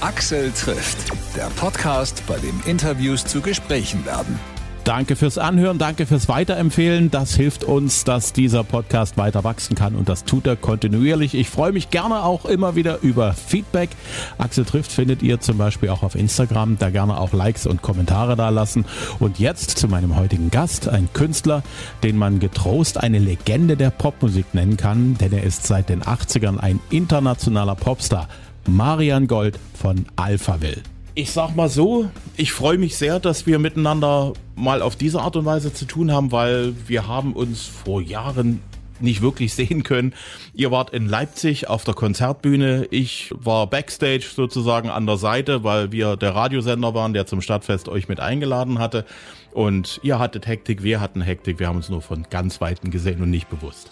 Axel 0.00 0.52
trifft, 0.52 1.10
der 1.36 1.46
Podcast, 1.56 2.22
bei 2.28 2.38
dem 2.38 2.60
Interviews 2.66 3.24
zu 3.24 3.40
Gesprächen 3.40 4.06
werden. 4.06 4.38
Danke 4.84 5.16
fürs 5.16 5.38
Anhören, 5.38 5.78
danke 5.78 6.06
fürs 6.06 6.28
Weiterempfehlen. 6.28 7.10
Das 7.10 7.34
hilft 7.34 7.64
uns, 7.64 8.04
dass 8.04 8.32
dieser 8.32 8.62
Podcast 8.62 9.18
weiter 9.18 9.42
wachsen 9.42 9.74
kann 9.74 9.96
und 9.96 10.08
das 10.08 10.24
tut 10.24 10.46
er 10.46 10.54
kontinuierlich. 10.54 11.34
Ich 11.34 11.50
freue 11.50 11.72
mich 11.72 11.90
gerne 11.90 12.22
auch 12.22 12.44
immer 12.44 12.76
wieder 12.76 13.00
über 13.02 13.32
Feedback. 13.34 13.90
Axel 14.38 14.64
trifft 14.64 14.92
findet 14.92 15.20
ihr 15.22 15.40
zum 15.40 15.58
Beispiel 15.58 15.88
auch 15.88 16.04
auf 16.04 16.14
Instagram. 16.14 16.78
Da 16.78 16.90
gerne 16.90 17.18
auch 17.20 17.32
Likes 17.32 17.66
und 17.66 17.82
Kommentare 17.82 18.36
da 18.36 18.50
lassen. 18.50 18.84
Und 19.18 19.40
jetzt 19.40 19.78
zu 19.78 19.88
meinem 19.88 20.16
heutigen 20.16 20.50
Gast, 20.50 20.88
ein 20.88 21.08
Künstler, 21.12 21.64
den 22.04 22.16
man 22.16 22.38
getrost 22.38 22.98
eine 22.98 23.18
Legende 23.18 23.76
der 23.76 23.90
Popmusik 23.90 24.54
nennen 24.54 24.76
kann, 24.76 25.18
denn 25.18 25.32
er 25.32 25.42
ist 25.42 25.66
seit 25.66 25.88
den 25.88 26.04
80ern 26.04 26.56
ein 26.56 26.78
internationaler 26.88 27.74
Popstar. 27.74 28.28
Marian 28.68 29.26
Gold 29.26 29.58
von 29.74 30.06
Alphaville 30.16 30.82
ich 31.18 31.32
sag 31.32 31.56
mal 31.56 31.68
so, 31.68 32.08
ich 32.36 32.52
freue 32.52 32.78
mich 32.78 32.96
sehr, 32.96 33.18
dass 33.18 33.44
wir 33.44 33.58
miteinander 33.58 34.34
mal 34.54 34.82
auf 34.82 34.94
diese 34.94 35.20
Art 35.20 35.34
und 35.34 35.46
Weise 35.46 35.74
zu 35.74 35.84
tun 35.84 36.12
haben, 36.12 36.30
weil 36.30 36.74
wir 36.86 37.08
haben 37.08 37.32
uns 37.32 37.66
vor 37.66 38.00
Jahren 38.00 38.60
nicht 39.00 39.20
wirklich 39.20 39.52
sehen 39.54 39.82
können. 39.82 40.14
Ihr 40.54 40.70
wart 40.70 40.90
in 40.90 41.08
Leipzig 41.08 41.68
auf 41.68 41.82
der 41.82 41.94
Konzertbühne. 41.94 42.86
Ich 42.92 43.32
war 43.34 43.66
backstage 43.66 44.26
sozusagen 44.32 44.90
an 44.90 45.06
der 45.06 45.16
Seite, 45.16 45.64
weil 45.64 45.90
wir 45.90 46.16
der 46.16 46.36
Radiosender 46.36 46.94
waren, 46.94 47.14
der 47.14 47.26
zum 47.26 47.40
Stadtfest 47.40 47.88
euch 47.88 48.08
mit 48.08 48.20
eingeladen 48.20 48.78
hatte. 48.78 49.04
Und 49.52 49.98
ihr 50.04 50.20
hattet 50.20 50.46
Hektik, 50.46 50.84
wir 50.84 51.00
hatten 51.00 51.20
Hektik. 51.20 51.58
Wir 51.58 51.66
haben 51.66 51.78
uns 51.78 51.88
nur 51.88 52.02
von 52.02 52.26
ganz 52.30 52.60
Weitem 52.60 52.92
gesehen 52.92 53.22
und 53.22 53.30
nicht 53.30 53.48
bewusst. 53.48 53.90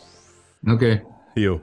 Okay. 0.65 1.03
Jo. 1.35 1.61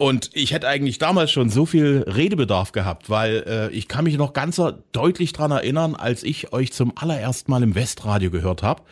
Und 0.00 0.30
ich 0.32 0.54
hätte 0.54 0.66
eigentlich 0.66 0.96
damals 0.96 1.30
schon 1.30 1.50
so 1.50 1.66
viel 1.66 2.06
Redebedarf 2.06 2.72
gehabt, 2.72 3.10
weil 3.10 3.44
äh, 3.46 3.68
ich 3.68 3.86
kann 3.86 4.04
mich 4.04 4.16
noch 4.16 4.32
ganz 4.32 4.58
deutlich 4.92 5.34
dran 5.34 5.50
erinnern, 5.50 5.94
als 5.94 6.22
ich 6.22 6.54
euch 6.54 6.72
zum 6.72 6.96
allerersten 6.96 7.50
Mal 7.50 7.62
im 7.62 7.74
Westradio 7.74 8.30
gehört 8.30 8.62
habe. 8.62 8.82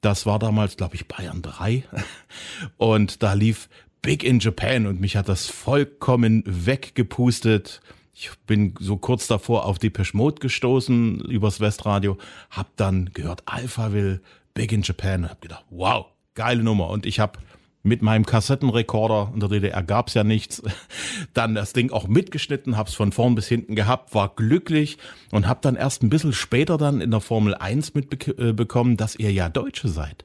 Das 0.00 0.26
war 0.26 0.40
damals, 0.40 0.76
glaube 0.76 0.96
ich, 0.96 1.06
Bayern 1.06 1.42
3. 1.42 1.84
Und 2.76 3.22
da 3.22 3.34
lief 3.34 3.68
Big 4.02 4.24
in 4.24 4.40
Japan 4.40 4.88
und 4.88 5.00
mich 5.00 5.16
hat 5.16 5.28
das 5.28 5.46
vollkommen 5.46 6.42
weggepustet. 6.44 7.80
Ich 8.12 8.32
bin 8.48 8.74
so 8.80 8.96
kurz 8.96 9.28
davor 9.28 9.64
auf 9.64 9.78
die 9.78 9.92
Mode 10.12 10.40
gestoßen 10.40 11.20
übers 11.20 11.60
Westradio, 11.60 12.18
hab 12.50 12.76
dann 12.76 13.10
gehört 13.14 13.44
Alphaville, 13.46 14.20
Big 14.54 14.72
in 14.72 14.82
Japan, 14.82 15.30
hab 15.30 15.40
gedacht, 15.40 15.66
wow, 15.70 16.06
geile 16.34 16.64
Nummer. 16.64 16.90
Und 16.90 17.06
ich 17.06 17.20
habe 17.20 17.38
mit 17.82 18.02
meinem 18.02 18.26
Kassettenrekorder, 18.26 19.30
in 19.34 19.40
der 19.40 19.48
DDR 19.48 19.82
gab's 19.82 20.14
ja 20.14 20.24
nichts, 20.24 20.62
dann 21.34 21.54
das 21.54 21.72
Ding 21.72 21.90
auch 21.90 22.08
mitgeschnitten, 22.08 22.76
hab's 22.76 22.94
von 22.94 23.12
vorn 23.12 23.34
bis 23.34 23.48
hinten 23.48 23.74
gehabt, 23.74 24.14
war 24.14 24.32
glücklich 24.34 24.98
und 25.30 25.46
hab 25.48 25.62
dann 25.62 25.76
erst 25.76 26.02
ein 26.02 26.10
bisschen 26.10 26.32
später 26.32 26.76
dann 26.76 27.00
in 27.00 27.10
der 27.10 27.20
Formel 27.20 27.54
1 27.54 27.94
mitbekommen, 27.94 28.96
dass 28.96 29.16
ihr 29.16 29.32
ja 29.32 29.48
Deutsche 29.48 29.88
seid. 29.88 30.24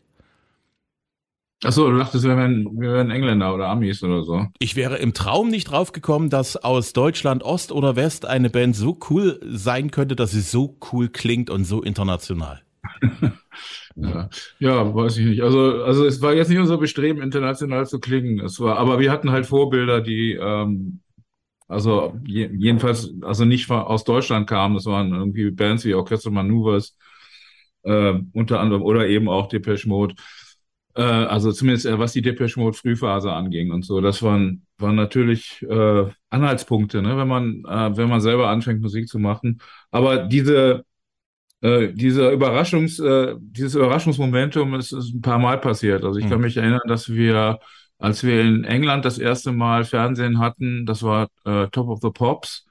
Achso, 1.64 1.90
du 1.90 1.98
dachtest, 1.98 2.26
wir 2.26 2.36
wären, 2.36 2.66
wir 2.78 2.92
wären 2.92 3.09
Engländer 3.09 3.54
oder 3.54 3.70
Amis 3.70 4.04
oder 4.04 4.24
so. 4.24 4.48
Ich 4.59 4.76
wäre 4.76 4.98
im 4.98 5.14
Traum 5.14 5.48
nicht 5.48 5.72
drauf 5.72 5.94
gekommen, 5.94 6.30
dass 6.30 6.58
aus 6.58 6.92
Deutschland 6.92 7.42
Ost 7.44 7.72
oder 7.72 7.96
West 7.96 8.26
eine 8.26 8.50
Band 8.50 8.76
so 8.76 8.98
cool 9.09 9.40
sein 9.46 9.90
könnte, 9.90 10.18
dass 10.18 10.31
sie 10.31 10.42
so 10.42 10.78
cool 10.92 11.08
klingt 11.08 11.50
und 11.50 11.64
so 11.64 11.81
international. 11.81 12.62
Ja, 13.95 14.30
ja, 14.59 14.95
weiß 14.95 15.17
ich 15.17 15.26
nicht. 15.26 15.44
Also, 15.44 15.84
also 15.84 16.06
es 16.06 16.22
war 16.22 16.34
jetzt 16.34 16.50
nicht 16.50 16.59
unser 16.59 16.78
Bestreben, 16.78 17.22
international 17.22 17.88
zu 17.88 18.00
klingen. 18.00 18.40
Es 18.40 18.59
war, 18.59 18.78
aber 18.78 19.00
wir 19.00 19.12
hatten 19.12 19.31
halt 19.31 19.45
Vorbilder, 19.45 20.02
die 20.02 20.34
ähm, 20.34 21.02
also 21.67 22.16
je, 22.25 22.50
jedenfalls 22.53 23.12
also 23.22 23.45
nicht 23.45 23.70
aus 23.72 24.03
Deutschland 24.03 24.48
kamen. 24.50 24.75
Das 24.75 24.86
waren 24.86 25.14
irgendwie 25.14 25.52
Bands 25.52 25.86
wie 25.86 25.95
Orchester 25.95 26.31
Maneuvers 26.31 26.98
äh, 27.84 28.14
unter 28.34 28.59
anderem 28.59 28.84
oder 28.84 29.08
eben 29.08 29.30
auch 29.30 29.47
Depeche 29.47 29.88
Mode. 29.90 30.16
Äh, 30.96 31.02
also 31.03 31.52
zumindest 31.52 31.85
äh, 31.85 31.97
was 32.00 32.13
die 32.13 32.22
Depeche 32.22 32.59
Mode 32.59 32.78
Frühphase 32.78 33.31
anging 33.31 33.72
und 33.72 33.85
so. 33.85 34.02
Das 34.02 34.22
waren 34.24 34.66
waren 34.78 34.96
natürlich 34.96 35.62
äh, 35.69 36.06
Anhaltspunkte, 36.29 37.02
ne, 37.02 37.18
wenn 37.18 37.28
man 37.28 37.63
äh, 37.68 37.97
wenn 37.97 38.09
man 38.09 38.22
selber 38.22 38.50
anfängt 38.50 38.81
Musik 38.81 39.08
zu 39.08 39.19
machen. 39.19 39.59
Aber 39.91 40.18
diese 40.28 40.85
äh, 41.63 41.94
dieser 41.94 42.31
Überraschungs, 42.31 43.00
äh, 43.00 43.35
dieses 43.40 43.75
Überraschungsmomentum 43.75 44.75
ist, 44.75 44.91
ist 44.91 45.13
ein 45.16 45.22
paar 45.22 45.40
Mal 45.40 45.57
passiert. 45.59 46.03
Also 46.03 46.19
ich 46.19 46.25
kann 46.25 46.35
hm. 46.35 46.41
mich 46.41 46.57
erinnern, 46.57 46.81
dass 46.88 47.07
wir, 47.07 47.59
als 47.97 48.24
wir 48.24 48.41
in 48.41 48.66
England 48.66 49.06
das 49.06 49.18
erste 49.18 49.53
Mal 49.53 49.85
Fernsehen 49.85 50.40
hatten, 50.40 50.85
das 50.85 51.03
war 51.03 51.29
äh, 51.46 51.68
Top 51.69 51.88
of 51.88 52.00
the 52.02 52.09
Pops, 52.09 52.66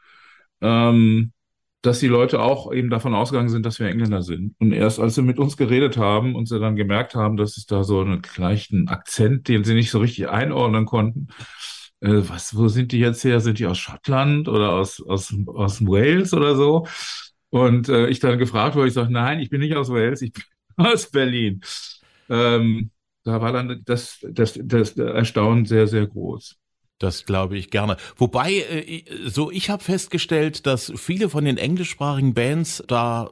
ähm, 0.61 1.33
dass 1.81 2.01
die 2.01 2.07
Leute 2.07 2.41
auch 2.43 2.71
eben 2.71 2.91
davon 2.91 3.15
ausgegangen 3.15 3.49
sind, 3.49 3.65
dass 3.65 3.81
wir 3.81 3.89
Engländer 3.89 4.23
sind. 4.23 4.55
Und 4.59 4.73
erst 4.73 5.01
als 5.01 5.15
sie 5.15 5.23
mit 5.23 5.39
uns 5.39 5.57
geredet 5.57 5.97
haben 5.97 6.37
und 6.37 6.47
sie 6.47 6.61
dann 6.61 6.77
gemerkt 6.77 7.15
haben, 7.15 7.39
dass 7.39 7.57
es 7.57 7.65
da 7.65 7.85
so 7.85 8.03
einen 8.03 8.21
gleichen 8.21 8.89
Akzent, 8.89 9.49
den 9.49 9.65
sie 9.65 9.73
nicht 9.73 9.91
so 9.91 10.01
richtig 10.01 10.29
einordnen 10.29 10.85
konnten, 10.85 11.29
äh, 12.01 12.21
was, 12.29 12.55
wo 12.55 12.69
sind 12.69 12.93
die 12.93 12.99
jetzt 12.99 13.25
her? 13.25 13.41
Sind 13.41 13.59
die 13.59 13.67
aus 13.67 13.79
Schottland 13.79 14.49
oder 14.49 14.73
aus, 14.73 15.03
aus, 15.03 15.35
aus 15.47 15.81
Wales 15.81 16.35
oder 16.35 16.57
so? 16.57 16.87
Und 17.53 17.91
äh, 17.91 18.09
ich 18.09 18.19
dann 18.19 18.39
gefragt 18.39 18.77
wurde, 18.77 18.89
ich 18.89 18.95
sage, 18.95 19.13
nein, 19.13 19.39
ich 19.39 19.51
bin 19.51 19.61
nicht 19.61 19.77
aus 19.77 19.91
Wales, 19.91 20.23
ich 20.23 20.33
bin 20.33 20.43
aus 20.77 21.11
Berlin. 21.11 21.61
Ähm, 22.31 22.91
da 23.25 23.43
war 23.43 23.53
dann 23.53 23.83
das, 23.85 24.25
das, 24.27 24.59
das 24.65 24.97
Erstaunen 24.97 25.67
sehr, 25.67 25.87
sehr 25.87 26.07
groß. 26.07 26.57
Das 26.99 27.27
glaube 27.27 27.59
ich 27.59 27.71
gerne. 27.71 27.99
Wobei, 28.17 28.55
äh, 28.55 29.05
so 29.27 29.51
ich 29.51 29.69
habe 29.69 29.85
festgestellt, 29.85 30.67
dass 30.67 30.95
viele 30.97 31.29
von 31.29 31.45
den 31.45 31.59
englischsprachigen 31.59 32.33
Bands 32.33 32.83
da 32.89 33.31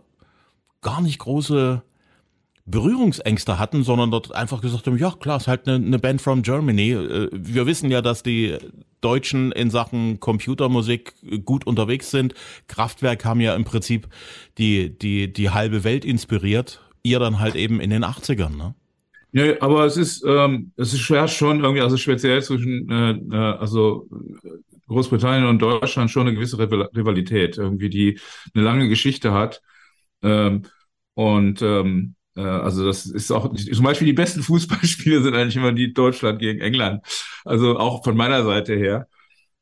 gar 0.82 1.00
nicht 1.00 1.18
große 1.18 1.82
Berührungsängste 2.70 3.58
hatten, 3.58 3.82
sondern 3.82 4.10
dort 4.10 4.34
einfach 4.34 4.60
gesagt 4.60 4.86
haben, 4.86 4.98
ja 4.98 5.12
klar, 5.18 5.38
ist 5.38 5.48
halt 5.48 5.68
eine, 5.68 5.84
eine 5.84 5.98
Band 5.98 6.20
from 6.20 6.42
Germany. 6.42 6.92
Äh, 6.92 7.28
wir 7.32 7.66
wissen 7.66 7.90
ja, 7.90 8.02
dass 8.02 8.22
die 8.22 8.56
Deutschen 9.00 9.52
in 9.52 9.70
Sachen 9.70 10.20
Computermusik 10.20 11.14
gut 11.44 11.66
unterwegs 11.66 12.10
sind. 12.10 12.34
Kraftwerk 12.68 13.24
haben 13.24 13.40
ja 13.40 13.54
im 13.54 13.64
Prinzip 13.64 14.08
die, 14.58 14.96
die, 14.96 15.32
die 15.32 15.50
halbe 15.50 15.84
Welt 15.84 16.04
inspiriert. 16.04 16.80
Ihr 17.02 17.18
dann 17.18 17.38
halt 17.38 17.54
eben 17.54 17.80
in 17.80 17.90
den 17.90 18.04
80ern, 18.04 18.56
ne? 18.56 18.74
Ja, 19.32 19.62
aber 19.62 19.84
es 19.84 19.96
ist, 19.96 20.24
ähm, 20.26 20.72
es 20.76 20.92
ist 20.92 21.00
schwer 21.00 21.28
schon 21.28 21.60
irgendwie, 21.60 21.82
also 21.82 21.96
speziell 21.96 22.42
zwischen, 22.42 22.90
äh, 22.90 23.12
äh 23.12 23.58
also 23.58 24.08
Großbritannien 24.88 25.48
und 25.48 25.62
Deutschland 25.62 26.10
schon 26.10 26.26
eine 26.26 26.34
gewisse 26.34 26.58
Rivalität, 26.58 27.56
irgendwie, 27.56 27.88
die 27.88 28.18
eine 28.54 28.64
lange 28.64 28.88
Geschichte 28.88 29.32
hat. 29.32 29.62
Ähm, 30.22 30.62
und 31.14 31.62
ähm, 31.62 32.16
äh, 32.18 32.19
also 32.40 32.86
das 32.86 33.06
ist 33.06 33.30
auch 33.30 33.52
zum 33.54 33.84
Beispiel 33.84 34.06
die 34.06 34.12
besten 34.12 34.42
Fußballspiele 34.44 35.22
sind 35.22 35.34
eigentlich 35.34 35.56
immer 35.56 35.72
die 35.72 35.92
Deutschland 35.92 36.38
gegen 36.38 36.60
England. 36.60 37.04
Also 37.44 37.78
auch 37.78 38.04
von 38.04 38.16
meiner 38.16 38.44
Seite 38.44 38.74
her. 38.74 39.08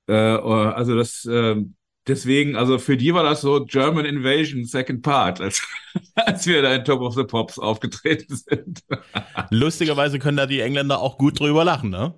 Äh, 0.07 0.15
also 0.15 0.97
das 0.97 1.27
ähm, 1.31 1.75
deswegen, 2.09 2.57
also 2.57 2.79
für 2.79 2.97
die 2.97 3.15
war 3.15 3.23
das 3.23 3.43
so 3.43 3.65
German 3.65 4.05
Invasion 4.05 4.65
Second 4.65 5.03
Part, 5.03 5.41
als, 5.41 5.63
als 6.15 6.47
wir 6.47 6.63
da 6.63 6.75
in 6.75 6.85
Top 6.85 7.01
of 7.01 7.15
the 7.15 7.25
Pops 7.25 7.59
aufgetreten 7.59 8.35
sind. 8.35 8.83
Lustigerweise 9.51 10.19
können 10.19 10.37
da 10.37 10.47
die 10.47 10.61
Engländer 10.61 11.01
auch 11.01 11.19
gut 11.19 11.39
drüber 11.39 11.65
lachen, 11.65 11.91
ne? 11.91 12.15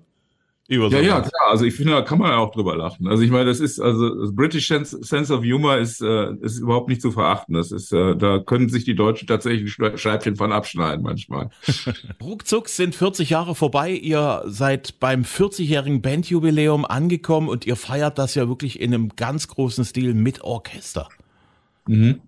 Über 0.70 0.86
ja, 0.86 1.00
ja, 1.00 1.20
klar. 1.20 1.50
Also 1.50 1.64
ich 1.64 1.74
finde, 1.74 1.94
da 1.94 2.02
kann 2.02 2.18
man 2.18 2.30
ja 2.30 2.36
auch 2.36 2.52
drüber 2.52 2.76
lachen. 2.76 3.08
Also 3.08 3.24
ich 3.24 3.30
meine, 3.32 3.46
das 3.46 3.58
ist, 3.58 3.80
also 3.80 4.08
das 4.22 4.32
British 4.32 4.68
Sense 4.68 5.34
of 5.34 5.42
Humor 5.42 5.78
ist, 5.78 6.00
äh, 6.00 6.32
ist 6.42 6.60
überhaupt 6.60 6.88
nicht 6.88 7.02
zu 7.02 7.10
verachten. 7.10 7.54
Das 7.54 7.72
ist, 7.72 7.92
äh, 7.92 8.14
da 8.14 8.38
können 8.38 8.68
sich 8.68 8.84
die 8.84 8.94
Deutschen 8.94 9.26
tatsächlich 9.26 9.76
ein 9.80 9.98
Scheibchen 9.98 10.36
von 10.36 10.52
abschneiden 10.52 11.02
manchmal. 11.02 11.50
Ruckzuck 12.22 12.68
sind 12.68 12.94
40 12.94 13.30
Jahre 13.30 13.56
vorbei. 13.56 13.90
Ihr 13.90 14.44
seid 14.46 15.00
beim 15.00 15.22
40-jährigen 15.22 16.02
Bandjubiläum 16.02 16.84
angekommen 16.84 17.48
und 17.48 17.66
ihr 17.66 17.74
feiert 17.74 18.18
das 18.18 18.36
ja 18.36 18.46
wirklich 18.48 18.78
in 18.80 18.94
einem 18.94 19.08
ganz 19.16 19.48
großen 19.48 19.84
Stil 19.84 20.14
mit 20.14 20.42
Orchester. 20.42 21.08
Mhm. 21.88 22.20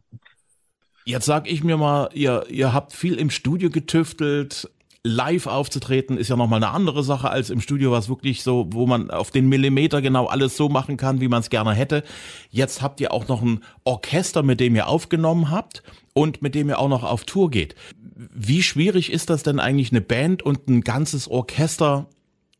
Jetzt 1.04 1.26
sag 1.26 1.48
ich 1.48 1.62
mir 1.62 1.76
mal, 1.76 2.08
ihr, 2.12 2.44
ihr 2.48 2.72
habt 2.72 2.92
viel 2.92 3.14
im 3.14 3.30
Studio 3.30 3.70
getüftelt, 3.70 4.68
live 5.04 5.48
aufzutreten 5.48 6.16
ist 6.16 6.28
ja 6.28 6.36
nochmal 6.36 6.62
eine 6.62 6.72
andere 6.72 7.02
Sache 7.02 7.28
als 7.30 7.50
im 7.50 7.60
Studio, 7.60 7.90
was 7.90 8.08
wirklich 8.08 8.42
so, 8.42 8.68
wo 8.70 8.86
man 8.86 9.10
auf 9.10 9.32
den 9.32 9.48
Millimeter 9.48 10.00
genau 10.00 10.26
alles 10.26 10.56
so 10.56 10.68
machen 10.68 10.96
kann, 10.96 11.20
wie 11.20 11.28
man 11.28 11.40
es 11.40 11.50
gerne 11.50 11.72
hätte. 11.72 12.04
Jetzt 12.50 12.82
habt 12.82 13.00
ihr 13.00 13.12
auch 13.12 13.26
noch 13.26 13.42
ein 13.42 13.64
Orchester, 13.84 14.44
mit 14.44 14.60
dem 14.60 14.76
ihr 14.76 14.86
aufgenommen 14.86 15.50
habt 15.50 15.82
und 16.14 16.40
mit 16.40 16.54
dem 16.54 16.68
ihr 16.68 16.78
auch 16.78 16.88
noch 16.88 17.02
auf 17.02 17.24
Tour 17.24 17.50
geht. 17.50 17.74
Wie 18.14 18.62
schwierig 18.62 19.12
ist 19.12 19.28
das 19.28 19.42
denn 19.42 19.58
eigentlich, 19.58 19.90
eine 19.90 20.02
Band 20.02 20.42
und 20.42 20.68
ein 20.68 20.82
ganzes 20.82 21.26
Orchester 21.26 22.06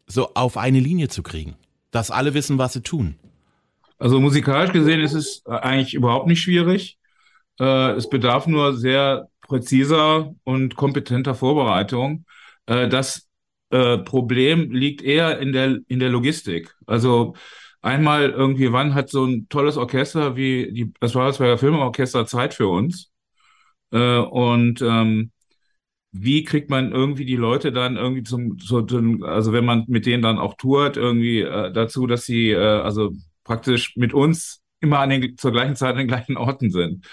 so 0.07 0.35
auf 0.35 0.57
eine 0.57 0.81
Linie 0.81 1.09
zu 1.09 1.23
kriegen? 1.23 1.55
Dass 1.93 2.11
alle 2.11 2.35
wissen, 2.35 2.59
was 2.59 2.73
sie 2.73 2.83
tun. 2.83 3.15
Also 3.99 4.19
musikalisch 4.19 4.73
gesehen 4.73 5.01
ist 5.01 5.13
es 5.13 5.47
eigentlich 5.47 5.95
überhaupt 5.95 6.27
nicht 6.27 6.41
schwierig. 6.41 6.99
Äh, 7.61 7.93
es 7.93 8.09
bedarf 8.09 8.49
nur 8.49 8.77
sehr 8.77 9.29
präziser 9.53 10.35
und 10.45 10.77
kompetenter 10.77 11.35
Vorbereitung. 11.35 12.25
Äh, 12.65 12.89
das 12.89 13.29
äh, 13.71 13.99
Problem 13.99 14.71
liegt 14.71 15.03
eher 15.03 15.39
in 15.41 15.53
der, 15.53 15.79
in 15.89 15.99
der 16.01 16.09
Logistik. 16.09 16.75
Also 16.87 17.35
einmal 17.83 18.31
irgendwie, 18.31 18.73
wann 18.73 18.95
hat 18.95 19.11
so 19.11 19.27
ein 19.27 19.49
tolles 19.51 19.77
Orchester 19.77 20.37
wie 20.37 20.73
die, 20.73 20.93
das 21.01 21.13
Babelsberger 21.13 21.59
Filmorchester 21.59 22.25
Zeit 22.27 22.55
für 22.55 22.69
uns? 22.69 23.13
Äh, 23.91 24.19
und 24.21 24.81
ähm, 24.81 25.33
wie 26.13 26.45
kriegt 26.45 26.71
man 26.71 26.91
irgendwie 26.93 27.27
die 27.27 27.37
Leute 27.37 27.73
dann 27.73 27.97
irgendwie 27.97 28.23
zum, 28.23 28.59
so, 28.59 28.79
also 29.27 29.53
wenn 29.53 29.67
man 29.67 29.85
mit 29.87 30.07
denen 30.07 30.23
dann 30.23 30.39
auch 30.39 30.55
tourt, 30.55 30.97
irgendwie 30.97 31.43
äh, 31.43 31.71
dazu, 31.73 32.07
dass 32.07 32.25
sie 32.25 32.53
äh, 32.53 32.57
also 32.57 33.13
praktisch 33.45 33.97
mit 33.97 34.15
uns 34.15 34.63
immer 34.81 35.01
an 35.01 35.11
den, 35.11 35.37
zur 35.37 35.53
gleichen 35.53 35.77
Zeit 35.77 35.93
an 35.93 35.99
den 35.99 36.09
gleichen 36.09 36.39
Orten 36.39 36.71
sind. 36.71 37.07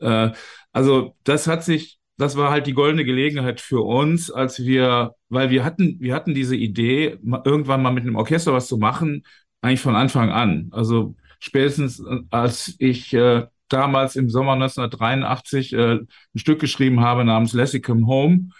Äh, 0.00 0.30
also 0.72 1.16
das 1.24 1.46
hat 1.46 1.64
sich, 1.64 1.98
das 2.16 2.36
war 2.36 2.50
halt 2.50 2.66
die 2.66 2.74
goldene 2.74 3.04
Gelegenheit 3.04 3.60
für 3.60 3.82
uns, 3.82 4.30
als 4.30 4.60
wir, 4.64 5.14
weil 5.28 5.50
wir 5.50 5.64
hatten, 5.64 5.96
wir 6.00 6.14
hatten 6.14 6.34
diese 6.34 6.56
Idee, 6.56 7.18
irgendwann 7.44 7.82
mal 7.82 7.92
mit 7.92 8.04
einem 8.04 8.16
Orchester 8.16 8.52
was 8.52 8.68
zu 8.68 8.78
machen, 8.78 9.24
eigentlich 9.60 9.80
von 9.80 9.96
Anfang 9.96 10.30
an. 10.30 10.68
Also 10.72 11.14
spätestens 11.40 12.00
äh, 12.00 12.20
als 12.30 12.74
ich 12.78 13.12
äh, 13.14 13.46
damals 13.68 14.16
im 14.16 14.28
Sommer 14.28 14.52
1983 14.52 15.72
äh, 15.72 15.92
ein 15.94 16.08
Stück 16.36 16.60
geschrieben 16.60 17.00
habe 17.00 17.24
namens 17.24 17.52
Lessicum 17.52 18.06
Home 18.06 18.50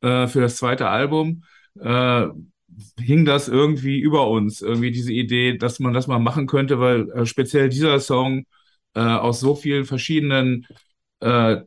äh, 0.00 0.26
für 0.26 0.40
das 0.40 0.56
zweite 0.56 0.88
Album, 0.88 1.44
äh, 1.80 2.26
hing 2.98 3.24
das 3.24 3.48
irgendwie 3.48 3.98
über 3.98 4.28
uns, 4.28 4.60
irgendwie 4.62 4.90
diese 4.90 5.12
Idee, 5.12 5.56
dass 5.56 5.78
man 5.78 5.94
das 5.94 6.06
mal 6.06 6.18
machen 6.18 6.46
könnte, 6.46 6.80
weil 6.80 7.10
äh, 7.10 7.26
speziell 7.26 7.68
dieser 7.68 8.00
Song 8.00 8.44
äh, 8.94 9.00
aus 9.00 9.40
so 9.40 9.54
vielen 9.54 9.84
verschiedenen 9.84 10.66
äh, 11.20 11.58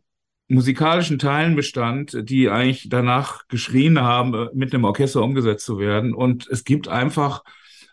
musikalischen 0.48 1.20
Teilen 1.20 1.56
bestand, 1.56 2.30
die 2.30 2.50
eigentlich 2.50 2.90
danach 2.90 3.48
geschrien 3.48 4.00
haben, 4.00 4.34
äh, 4.34 4.48
mit 4.54 4.74
einem 4.74 4.86
Orchester 4.86 5.22
umgesetzt 5.22 5.66
zu 5.66 5.80
werden. 5.80 6.14
Und 6.14 6.48
es 6.48 6.64
gibt 6.64 6.88
einfach 6.88 7.44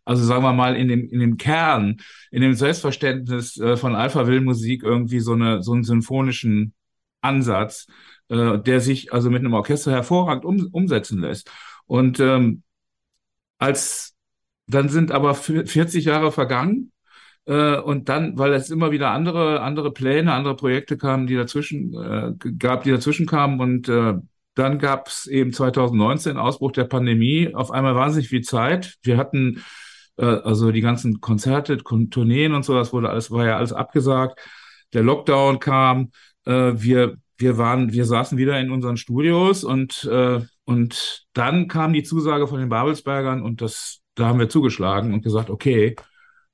also 0.07 0.25
sagen 0.25 0.45
wir 0.45 0.53
mal 0.53 0.77
in 0.77 0.87
dem, 0.87 1.09
in 1.09 1.19
dem 1.19 1.37
Kern, 1.37 1.97
in 2.31 2.41
dem 2.41 2.55
Selbstverständnis 2.55 3.59
äh, 3.59 3.77
von 3.77 3.97
Alpha 3.97 4.27
Will 4.29 4.41
Musik 4.41 4.85
irgendwie 4.85 5.19
so 5.19 5.33
eine, 5.33 5.63
so 5.65 5.73
einen 5.73 5.83
symphonischen 5.83 6.75
Ansatz, 7.21 7.89
äh, 8.29 8.59
der 8.59 8.81
sich 8.81 9.13
also 9.13 9.31
mit 9.31 9.41
einem 9.41 9.55
Orchester 9.55 9.91
hervorragend 9.91 10.45
um, 10.45 10.69
umsetzen 10.71 11.21
lässt. 11.21 11.51
Und 11.87 12.21
ähm, 12.21 12.63
als 13.59 14.15
dann 14.69 14.89
sind 14.89 15.11
aber 15.11 15.35
40 15.35 16.05
Jahre 16.05 16.31
vergangen 16.31 16.93
äh, 17.47 17.79
und 17.79 18.09
dann, 18.09 18.39
weil 18.39 18.53
es 18.53 18.71
immer 18.71 18.91
wieder 18.91 19.11
andere 19.11 19.61
andere 19.63 19.93
Pläne, 19.93 20.33
andere 20.33 20.57
Projekte 20.57 20.97
kamen, 20.97 21.27
die 21.27 21.37
dazwischen 21.37 21.95
äh, 21.95 22.33
gab, 22.59 22.85
die 22.85 22.91
dazwischen 22.91 23.27
kamen 23.27 23.61
und 23.61 23.89
äh, 23.89 24.15
dann 24.55 24.79
gab 24.79 25.09
es 25.09 25.27
eben 25.27 25.53
2019 25.53 26.39
Ausbruch 26.39 26.73
der 26.73 26.85
Pandemie, 26.85 27.55
auf 27.55 27.71
einmal 27.71 27.95
wahnsinnig 27.95 28.29
viel 28.29 28.41
Zeit. 28.41 28.97
Wir 29.03 29.19
hatten 29.19 29.63
äh, 30.17 30.25
also 30.25 30.73
die 30.73 30.81
ganzen 30.81 31.21
Konzerte, 31.21 31.77
Tourneen 31.79 32.55
und 32.55 32.65
so, 32.65 32.75
das 32.75 32.93
wurde 32.93 33.11
alles, 33.11 33.31
war 33.31 33.47
ja 33.47 33.57
alles 33.59 33.73
abgesagt. 33.73 34.41
Der 34.93 35.03
Lockdown 35.03 35.59
kam, 35.59 36.11
äh, 36.47 36.73
wir, 36.75 37.17
wir 37.39 37.59
waren, 37.59 37.93
wir 37.93 38.07
saßen 38.07 38.39
wieder 38.39 38.59
in 38.59 38.71
unseren 38.71 38.97
Studios 38.97 39.65
und, 39.65 40.05
äh, 40.11 40.41
und 40.65 41.27
dann 41.35 41.69
kam 41.69 41.93
die 41.93 42.03
Zusage 42.03 42.47
von 42.49 42.59
den 42.59 42.69
Babelsbergern 42.69 43.43
und 43.43 43.61
das, 43.61 44.01
da 44.15 44.27
haben 44.27 44.39
wir 44.39 44.49
zugeschlagen 44.49 45.13
und 45.13 45.23
gesagt, 45.23 45.51
okay, 45.51 45.97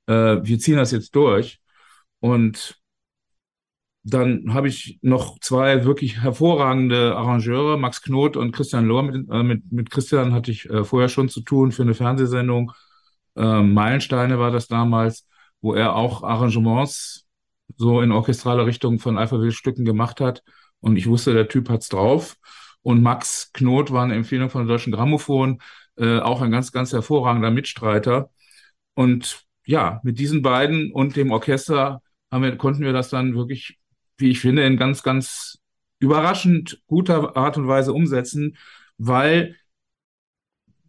wir 0.07 0.59
ziehen 0.59 0.77
das 0.77 0.91
jetzt 0.91 1.15
durch. 1.15 1.61
Und 2.21 2.81
dann 4.05 4.53
habe 4.53 4.69
ich 4.69 4.99
noch 5.03 5.39
zwei 5.39 5.85
wirklich 5.85 6.21
hervorragende 6.21 7.17
Arrangeure, 7.17 7.79
Max 7.79 8.03
Knot 8.03 8.37
und 8.37 8.53
Christian 8.53 8.87
Lohr. 8.87 9.05
Mit, 9.05 9.31
äh, 9.31 9.43
mit, 9.43 9.71
mit 9.71 9.91
Christian 9.91 10.33
hatte 10.35 10.51
ich 10.51 10.69
äh, 10.69 10.85
vorher 10.85 11.09
schon 11.09 11.29
zu 11.29 11.41
tun 11.43 11.73
für 11.73 11.83
eine 11.83 11.95
Fernsehsendung 11.95 12.73
äh, 13.37 13.63
Meilensteine 13.63 14.39
war 14.39 14.51
das 14.51 14.69
damals, 14.69 15.27
wo 15.61 15.75
er 15.75 15.95
auch 15.95 16.23
Arrangements 16.23 17.27
so 17.77 18.01
in 18.01 18.13
orchestraler 18.13 18.67
Richtung 18.67 18.99
von 18.99 19.19
Alphaville-Stücken 19.19 19.85
gemacht 19.85 20.21
hat. 20.21 20.43
Und 20.81 20.97
ich 20.97 21.07
wusste, 21.09 21.33
der 21.33 21.49
Typ 21.49 21.69
hat's 21.71 21.89
drauf. 21.89 22.37
Und 22.83 23.03
Max 23.03 23.53
Knot 23.53 23.93
war 23.93 24.05
eine 24.05 24.15
Empfehlung 24.15 24.51
von 24.51 24.67
der 24.67 24.75
Deutschen 24.75 24.93
Grammophon, 24.93 25.63
äh, 25.97 26.19
auch 26.19 26.43
ein 26.43 26.51
ganz, 26.51 26.73
ganz 26.73 26.93
hervorragender 26.93 27.51
Mitstreiter. 27.51 28.31
Und 28.95 29.47
ja, 29.65 30.01
mit 30.03 30.19
diesen 30.19 30.43
beiden 30.43 30.93
und 30.93 31.17
dem 31.17 31.31
Orchester 31.31 32.01
wir, 32.41 32.57
konnten 32.57 32.83
wir 32.83 32.93
das 32.93 33.11
dann 33.11 33.35
wirklich, 33.35 33.79
wie 34.17 34.31
ich 34.31 34.41
finde, 34.41 34.65
in 34.65 34.77
ganz, 34.77 35.03
ganz 35.03 35.59
überraschend 35.99 36.83
guter 36.87 37.37
Art 37.37 37.59
und 37.59 37.69
Weise 37.69 37.93
umsetzen, 37.93 38.57
weil 38.99 39.57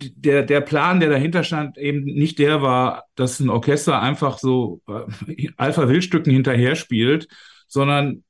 der, 0.01 0.43
der 0.43 0.61
Plan, 0.61 0.99
der 0.99 1.09
dahinter 1.09 1.43
stand, 1.43 1.77
eben 1.77 2.03
nicht 2.03 2.39
der 2.39 2.61
war, 2.61 3.05
dass 3.15 3.39
ein 3.39 3.49
Orchester 3.49 4.01
einfach 4.01 4.37
so 4.37 4.81
äh, 4.87 5.49
Alpha-Will-Stücken 5.57 6.31
hinterher 6.31 6.75
spielt, 6.75 7.27
sondern 7.67 8.23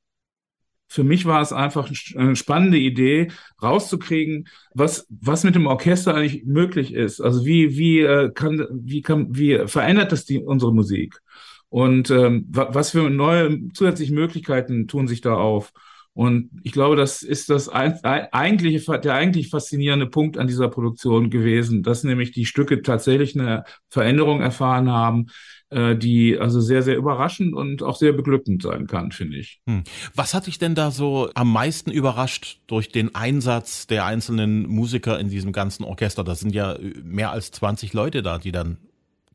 für 0.93 1.03
mich 1.03 1.25
war 1.25 1.41
es 1.41 1.51
einfach 1.51 1.89
eine 2.15 2.35
spannende 2.35 2.77
Idee, 2.77 3.29
rauszukriegen, 3.63 4.47
was, 4.75 5.07
was 5.09 5.43
mit 5.43 5.55
dem 5.55 5.65
Orchester 5.65 6.13
eigentlich 6.13 6.45
möglich 6.45 6.93
ist. 6.93 7.19
Also 7.19 7.45
wie, 7.45 7.75
wie, 7.75 8.01
äh, 8.01 8.31
kann, 8.31 8.67
wie, 8.71 9.01
kann, 9.01 9.35
wie 9.35 9.63
verändert 9.65 10.11
das 10.11 10.25
die, 10.25 10.37
unsere 10.37 10.71
Musik? 10.71 11.19
Und 11.69 12.11
ähm, 12.11 12.45
was 12.49 12.91
für 12.91 13.09
neue 13.09 13.69
zusätzliche 13.69 14.13
Möglichkeiten 14.13 14.87
tun 14.87 15.07
sich 15.07 15.21
da 15.21 15.33
auf? 15.33 15.73
Und 16.13 16.51
ich 16.61 16.73
glaube, 16.73 16.95
das 16.95 17.23
ist 17.23 17.49
das 17.49 17.69
eigentliche, 17.69 18.99
der 18.99 19.15
eigentlich 19.15 19.49
faszinierende 19.49 20.05
Punkt 20.05 20.37
an 20.37 20.45
dieser 20.45 20.69
Produktion 20.69 21.31
gewesen, 21.31 21.81
dass 21.81 22.03
nämlich 22.03 22.31
die 22.33 22.45
Stücke 22.45 22.83
tatsächlich 22.83 23.33
eine 23.33 23.63
Veränderung 23.89 24.41
erfahren 24.41 24.91
haben, 24.91 25.25
äh, 25.73 25.97
die 25.97 26.37
also 26.37 26.61
sehr, 26.61 26.83
sehr 26.83 26.95
überraschend 26.95 27.53
und 27.53 27.83
auch 27.83 27.95
sehr 27.95 28.13
beglückend 28.13 28.61
sein 28.61 28.87
kann, 28.87 29.11
finde 29.11 29.37
ich. 29.37 29.61
Hm. 29.67 29.83
Was 30.15 30.33
hat 30.33 30.47
dich 30.47 30.59
denn 30.59 30.75
da 30.75 30.91
so 30.91 31.29
am 31.33 31.51
meisten 31.51 31.91
überrascht 31.91 32.59
durch 32.67 32.89
den 32.89 33.15
Einsatz 33.15 33.87
der 33.87 34.05
einzelnen 34.05 34.67
Musiker 34.67 35.19
in 35.19 35.29
diesem 35.29 35.51
ganzen 35.51 35.83
Orchester? 35.83 36.23
Das 36.23 36.39
sind 36.39 36.53
ja 36.53 36.77
mehr 37.03 37.31
als 37.31 37.51
20 37.51 37.93
Leute 37.93 38.21
da, 38.21 38.37
die 38.37 38.51
dann 38.51 38.77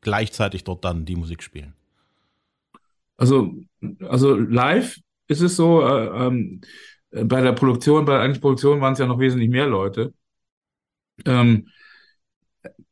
gleichzeitig 0.01 0.65
dort 0.65 0.85
dann 0.85 1.05
die 1.05 1.17
Musik 1.17 1.43
spielen. 1.43 1.75
Also, 3.17 3.55
also 4.01 4.37
live 4.37 4.97
ist 5.27 5.41
es 5.41 5.57
so, 5.57 5.83
äh, 5.83 6.27
ähm, 6.27 6.61
bei 7.11 7.41
der 7.41 7.53
Produktion, 7.53 8.05
bei 8.05 8.13
der 8.13 8.21
eigentlichen 8.23 8.43
Produktion 8.43 8.81
waren 8.81 8.93
es 8.93 8.99
ja 8.99 9.07
noch 9.07 9.19
wesentlich 9.19 9.51
mehr 9.51 9.67
Leute. 9.67 10.13
Ähm, 11.25 11.69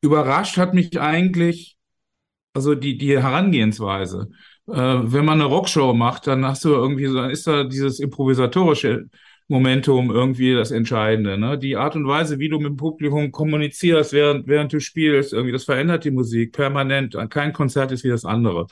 überrascht 0.00 0.56
hat 0.56 0.74
mich 0.74 0.98
eigentlich, 1.00 1.75
also 2.56 2.74
die, 2.74 2.98
die 2.98 3.18
Herangehensweise. 3.20 4.30
Äh, 4.68 4.72
wenn 4.72 5.24
man 5.24 5.40
eine 5.40 5.44
Rockshow 5.48 5.94
macht, 5.94 6.26
dann 6.26 6.44
hast 6.44 6.64
du 6.64 6.70
irgendwie 6.70 7.06
so, 7.06 7.14
dann 7.14 7.30
ist 7.30 7.46
da 7.46 7.64
dieses 7.64 8.00
improvisatorische 8.00 9.08
Momentum 9.48 10.10
irgendwie 10.10 10.54
das 10.54 10.72
Entscheidende. 10.72 11.38
Ne? 11.38 11.58
Die 11.58 11.76
Art 11.76 11.94
und 11.94 12.08
Weise, 12.08 12.38
wie 12.40 12.48
du 12.48 12.58
mit 12.58 12.66
dem 12.68 12.76
Publikum 12.76 13.30
kommunizierst, 13.30 14.12
während, 14.12 14.48
während 14.48 14.72
du 14.72 14.80
spielst, 14.80 15.32
irgendwie, 15.32 15.52
das 15.52 15.64
verändert 15.64 16.04
die 16.04 16.10
Musik 16.10 16.52
permanent. 16.52 17.16
Kein 17.30 17.52
Konzert 17.52 17.92
ist 17.92 18.02
wie 18.02 18.08
das 18.08 18.24
andere. 18.24 18.66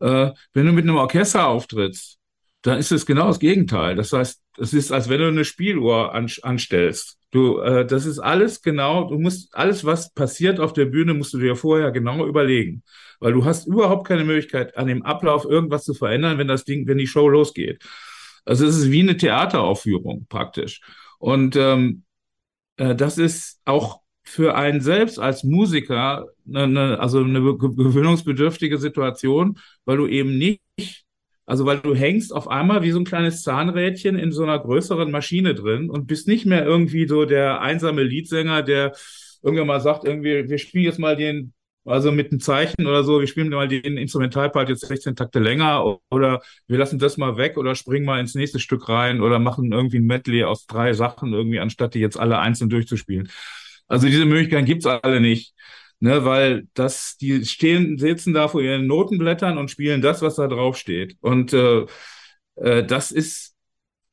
Äh, 0.00 0.30
wenn 0.54 0.66
du 0.66 0.72
mit 0.72 0.84
einem 0.84 0.96
Orchester 0.96 1.46
auftrittst, 1.46 2.18
dann 2.62 2.78
ist 2.78 2.92
es 2.92 3.06
genau 3.06 3.28
das 3.28 3.38
Gegenteil. 3.38 3.94
Das 3.94 4.12
heißt, 4.12 4.40
es 4.58 4.72
ist, 4.74 4.90
als 4.90 5.08
wenn 5.08 5.20
du 5.20 5.28
eine 5.28 5.44
Spieluhr 5.44 6.14
an, 6.14 6.28
anstellst. 6.42 7.18
Du, 7.32 7.58
äh, 7.60 7.86
das 7.86 8.04
ist 8.04 8.18
alles 8.18 8.60
genau, 8.60 9.08
du 9.08 9.18
musst, 9.18 9.54
alles, 9.54 9.84
was 9.86 10.12
passiert 10.12 10.60
auf 10.60 10.74
der 10.74 10.84
Bühne, 10.84 11.14
musst 11.14 11.32
du 11.32 11.38
dir 11.38 11.56
vorher 11.56 11.90
genau 11.90 12.26
überlegen. 12.26 12.82
Weil 13.20 13.32
du 13.32 13.44
hast 13.46 13.66
überhaupt 13.66 14.06
keine 14.06 14.24
Möglichkeit, 14.24 14.76
an 14.76 14.86
dem 14.86 15.02
Ablauf 15.02 15.46
irgendwas 15.46 15.84
zu 15.84 15.94
verändern, 15.94 16.36
wenn 16.36 16.48
das 16.48 16.64
Ding, 16.64 16.86
wenn 16.86 16.98
die 16.98 17.06
Show 17.06 17.28
losgeht. 17.28 17.82
Also 18.44 18.66
es 18.66 18.76
ist 18.76 18.90
wie 18.90 19.00
eine 19.00 19.16
Theateraufführung 19.16 20.26
praktisch. 20.28 20.82
Und 21.18 21.56
ähm, 21.56 22.04
äh, 22.76 22.94
das 22.94 23.16
ist 23.16 23.60
auch 23.64 24.00
für 24.24 24.54
einen 24.54 24.82
selbst 24.82 25.18
als 25.18 25.42
Musiker 25.42 26.26
eine, 26.52 27.00
also 27.00 27.20
eine 27.20 27.40
gewöhnungsbedürftige 27.56 28.76
Situation, 28.78 29.58
weil 29.86 29.96
du 29.96 30.06
eben 30.06 30.36
nicht 30.36 30.60
also 31.52 31.66
weil 31.66 31.80
du 31.80 31.94
hängst 31.94 32.32
auf 32.32 32.48
einmal 32.48 32.82
wie 32.82 32.92
so 32.92 32.98
ein 32.98 33.04
kleines 33.04 33.42
Zahnrädchen 33.42 34.18
in 34.18 34.32
so 34.32 34.42
einer 34.42 34.58
größeren 34.58 35.10
Maschine 35.10 35.54
drin 35.54 35.90
und 35.90 36.06
bist 36.06 36.26
nicht 36.26 36.46
mehr 36.46 36.64
irgendwie 36.64 37.06
so 37.06 37.26
der 37.26 37.60
einsame 37.60 38.02
Leadsänger, 38.04 38.62
der 38.62 38.92
irgendwann 39.42 39.66
mal 39.66 39.82
sagt, 39.82 40.06
irgendwie, 40.06 40.48
wir 40.48 40.56
spielen 40.56 40.84
jetzt 40.84 40.98
mal 40.98 41.14
den, 41.14 41.52
also 41.84 42.10
mit 42.10 42.30
einem 42.30 42.40
Zeichen 42.40 42.86
oder 42.86 43.04
so, 43.04 43.20
wir 43.20 43.26
spielen 43.26 43.50
mal 43.50 43.68
den 43.68 43.98
Instrumentalpart 43.98 44.70
jetzt 44.70 44.86
16 44.86 45.14
Takte 45.14 45.40
länger 45.40 45.98
oder 46.10 46.40
wir 46.68 46.78
lassen 46.78 46.98
das 46.98 47.18
mal 47.18 47.36
weg 47.36 47.58
oder 47.58 47.74
springen 47.74 48.06
mal 48.06 48.18
ins 48.18 48.34
nächste 48.34 48.58
Stück 48.58 48.88
rein 48.88 49.20
oder 49.20 49.38
machen 49.38 49.72
irgendwie 49.72 49.98
ein 49.98 50.06
Medley 50.06 50.44
aus 50.44 50.64
drei 50.64 50.94
Sachen 50.94 51.34
irgendwie, 51.34 51.60
anstatt 51.60 51.92
die 51.92 52.00
jetzt 52.00 52.18
alle 52.18 52.38
einzeln 52.38 52.70
durchzuspielen. 52.70 53.28
Also 53.88 54.06
diese 54.06 54.24
Möglichkeiten 54.24 54.64
gibt's 54.64 54.86
alle 54.86 55.20
nicht 55.20 55.52
ne, 56.02 56.24
weil 56.24 56.68
das, 56.74 57.16
die 57.16 57.44
stehen, 57.44 57.96
sitzen 57.98 58.34
da 58.34 58.48
vor 58.48 58.60
ihren 58.60 58.86
Notenblättern 58.86 59.56
und 59.56 59.70
spielen 59.70 60.02
das, 60.02 60.20
was 60.20 60.34
da 60.36 60.48
drauf 60.48 60.76
steht. 60.76 61.16
Und 61.20 61.52
äh, 61.52 61.86
äh, 62.56 62.84
das 62.84 63.12
ist 63.12 63.54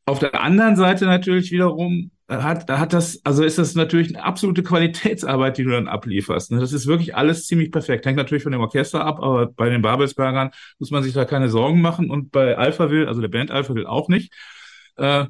auf 0.06 0.20
der 0.20 0.42
anderen 0.42 0.76
Seite 0.76 1.06
natürlich 1.06 1.52
wiederum 1.52 2.12
hat, 2.30 2.70
hat 2.70 2.94
das, 2.94 3.20
also 3.26 3.44
ist 3.44 3.58
das 3.58 3.74
natürlich 3.74 4.16
eine 4.16 4.24
absolute 4.24 4.62
Qualitätsarbeit, 4.62 5.58
die 5.58 5.64
du 5.64 5.72
dann 5.72 5.88
ablieferst. 5.88 6.52
Ne? 6.52 6.60
Das 6.60 6.74
ist 6.74 6.86
wirklich 6.86 7.16
alles 7.16 7.48
ziemlich 7.48 7.72
perfekt. 7.72 8.06
Hängt 8.06 8.18
natürlich 8.18 8.44
von 8.44 8.52
dem 8.52 8.62
Orchester 8.62 9.04
ab, 9.04 9.20
aber 9.20 9.48
bei 9.48 9.70
den 9.70 9.82
Babelsbergern 9.82 10.52
muss 10.78 10.92
man 10.92 11.02
sich 11.02 11.14
da 11.14 11.26
keine 11.26 11.50
Sorgen 11.50 11.82
machen 11.82 12.12
und 12.12 12.32
bei 12.32 12.56
Alphaville, 12.56 13.08
also 13.08 13.20
der 13.22 13.30
Band 13.30 13.50
Alphaville 13.50 13.90
auch 13.90 14.10
nicht. 14.10 14.32
Äh, 14.98 15.26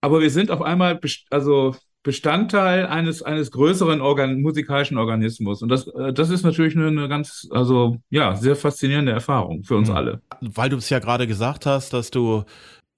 aber 0.00 0.20
wir 0.22 0.30
sind 0.30 0.50
auf 0.50 0.62
einmal, 0.62 0.98
also 1.28 1.76
Bestandteil 2.02 2.86
eines, 2.86 3.22
eines 3.22 3.50
größeren 3.50 4.00
Organ 4.00 4.40
musikalischen 4.40 4.96
Organismus. 4.96 5.62
Und 5.62 5.68
das, 5.68 5.86
äh, 5.86 6.12
das 6.12 6.30
ist 6.30 6.44
natürlich 6.44 6.74
eine, 6.74 6.86
eine 6.86 7.08
ganz, 7.08 7.46
also 7.50 7.98
ja, 8.08 8.36
sehr 8.36 8.56
faszinierende 8.56 9.12
Erfahrung 9.12 9.64
für 9.64 9.76
uns 9.76 9.90
mhm. 9.90 9.96
alle. 9.96 10.22
Weil 10.40 10.70
du 10.70 10.76
es 10.76 10.88
ja 10.88 10.98
gerade 10.98 11.26
gesagt 11.26 11.66
hast, 11.66 11.92
dass 11.92 12.10
du 12.10 12.44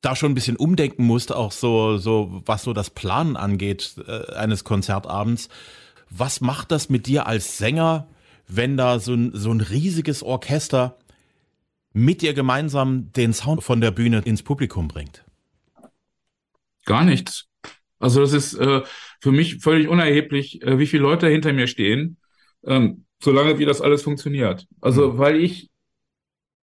da 0.02 0.14
schon 0.14 0.32
ein 0.32 0.34
bisschen 0.34 0.56
umdenken 0.56 1.04
musst, 1.04 1.32
auch 1.32 1.52
so, 1.52 1.96
so, 1.96 2.42
was 2.44 2.62
so 2.62 2.72
das 2.72 2.90
Planen 2.90 3.36
angeht, 3.36 3.96
äh, 4.06 4.32
eines 4.34 4.62
Konzertabends. 4.62 5.48
Was 6.10 6.40
macht 6.40 6.70
das 6.70 6.88
mit 6.88 7.06
dir 7.06 7.26
als 7.26 7.58
Sänger, 7.58 8.08
wenn 8.46 8.76
da 8.76 9.00
so 9.00 9.14
ein, 9.14 9.30
so 9.34 9.50
ein 9.50 9.60
riesiges 9.60 10.22
Orchester 10.22 10.96
mit 11.92 12.22
dir 12.22 12.34
gemeinsam 12.34 13.12
den 13.12 13.32
Sound 13.32 13.64
von 13.64 13.80
der 13.80 13.90
Bühne 13.90 14.20
ins 14.24 14.42
Publikum 14.42 14.88
bringt? 14.88 15.24
Gar 16.84 17.04
nichts. 17.04 17.51
Also 18.02 18.20
das 18.20 18.32
ist 18.32 18.54
äh, 18.54 18.82
für 19.20 19.32
mich 19.32 19.58
völlig 19.58 19.88
unerheblich, 19.88 20.60
äh, 20.62 20.78
wie 20.78 20.86
viele 20.86 21.04
Leute 21.04 21.28
hinter 21.28 21.52
mir 21.52 21.68
stehen, 21.68 22.18
ähm, 22.66 23.06
solange 23.22 23.58
wie 23.58 23.64
das 23.64 23.80
alles 23.80 24.02
funktioniert. 24.02 24.66
Also 24.80 25.12
mhm. 25.12 25.18
weil 25.18 25.36
ich, 25.40 25.70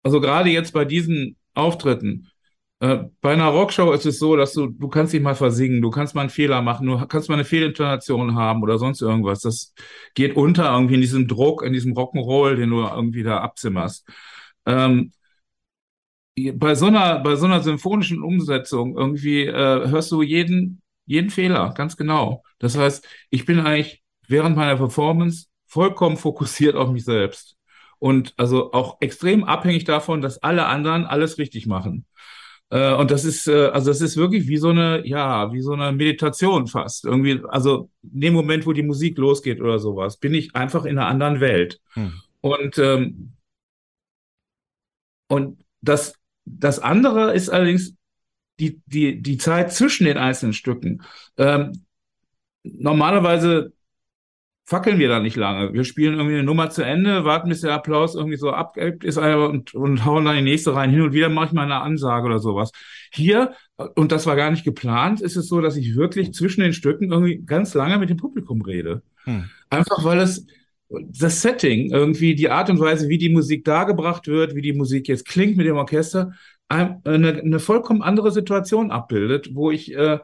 also 0.02 0.20
gerade 0.20 0.50
jetzt 0.50 0.72
bei 0.72 0.84
diesen 0.84 1.36
Auftritten, 1.54 2.28
äh, 2.80 3.04
bei 3.20 3.32
einer 3.32 3.46
Rockshow 3.48 3.92
ist 3.92 4.04
es 4.04 4.18
so, 4.18 4.36
dass 4.36 4.52
du, 4.52 4.66
du 4.66 4.88
kannst 4.88 5.12
dich 5.12 5.22
mal 5.22 5.36
versingen, 5.36 5.80
du 5.80 5.90
kannst 5.90 6.16
mal 6.16 6.22
einen 6.22 6.30
Fehler 6.30 6.60
machen, 6.60 6.86
du 6.88 7.06
kannst 7.06 7.28
mal 7.28 7.36
eine 7.36 7.44
Fehlintonation 7.44 8.34
haben 8.34 8.62
oder 8.62 8.78
sonst 8.78 9.00
irgendwas. 9.00 9.40
Das 9.40 9.74
geht 10.14 10.34
unter 10.36 10.72
irgendwie 10.72 10.94
in 10.94 11.00
diesem 11.00 11.28
Druck, 11.28 11.62
in 11.62 11.72
diesem 11.72 11.94
Rock'n'Roll, 11.94 12.56
den 12.56 12.70
du 12.70 12.80
irgendwie 12.80 13.22
da 13.22 13.38
abzimmerst. 13.38 14.08
Ähm, 14.66 15.12
bei 16.54 16.74
so 16.74 16.86
einer, 16.86 17.20
bei 17.20 17.36
so 17.36 17.46
einer 17.46 17.62
symphonischen 17.62 18.22
Umsetzung 18.22 18.96
irgendwie 18.96 19.46
äh, 19.46 19.88
hörst 19.88 20.10
du 20.12 20.22
jeden 20.22 20.82
jeden 21.08 21.30
Fehler, 21.30 21.72
ganz 21.74 21.96
genau. 21.96 22.44
Das 22.58 22.76
heißt, 22.76 23.08
ich 23.30 23.46
bin 23.46 23.60
eigentlich 23.60 24.02
während 24.26 24.56
meiner 24.56 24.76
Performance 24.76 25.46
vollkommen 25.66 26.18
fokussiert 26.18 26.76
auf 26.76 26.90
mich 26.90 27.04
selbst. 27.04 27.56
Und 27.98 28.34
also 28.36 28.72
auch 28.72 28.98
extrem 29.00 29.42
abhängig 29.42 29.84
davon, 29.84 30.20
dass 30.20 30.42
alle 30.42 30.66
anderen 30.66 31.06
alles 31.06 31.38
richtig 31.38 31.66
machen. 31.66 32.04
Äh, 32.70 32.92
und 32.94 33.10
das 33.10 33.24
ist, 33.24 33.48
äh, 33.48 33.68
also 33.68 33.90
das 33.90 34.02
ist 34.02 34.18
wirklich 34.18 34.46
wie 34.48 34.58
so 34.58 34.68
eine, 34.68 35.04
ja, 35.06 35.50
wie 35.52 35.62
so 35.62 35.72
eine 35.72 35.92
Meditation 35.92 36.66
fast. 36.66 37.06
Irgendwie, 37.06 37.40
also 37.48 37.90
in 38.02 38.20
dem 38.20 38.34
Moment, 38.34 38.66
wo 38.66 38.72
die 38.74 38.82
Musik 38.82 39.16
losgeht 39.16 39.60
oder 39.60 39.78
sowas, 39.78 40.18
bin 40.18 40.34
ich 40.34 40.54
einfach 40.54 40.84
in 40.84 40.98
einer 40.98 41.08
anderen 41.08 41.40
Welt. 41.40 41.80
Hm. 41.94 42.12
Und, 42.42 42.78
ähm, 42.78 43.32
und 45.28 45.64
das, 45.80 46.14
das 46.44 46.78
andere 46.78 47.34
ist 47.34 47.48
allerdings 47.48 47.97
die, 48.58 48.80
die, 48.86 49.22
die 49.22 49.38
Zeit 49.38 49.72
zwischen 49.72 50.04
den 50.04 50.16
einzelnen 50.16 50.52
Stücken. 50.52 51.02
Ähm, 51.36 51.84
normalerweise 52.62 53.72
fackeln 54.68 54.98
wir 54.98 55.08
da 55.08 55.18
nicht 55.18 55.36
lange. 55.36 55.72
Wir 55.72 55.84
spielen 55.84 56.14
irgendwie 56.14 56.34
eine 56.34 56.44
Nummer 56.44 56.68
zu 56.68 56.82
Ende, 56.82 57.24
warten, 57.24 57.48
bis 57.48 57.62
der 57.62 57.72
Applaus 57.72 58.14
irgendwie 58.14 58.36
so 58.36 58.50
abgebt 58.50 59.02
ist 59.02 59.16
und, 59.16 59.74
und 59.74 60.04
hauen 60.04 60.26
dann 60.26 60.36
die 60.36 60.42
nächste 60.42 60.74
rein. 60.74 60.90
Hin 60.90 61.00
und 61.00 61.14
wieder 61.14 61.30
mache 61.30 61.46
ich 61.46 61.52
mal 61.52 61.62
eine 61.62 61.80
Ansage 61.80 62.26
oder 62.26 62.38
sowas. 62.38 62.70
Hier, 63.10 63.54
und 63.94 64.12
das 64.12 64.26
war 64.26 64.36
gar 64.36 64.50
nicht 64.50 64.64
geplant, 64.64 65.22
ist 65.22 65.36
es 65.36 65.48
so, 65.48 65.62
dass 65.62 65.76
ich 65.76 65.96
wirklich 65.96 66.34
zwischen 66.34 66.60
den 66.60 66.74
Stücken 66.74 67.10
irgendwie 67.10 67.38
ganz 67.46 67.72
lange 67.72 67.96
mit 67.96 68.10
dem 68.10 68.18
Publikum 68.18 68.60
rede. 68.60 69.02
Hm. 69.24 69.48
Einfach 69.70 70.04
weil 70.04 70.18
es 70.18 70.46
das 70.90 71.40
Setting, 71.40 71.90
irgendwie 71.90 72.34
die 72.34 72.50
Art 72.50 72.68
und 72.68 72.78
Weise, 72.78 73.08
wie 73.08 73.18
die 73.18 73.28
Musik 73.30 73.64
dargebracht 73.64 74.26
wird, 74.26 74.54
wie 74.54 74.62
die 74.62 74.72
Musik 74.72 75.08
jetzt 75.08 75.26
klingt 75.26 75.56
mit 75.56 75.66
dem 75.66 75.76
Orchester, 75.76 76.32
eine, 76.68 77.00
eine 77.04 77.60
vollkommen 77.60 78.02
andere 78.02 78.30
Situation 78.30 78.90
abbildet, 78.90 79.54
wo 79.54 79.70
ich 79.70 79.94
äh, 79.94 80.18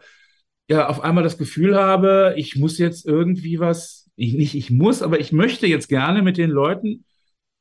ja 0.69 0.89
auf 0.89 1.03
einmal 1.03 1.25
das 1.25 1.39
Gefühl 1.39 1.77
habe, 1.77 2.35
ich 2.37 2.57
muss 2.57 2.79
jetzt 2.79 3.07
irgendwie 3.07 3.61
was, 3.61 4.11
ich, 4.17 4.35
nicht 4.35 4.55
ich 4.55 4.71
muss, 4.71 5.03
aber 5.03 5.21
ich 5.21 5.33
möchte 5.33 5.67
jetzt 5.67 5.89
gerne 5.89 6.23
mit 6.23 6.37
den 6.37 6.51
Leuten 6.51 7.05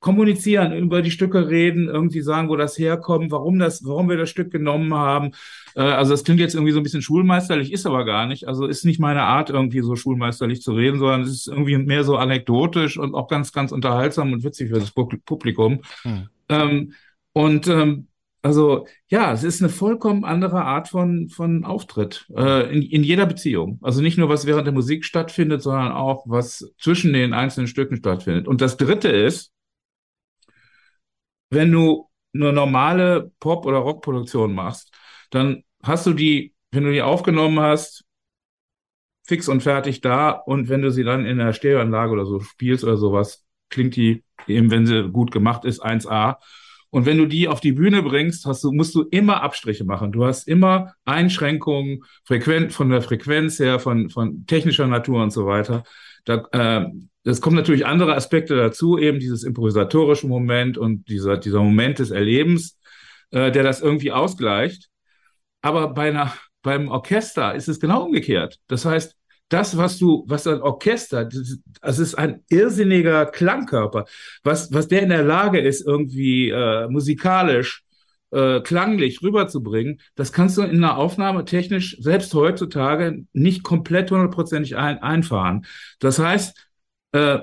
kommunizieren, 0.04 0.74
über 0.74 1.02
die 1.02 1.12
Stücke 1.12 1.50
reden, 1.50 1.88
irgendwie 1.88 2.22
sagen, 2.22 2.50
wo 2.50 2.58
das 2.58 2.78
herkommt, 2.78 3.32
warum 3.32 3.58
das, 3.58 3.86
warum 3.86 4.10
wir 4.10 4.18
das 4.18 4.30
Stück 4.30 4.52
genommen 4.52 4.94
haben. 4.94 5.32
Äh, 5.76 5.82
also 5.82 6.12
das 6.12 6.26
klingt 6.26 6.42
jetzt 6.42 6.56
irgendwie 6.56 6.74
so 6.74 6.80
ein 6.82 6.84
bisschen 6.84 7.02
schulmeisterlich, 7.02 7.72
ist 7.72 7.86
aber 7.86 8.04
gar 8.04 8.28
nicht. 8.28 8.48
Also 8.48 8.68
ist 8.68 8.84
nicht 8.84 9.00
meine 9.00 9.24
Art, 9.24 9.50
irgendwie 9.50 9.80
so 9.80 9.96
schulmeisterlich 9.96 10.62
zu 10.62 10.74
reden, 10.74 11.00
sondern 11.00 11.22
es 11.22 11.30
ist 11.30 11.48
irgendwie 11.48 11.78
mehr 11.78 12.04
so 12.04 12.18
anekdotisch 12.18 12.98
und 12.98 13.16
auch 13.16 13.30
ganz, 13.30 13.54
ganz 13.54 13.72
unterhaltsam 13.72 14.34
und 14.34 14.44
witzig 14.44 14.70
für 14.70 14.80
das 14.80 14.92
Publikum. 14.92 15.80
Hm. 16.02 16.28
Ähm, 16.50 16.94
und 17.32 17.68
ähm, 17.70 18.08
also 18.44 18.88
ja, 19.08 19.32
es 19.32 19.44
ist 19.44 19.62
eine 19.62 19.70
vollkommen 19.70 20.26
andere 20.26 20.64
Art 20.64 20.90
von, 20.90 21.30
von 21.30 21.64
Auftritt 21.64 22.28
äh, 22.36 22.72
in, 22.74 22.82
in 22.82 23.04
jeder 23.04 23.26
Beziehung. 23.26 23.80
Also 23.82 24.02
nicht 24.02 24.18
nur, 24.18 24.28
was 24.30 24.46
während 24.46 24.68
der 24.68 24.74
Musik 24.74 25.06
stattfindet, 25.06 25.62
sondern 25.62 25.94
auch, 25.94 26.26
was 26.28 26.74
zwischen 26.78 27.14
den 27.14 27.34
einzelnen 27.34 27.68
Stücken 27.68 27.96
stattfindet. 27.96 28.48
Und 28.48 28.60
das 28.60 28.76
Dritte 28.76 29.08
ist, 29.10 29.54
wenn 31.50 31.72
du 31.72 32.10
eine 32.34 32.52
normale 32.52 33.32
Pop- 33.40 33.66
oder 33.66 33.78
Rockproduktion 33.78 34.54
machst, 34.54 34.92
dann 35.30 35.64
hast 35.82 36.06
du 36.06 36.14
die, 36.14 36.54
wenn 36.72 36.84
du 36.84 36.92
die 36.92 37.02
aufgenommen 37.02 37.60
hast, 37.62 38.04
fix 39.26 39.48
und 39.48 39.62
fertig 39.64 40.02
da. 40.02 40.32
Und 40.32 40.68
wenn 40.68 40.82
du 40.82 40.92
sie 40.92 41.04
dann 41.04 41.26
in 41.26 41.38
der 41.38 41.54
Stereoanlage 41.54 42.12
oder 42.12 42.26
so 42.26 42.40
spielst 42.42 42.84
oder 42.84 42.98
sowas, 42.98 43.46
klingt 43.70 43.96
die 43.96 44.24
eben, 44.48 44.70
wenn 44.72 44.86
sie 44.86 45.10
gut 45.10 45.32
gemacht 45.32 45.64
ist, 45.66 45.82
1A. 45.82 46.40
Und 46.94 47.08
wenn 47.08 47.18
du 47.18 47.26
die 47.26 47.48
auf 47.48 47.60
die 47.60 47.72
Bühne 47.72 48.04
bringst, 48.04 48.46
hast 48.46 48.64
du, 48.64 48.72
musst 48.72 48.94
du 48.94 49.02
immer 49.10 49.42
Abstriche 49.42 49.84
machen. 49.84 50.12
Du 50.12 50.26
hast 50.26 50.48
immer 50.48 50.94
Einschränkungen, 51.06 52.04
frequent, 52.24 52.72
von 52.72 52.92
der 52.92 53.02
Frequenz 53.02 53.58
her, 53.58 53.80
von, 53.80 54.12
von 54.12 54.46
technischer 54.46 54.86
Natur 54.86 55.24
und 55.24 55.32
so 55.32 55.48
weiter. 55.48 55.86
Da, 56.24 56.46
äh, 56.52 56.86
es 57.24 57.42
kommen 57.42 57.56
natürlich 57.56 57.88
andere 57.88 58.16
Aspekte 58.16 58.56
dazu, 58.56 59.00
eben 59.00 59.18
dieses 59.18 59.44
improvisatorische 59.44 60.28
Moment 60.28 60.78
und 60.78 61.10
dieser, 61.10 61.38
dieser 61.38 61.64
Moment 61.64 61.98
des 61.98 62.12
Erlebens, 62.12 62.78
äh, 63.32 63.52
der 63.52 63.64
das 63.64 63.82
irgendwie 63.82 64.12
ausgleicht. 64.12 64.92
Aber 65.64 65.96
bei 65.96 66.10
einer, 66.10 66.32
beim 66.62 66.90
Orchester 66.90 67.56
ist 67.56 67.70
es 67.70 67.80
genau 67.80 68.04
umgekehrt. 68.04 68.60
Das 68.68 68.86
heißt, 68.86 69.16
das, 69.54 69.78
was 69.78 70.00
du, 70.00 70.24
was 70.28 70.48
ein 70.48 70.62
Orchester, 70.62 71.26
das, 71.26 72.00
ist 72.00 72.16
ein 72.16 72.44
irrsinniger 72.50 73.28
Klangkörper, 73.28 74.06
was, 74.44 74.74
was 74.74 74.88
der 74.88 75.04
in 75.04 75.10
der 75.10 75.24
Lage 75.24 75.60
ist, 75.60 75.86
irgendwie 75.86 76.50
äh, 76.50 76.88
musikalisch, 76.88 77.84
äh, 78.32 78.62
klanglich 78.62 79.22
rüberzubringen, 79.22 80.02
das 80.16 80.32
kannst 80.34 80.58
du 80.58 80.64
in 80.64 80.78
einer 80.84 80.98
Aufnahme 80.98 81.46
technisch 81.46 81.98
selbst 82.00 82.34
heutzutage 82.34 83.26
nicht 83.34 83.62
komplett 83.62 84.10
hundertprozentig 84.10 84.76
ein, 84.76 84.98
einfahren. 85.04 85.66
Das 86.00 86.18
heißt, 86.18 86.58
äh, 87.12 87.40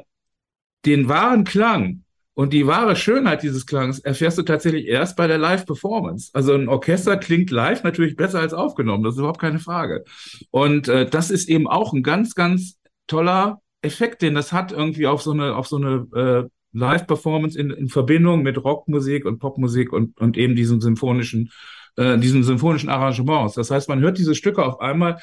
den 0.84 1.08
wahren 1.08 1.44
Klang 1.44 2.02
und 2.34 2.52
die 2.52 2.66
wahre 2.66 2.96
Schönheit 2.96 3.42
dieses 3.42 3.66
Klangs 3.66 3.98
erfährst 3.98 4.38
du 4.38 4.42
tatsächlich 4.42 4.86
erst 4.86 5.16
bei 5.16 5.26
der 5.26 5.38
Live-Performance. 5.38 6.30
Also 6.32 6.54
ein 6.54 6.68
Orchester 6.68 7.16
klingt 7.16 7.50
live 7.50 7.82
natürlich 7.82 8.16
besser 8.16 8.40
als 8.40 8.54
aufgenommen, 8.54 9.02
das 9.04 9.14
ist 9.14 9.18
überhaupt 9.18 9.40
keine 9.40 9.58
Frage. 9.58 10.04
Und 10.50 10.88
äh, 10.88 11.06
das 11.06 11.30
ist 11.30 11.48
eben 11.48 11.68
auch 11.68 11.92
ein 11.92 12.02
ganz, 12.02 12.34
ganz 12.34 12.78
toller 13.06 13.60
Effekt, 13.82 14.22
den 14.22 14.34
das 14.34 14.52
hat 14.52 14.72
irgendwie 14.72 15.06
auf 15.06 15.22
so 15.22 15.32
eine, 15.32 15.56
auf 15.56 15.66
so 15.66 15.76
eine 15.76 16.06
äh, 16.14 16.48
Live-Performance 16.72 17.58
in, 17.58 17.70
in 17.70 17.88
Verbindung 17.88 18.42
mit 18.42 18.62
Rockmusik 18.62 19.24
und 19.24 19.38
Popmusik 19.38 19.92
und, 19.92 20.18
und 20.20 20.36
eben 20.36 20.54
diesen 20.54 20.80
symphonischen, 20.80 21.50
äh, 21.96 22.16
diesen 22.18 22.44
symphonischen 22.44 22.88
Arrangements. 22.88 23.54
Das 23.54 23.70
heißt, 23.70 23.88
man 23.88 24.00
hört 24.00 24.18
diese 24.18 24.34
Stücke 24.34 24.64
auf 24.64 24.80
einmal 24.80 25.18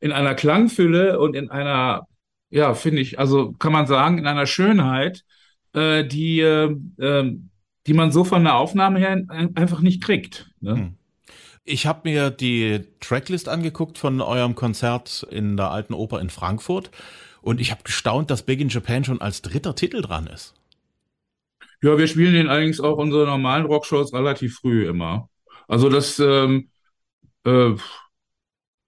in 0.00 0.12
einer 0.12 0.34
Klangfülle 0.34 1.18
und 1.18 1.34
in 1.34 1.50
einer, 1.50 2.06
ja, 2.50 2.74
finde 2.74 3.00
ich, 3.00 3.18
also 3.18 3.52
kann 3.52 3.72
man 3.72 3.86
sagen, 3.86 4.18
in 4.18 4.26
einer 4.26 4.46
Schönheit, 4.46 5.24
äh, 5.74 6.04
die, 6.04 6.40
äh, 6.40 6.74
ähm, 7.00 7.50
die 7.86 7.94
man 7.94 8.12
so 8.12 8.24
von 8.24 8.44
der 8.44 8.56
Aufnahme 8.56 8.98
her 8.98 9.22
einfach 9.54 9.80
nicht 9.80 10.02
kriegt. 10.02 10.50
Ne? 10.60 10.76
Hm. 10.76 10.94
Ich 11.64 11.86
habe 11.86 12.08
mir 12.08 12.30
die 12.30 12.80
Tracklist 13.00 13.48
angeguckt 13.48 13.96
von 13.96 14.20
eurem 14.20 14.54
Konzert 14.54 15.26
in 15.30 15.56
der 15.56 15.70
Alten 15.70 15.94
Oper 15.94 16.20
in 16.20 16.30
Frankfurt 16.30 16.90
und 17.40 17.60
ich 17.60 17.70
habe 17.70 17.82
gestaunt, 17.84 18.30
dass 18.30 18.42
Big 18.42 18.60
in 18.60 18.68
Japan 18.68 19.04
schon 19.04 19.20
als 19.20 19.42
dritter 19.42 19.74
Titel 19.74 20.02
dran 20.02 20.26
ist. 20.26 20.54
Ja, 21.82 21.98
wir 21.98 22.06
spielen 22.06 22.34
den 22.34 22.48
allerdings 22.48 22.80
auch 22.80 22.96
unsere 22.96 23.26
normalen 23.26 23.66
Rockshows 23.66 24.12
relativ 24.12 24.56
früh 24.56 24.88
immer. 24.88 25.28
Also 25.66 25.88
das, 25.88 26.18
ähm, 26.20 26.70
äh, 27.44 27.72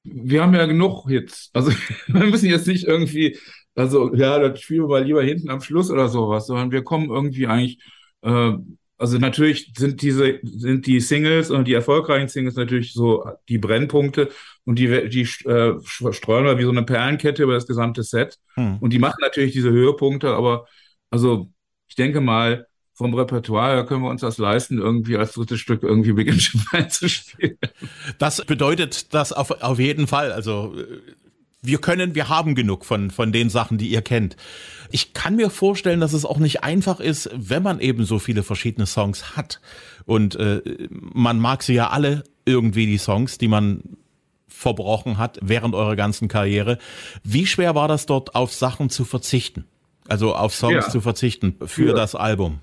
wir 0.04 0.42
haben 0.42 0.54
ja 0.54 0.66
genug 0.66 1.08
jetzt. 1.08 1.54
Also 1.54 1.72
wir 2.06 2.26
müssen 2.26 2.48
jetzt 2.48 2.66
nicht 2.66 2.84
irgendwie 2.84 3.38
also, 3.74 4.14
ja, 4.14 4.38
das 4.38 4.60
spielen 4.60 4.82
wir 4.82 4.88
mal 4.88 5.04
lieber 5.04 5.22
hinten 5.22 5.50
am 5.50 5.60
Schluss 5.60 5.90
oder 5.90 6.08
sowas, 6.08 6.46
sondern 6.46 6.70
wir 6.70 6.84
kommen 6.84 7.10
irgendwie 7.10 7.46
eigentlich 7.46 7.78
äh, 8.22 8.52
also 8.96 9.18
natürlich 9.18 9.72
sind 9.76 10.02
diese, 10.02 10.38
sind 10.42 10.86
die 10.86 11.00
Singles 11.00 11.50
und 11.50 11.66
die 11.66 11.74
erfolgreichen 11.74 12.28
Singles 12.28 12.54
natürlich 12.54 12.92
so 12.92 13.24
die 13.48 13.58
Brennpunkte 13.58 14.30
und 14.64 14.78
die, 14.78 15.08
die 15.08 15.22
äh, 15.48 15.74
streuen 16.12 16.44
wir 16.44 16.58
wie 16.58 16.64
so 16.64 16.70
eine 16.70 16.84
Perlenkette 16.84 17.42
über 17.42 17.54
das 17.54 17.66
gesamte 17.66 18.02
Set. 18.02 18.38
Hm. 18.54 18.78
Und 18.78 18.92
die 18.92 18.98
machen 18.98 19.18
natürlich 19.20 19.52
diese 19.52 19.70
Höhepunkte, 19.70 20.28
aber 20.28 20.66
also 21.10 21.50
ich 21.88 21.96
denke 21.96 22.20
mal, 22.20 22.66
vom 22.94 23.12
Repertoire 23.14 23.74
her 23.74 23.84
können 23.84 24.02
wir 24.02 24.10
uns 24.10 24.20
das 24.20 24.38
leisten, 24.38 24.78
irgendwie 24.78 25.16
als 25.16 25.32
drittes 25.32 25.58
Stück 25.58 25.82
irgendwie 25.82 26.12
Begin 26.12 26.38
zu 26.88 27.08
spielen. 27.08 27.58
Das 28.18 28.44
bedeutet 28.44 29.12
das 29.12 29.32
auf, 29.32 29.50
auf 29.50 29.80
jeden 29.80 30.06
Fall. 30.06 30.30
Also 30.30 30.72
wir 31.64 31.78
können, 31.78 32.14
wir 32.14 32.28
haben 32.28 32.54
genug 32.54 32.84
von, 32.84 33.10
von 33.10 33.32
den 33.32 33.48
Sachen, 33.48 33.78
die 33.78 33.88
ihr 33.88 34.02
kennt. 34.02 34.36
Ich 34.90 35.14
kann 35.14 35.36
mir 35.36 35.50
vorstellen, 35.50 36.00
dass 36.00 36.12
es 36.12 36.24
auch 36.24 36.38
nicht 36.38 36.62
einfach 36.62 37.00
ist, 37.00 37.30
wenn 37.34 37.62
man 37.62 37.80
eben 37.80 38.04
so 38.04 38.18
viele 38.18 38.42
verschiedene 38.42 38.86
Songs 38.86 39.36
hat. 39.36 39.60
Und 40.04 40.36
äh, 40.36 40.60
man 40.90 41.40
mag 41.40 41.62
sie 41.62 41.74
ja 41.74 41.90
alle 41.90 42.24
irgendwie, 42.44 42.86
die 42.86 42.98
Songs, 42.98 43.38
die 43.38 43.48
man 43.48 43.82
verbrochen 44.46 45.18
hat 45.18 45.38
während 45.42 45.74
eurer 45.74 45.96
ganzen 45.96 46.28
Karriere. 46.28 46.78
Wie 47.22 47.46
schwer 47.46 47.74
war 47.74 47.88
das 47.88 48.06
dort, 48.06 48.34
auf 48.34 48.52
Sachen 48.52 48.90
zu 48.90 49.04
verzichten? 49.04 49.64
Also 50.06 50.34
auf 50.34 50.54
Songs 50.54 50.86
ja. 50.86 50.90
zu 50.90 51.00
verzichten 51.00 51.56
für 51.64 51.88
ja. 51.88 51.94
das 51.94 52.14
Album? 52.14 52.60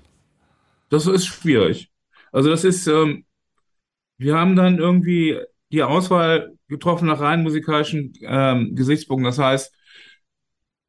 Das 0.90 1.06
ist 1.06 1.26
schwierig. 1.26 1.90
Also 2.30 2.50
das 2.50 2.64
ist, 2.64 2.86
ähm, 2.86 3.24
wir 4.16 4.36
haben 4.36 4.54
dann 4.54 4.78
irgendwie 4.78 5.38
die 5.72 5.82
Auswahl 5.82 6.52
getroffen 6.72 7.06
nach 7.06 7.20
rein 7.20 7.42
musikalischen 7.42 8.14
ähm, 8.22 8.74
Gesichtspunkten. 8.74 9.26
Das 9.26 9.38
heißt, 9.38 9.72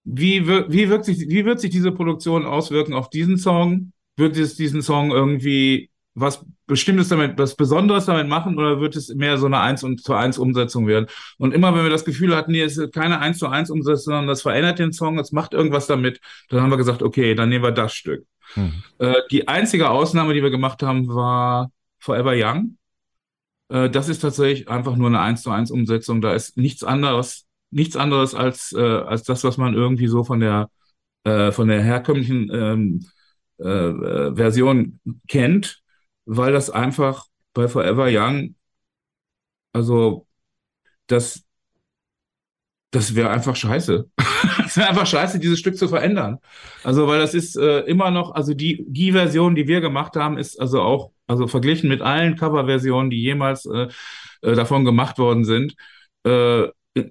wie, 0.06 0.48
wir, 0.48 0.72
wie, 0.72 0.90
wirkt 0.90 1.06
sich, 1.06 1.30
wie 1.30 1.46
wird 1.46 1.60
sich 1.60 1.72
diese 1.72 1.92
Produktion 1.92 2.46
auswirken 2.46 2.94
auf 2.94 3.10
diesen 3.10 3.38
Song? 3.38 3.94
Wird 4.18 4.38
es 4.38 4.56
diesen 4.56 4.82
Song 4.82 5.12
irgendwie 5.12 5.90
was 6.16 6.46
Bestimmtes 6.68 7.10
damit, 7.10 7.38
was 7.38 7.56
Besonderes 7.56 8.06
damit 8.06 8.28
machen 8.28 8.58
oder 8.58 8.80
wird 8.80 8.96
es 8.96 9.10
mehr 9.16 9.38
so 9.38 9.48
eine 9.48 9.60
1 9.60 9.84
und 9.84 10.04
zu 10.04 10.14
1 10.14 10.38
Umsetzung 10.38 10.88
werden? 10.88 11.08
Und 11.38 11.54
immer 11.54 11.74
wenn 11.76 11.84
wir 11.84 11.90
das 11.90 12.06
Gefühl 12.06 12.36
hatten, 12.36 12.52
nee, 12.52 12.62
es 12.62 12.78
ist 12.78 12.94
keine 12.94 13.20
1 13.20 13.40
zu 13.40 13.48
1 13.48 13.70
Umsetzung, 13.70 14.14
sondern 14.14 14.28
das 14.28 14.44
verändert 14.44 14.80
den 14.80 14.94
Song, 14.94 15.18
es 15.20 15.32
macht 15.32 15.54
irgendwas 15.54 15.88
damit, 15.88 16.20
dann 16.50 16.62
haben 16.62 16.70
wir 16.70 16.78
gesagt, 16.78 17.02
okay, 17.02 17.36
dann 17.36 17.50
nehmen 17.50 17.64
wir 17.64 17.72
das 17.72 17.94
Stück. 17.94 18.26
Hm. 18.54 18.84
Äh, 19.00 19.16
die 19.32 19.48
einzige 19.48 19.90
Ausnahme, 19.90 20.34
die 20.34 20.44
wir 20.44 20.52
gemacht 20.52 20.84
haben, 20.84 21.08
war 21.08 21.72
Forever 22.00 22.34
Young. 22.36 22.78
Äh, 23.70 23.90
das 23.90 24.10
ist 24.10 24.20
tatsächlich 24.20 24.68
einfach 24.70 24.96
nur 24.96 25.08
eine 25.08 25.20
1 25.20 25.42
zu 25.44 25.52
1 25.52 25.72
Umsetzung. 25.72 26.22
Da 26.22 26.34
ist 26.34 26.58
nichts 26.58 26.84
anderes, 26.84 27.48
nichts 27.72 27.96
anderes 27.96 28.36
als, 28.36 28.74
äh, 28.74 28.82
als 28.82 29.24
das, 29.24 29.44
was 29.44 29.58
man 29.58 29.74
irgendwie 29.74 30.08
so 30.08 30.24
von 30.24 30.40
der, 30.40 30.70
äh, 31.24 31.52
von 31.52 31.68
der 31.68 31.82
herkömmlichen 31.82 32.50
ähm, 32.54 33.06
äh, 33.60 33.68
äh, 33.68 34.36
Version 34.36 35.00
kennt, 35.28 35.82
weil 36.26 36.54
das 36.54 36.70
einfach 36.70 37.28
bei 37.54 37.68
Forever 37.68 38.08
Young, 38.10 38.56
also 39.74 40.28
das, 41.08 41.44
das 42.92 43.16
wäre 43.16 43.30
einfach 43.30 43.56
scheiße. 43.56 44.10
Es 44.74 44.78
wäre 44.78 44.90
einfach 44.90 45.06
scheiße, 45.06 45.38
dieses 45.38 45.60
Stück 45.60 45.78
zu 45.78 45.88
verändern. 45.88 46.40
Also, 46.84 47.08
weil 47.08 47.20
das 47.20 47.36
ist 47.36 47.56
äh, 47.56 47.82
immer 47.82 48.10
noch, 48.10 48.34
also 48.34 48.56
die, 48.56 48.84
die 48.88 49.12
Version, 49.12 49.54
die 49.54 49.68
wir 49.68 49.82
gemacht 49.82 50.16
haben, 50.16 50.40
ist 50.40 50.60
also 50.60 50.82
auch, 50.82 51.12
also 51.28 51.46
verglichen 51.46 51.90
mit 51.90 52.02
allen 52.02 52.36
Coverversionen, 52.38 53.12
die 53.12 53.22
jemals 53.22 53.68
äh, 53.68 53.90
äh, 54.42 54.56
davon 54.56 54.84
gemacht 54.84 55.20
worden 55.20 55.46
sind, 55.46 55.76
äh, 56.26 56.64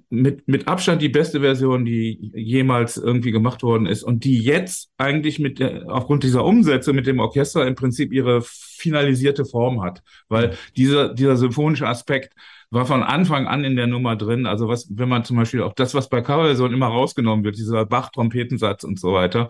mit, 0.09 0.47
mit 0.47 0.67
Abstand 0.67 1.01
die 1.01 1.09
beste 1.09 1.41
Version, 1.41 1.83
die 1.83 2.31
jemals 2.33 2.95
irgendwie 2.97 3.31
gemacht 3.31 3.63
worden 3.63 3.85
ist 3.85 4.03
und 4.03 4.23
die 4.23 4.39
jetzt 4.39 4.89
eigentlich 4.97 5.39
mit 5.39 5.59
der, 5.59 5.89
aufgrund 5.89 6.23
dieser 6.23 6.45
Umsätze 6.45 6.93
mit 6.93 7.05
dem 7.05 7.19
Orchester 7.19 7.67
im 7.67 7.75
Prinzip 7.75 8.13
ihre 8.13 8.41
finalisierte 8.41 9.43
Form 9.45 9.81
hat, 9.81 10.01
weil 10.29 10.57
dieser, 10.77 11.13
dieser 11.13 11.35
symphonische 11.35 11.87
Aspekt 11.87 12.33
war 12.69 12.85
von 12.85 13.03
Anfang 13.03 13.45
an 13.45 13.63
in 13.65 13.75
der 13.75 13.87
Nummer 13.87 14.15
drin. 14.15 14.45
Also 14.45 14.67
was, 14.67 14.87
wenn 14.89 15.09
man 15.09 15.25
zum 15.25 15.37
Beispiel 15.37 15.61
auch 15.61 15.73
das, 15.73 15.93
was 15.93 16.09
bei 16.09 16.21
Coverversion 16.21 16.73
immer 16.73 16.87
rausgenommen 16.87 17.43
wird, 17.43 17.57
dieser 17.57 17.85
Bach-Trompetensatz 17.85 18.83
und 18.83 18.99
so 18.99 19.13
weiter, 19.13 19.49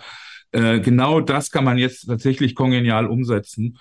äh, 0.51 0.79
genau 0.79 1.19
das 1.19 1.51
kann 1.51 1.63
man 1.63 1.77
jetzt 1.77 2.07
tatsächlich 2.07 2.55
kongenial 2.55 3.05
umsetzen. 3.05 3.77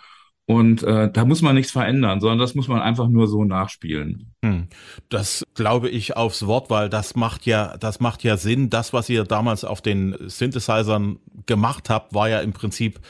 Und 0.53 0.83
äh, 0.83 1.11
da 1.11 1.25
muss 1.25 1.41
man 1.41 1.55
nichts 1.55 1.73
verändern, 1.73 2.21
sondern 2.21 2.39
das 2.39 2.55
muss 2.55 2.69
man 2.69 2.83
einfach 2.83 3.09
nur 3.09 3.27
so 3.27 3.43
nachspielen. 3.43 4.35
Hm. 4.45 4.67
Das 5.09 5.45
glaube 5.55 5.89
ich 5.89 6.15
aufs 6.15 6.47
Wort, 6.47 6.69
weil 6.69 6.91
das 6.91 7.17
macht 7.17 7.47
ja, 7.47 7.79
das 7.79 8.01
macht 8.01 8.23
ja 8.23 8.37
Sinn. 8.37 8.69
Das, 8.69 8.93
was 8.93 9.09
ihr 9.09 9.25
damals 9.25 9.65
auf 9.65 9.81
den 9.81 10.15
Synthesizern 10.29 11.19
gemacht 11.47 11.89
habt, 11.89 12.13
war 12.13 12.29
ja 12.29 12.41
im 12.41 12.53
Prinzip, 12.53 13.01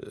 äh, 0.00 0.06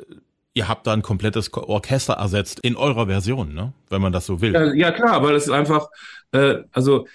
ihr 0.53 0.69
habt 0.69 0.87
da 0.87 0.93
ein 0.93 1.01
komplettes 1.01 1.53
Orchester 1.53 2.13
ersetzt 2.13 2.61
in 2.61 2.77
eurer 2.77 3.07
Version, 3.07 3.53
ne? 3.53 3.73
Wenn 3.89 4.01
man 4.01 4.13
das 4.13 4.25
so 4.25 4.39
will. 4.39 4.53
Ja, 4.53 4.73
ja 4.73 4.91
klar, 4.91 5.21
weil 5.21 5.33
das 5.33 5.47
ist 5.47 5.51
einfach, 5.51 5.89
äh, 6.31 6.59
also 6.71 7.07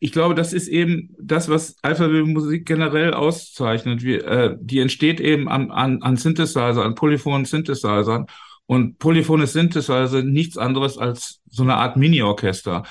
ich 0.00 0.12
glaube, 0.12 0.34
das 0.34 0.54
ist 0.54 0.68
eben 0.68 1.14
das, 1.18 1.50
was 1.50 1.76
Alphabet-Musik 1.82 2.64
generell 2.64 3.12
auszeichnet. 3.12 4.02
Wie, 4.02 4.14
äh, 4.14 4.56
die 4.58 4.80
entsteht 4.80 5.20
eben 5.20 5.48
an, 5.48 5.70
an, 5.70 6.02
an 6.02 6.16
Synthesizer, 6.16 6.84
an 6.84 6.94
polyphonen 6.94 7.44
Synthesizern. 7.44 8.26
Und 8.66 8.98
polyphone 8.98 9.46
Synthesizer 9.46 10.22
nichts 10.22 10.56
anderes 10.56 10.96
als 10.96 11.40
so 11.48 11.62
eine 11.62 11.74
Art 11.74 11.96
Mini-Orchester. 11.96 12.84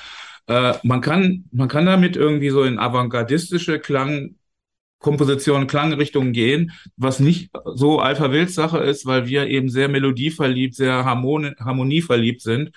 Äh, 0.46 0.74
man, 0.82 1.00
kann, 1.00 1.44
man 1.52 1.68
kann 1.68 1.86
damit 1.86 2.16
irgendwie 2.16 2.50
so 2.50 2.62
in 2.62 2.78
avantgardistische 2.78 3.80
Klangkompositionen, 3.80 5.66
Klangrichtungen 5.66 6.32
gehen, 6.32 6.72
was 6.96 7.18
nicht 7.18 7.50
so 7.74 7.98
Alpha 7.98 8.30
Wild 8.30 8.50
Sache 8.50 8.78
ist, 8.78 9.06
weil 9.06 9.26
wir 9.26 9.46
eben 9.48 9.68
sehr 9.68 9.88
melodieverliebt, 9.88 10.74
sehr 10.74 11.04
harmoni 11.04 11.52
harmonieverliebt 11.58 12.42
sind. 12.42 12.72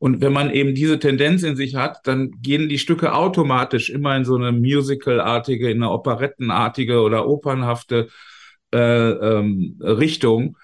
Und 0.00 0.22
wenn 0.22 0.32
man 0.32 0.50
eben 0.50 0.74
diese 0.74 0.98
Tendenz 0.98 1.42
in 1.42 1.56
sich 1.56 1.74
hat, 1.74 2.06
dann 2.06 2.30
gehen 2.40 2.70
die 2.70 2.78
Stücke 2.78 3.12
automatisch 3.14 3.90
immer 3.90 4.16
in 4.16 4.24
so 4.24 4.34
eine 4.34 4.50
Musical-artige, 4.50 5.70
in 5.70 5.82
eine 5.82 5.92
operettenartige 5.92 7.02
oder 7.02 7.28
opernhafte 7.28 8.08
äh, 8.72 8.78
ähm, 8.78 9.78
Richtung. 9.78 10.56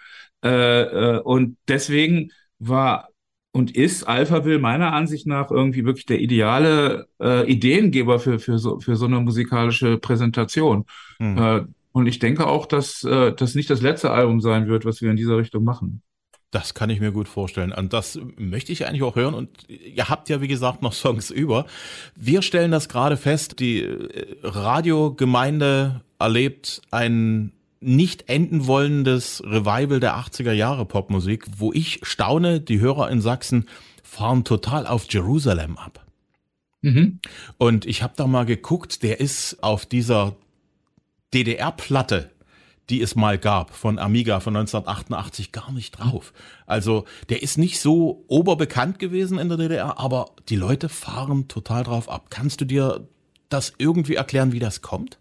Äh, 0.47 0.83
äh, 0.83 1.21
und 1.21 1.57
deswegen 1.69 2.31
war 2.59 3.09
und 3.53 3.75
ist 3.75 4.05
Alphaville 4.05 4.59
meiner 4.59 4.93
Ansicht 4.93 5.27
nach 5.27 5.51
irgendwie 5.51 5.87
wirklich 5.87 6.05
der 6.05 6.21
ideale 6.21 7.09
äh, 7.19 7.51
Ideengeber 7.51 8.19
für, 8.19 8.39
für, 8.39 8.59
so, 8.59 8.81
für 8.81 8.97
so 8.97 9.07
eine 9.07 9.19
musikalische 9.21 9.97
Präsentation. 9.97 10.85
Mhm. 11.19 11.39
Äh, 11.39 11.65
und 11.93 12.07
ich 12.07 12.19
denke 12.19 12.47
auch, 12.47 12.67
dass 12.67 13.03
äh, 13.05 13.33
das 13.33 13.55
nicht 13.55 13.71
das 13.71 13.81
letzte 13.81 14.11
Album 14.11 14.43
sein 14.43 14.69
wird, 14.69 14.85
was 14.85 15.01
wir 15.01 15.11
in 15.11 15.17
dieser 15.17 15.39
Richtung 15.39 15.65
machen. 15.65 16.03
Das 16.51 16.75
kann 16.75 16.91
ich 16.91 17.01
mir 17.01 17.13
gut 17.13 17.29
vorstellen. 17.29 17.73
Und 17.73 17.95
das 17.95 18.21
möchte 18.37 18.73
ich 18.73 18.87
eigentlich 18.87 19.03
auch 19.03 19.17
hören. 19.17 19.33
Und 19.35 19.69
ihr 19.69 20.09
habt 20.09 20.29
ja, 20.29 20.43
wie 20.43 20.49
gesagt, 20.49 20.83
noch 20.83 20.93
Songs 20.93 21.31
über. 21.31 21.65
Wir 22.15 22.43
stellen 22.43 22.71
das 22.71 22.91
gerade 22.91 23.17
fest. 23.17 23.59
Die 23.59 23.83
äh, 23.83 24.37
Radiogemeinde 24.43 26.03
erlebt 26.19 26.83
ein 26.91 27.53
nicht 27.87 28.29
enden 28.29 28.67
wollendes 28.67 29.43
Revival 29.45 30.01
der 30.01 30.17
80er 30.17 30.53
Jahre 30.53 30.85
Popmusik, 30.85 31.47
wo 31.57 31.73
ich 31.73 32.01
staune, 32.03 32.61
die 32.61 32.81
Hörer 32.81 33.11
in 33.11 33.21
Sachsen 33.21 33.67
fahren 34.03 34.45
total 34.45 34.87
auf 34.87 35.07
Jerusalem 35.11 35.79
ab. 35.79 36.05
Mhm. 36.83 37.21
Und 37.59 37.87
ich 37.87 38.03
habe 38.03 38.15
da 38.17 38.27
mal 38.27 38.45
geguckt, 38.45 39.03
der 39.03 39.21
ist 39.21 39.63
auf 39.63 39.87
dieser 39.87 40.37
DDR-Platte, 41.33 42.31
die 42.91 43.03
es 43.03 43.17
mal 43.17 43.39
gab 43.39 43.75
von 43.75 43.99
Amiga 43.99 44.41
von 44.41 44.57
1988 44.57 45.53
gar 45.53 45.73
nicht 45.73 45.93
drauf. 45.93 46.33
Also 46.67 47.05
der 47.29 47.43
ist 47.43 47.59
nicht 47.59 47.81
so 47.81 48.25
oberbekannt 48.29 48.99
gewesen 48.99 49.39
in 49.39 49.49
der 49.49 49.59
DDR, 49.59 49.99
aber 49.99 50.31
die 50.49 50.57
Leute 50.57 50.89
fahren 50.89 51.49
total 51.49 51.83
drauf 51.85 52.09
ab. 52.09 52.27
Kannst 52.31 52.61
du 52.61 52.65
dir 52.65 53.09
das 53.49 53.75
irgendwie 53.79 54.15
erklären, 54.15 54.53
wie 54.53 54.61
das 54.61 54.83
kommt? 54.83 55.19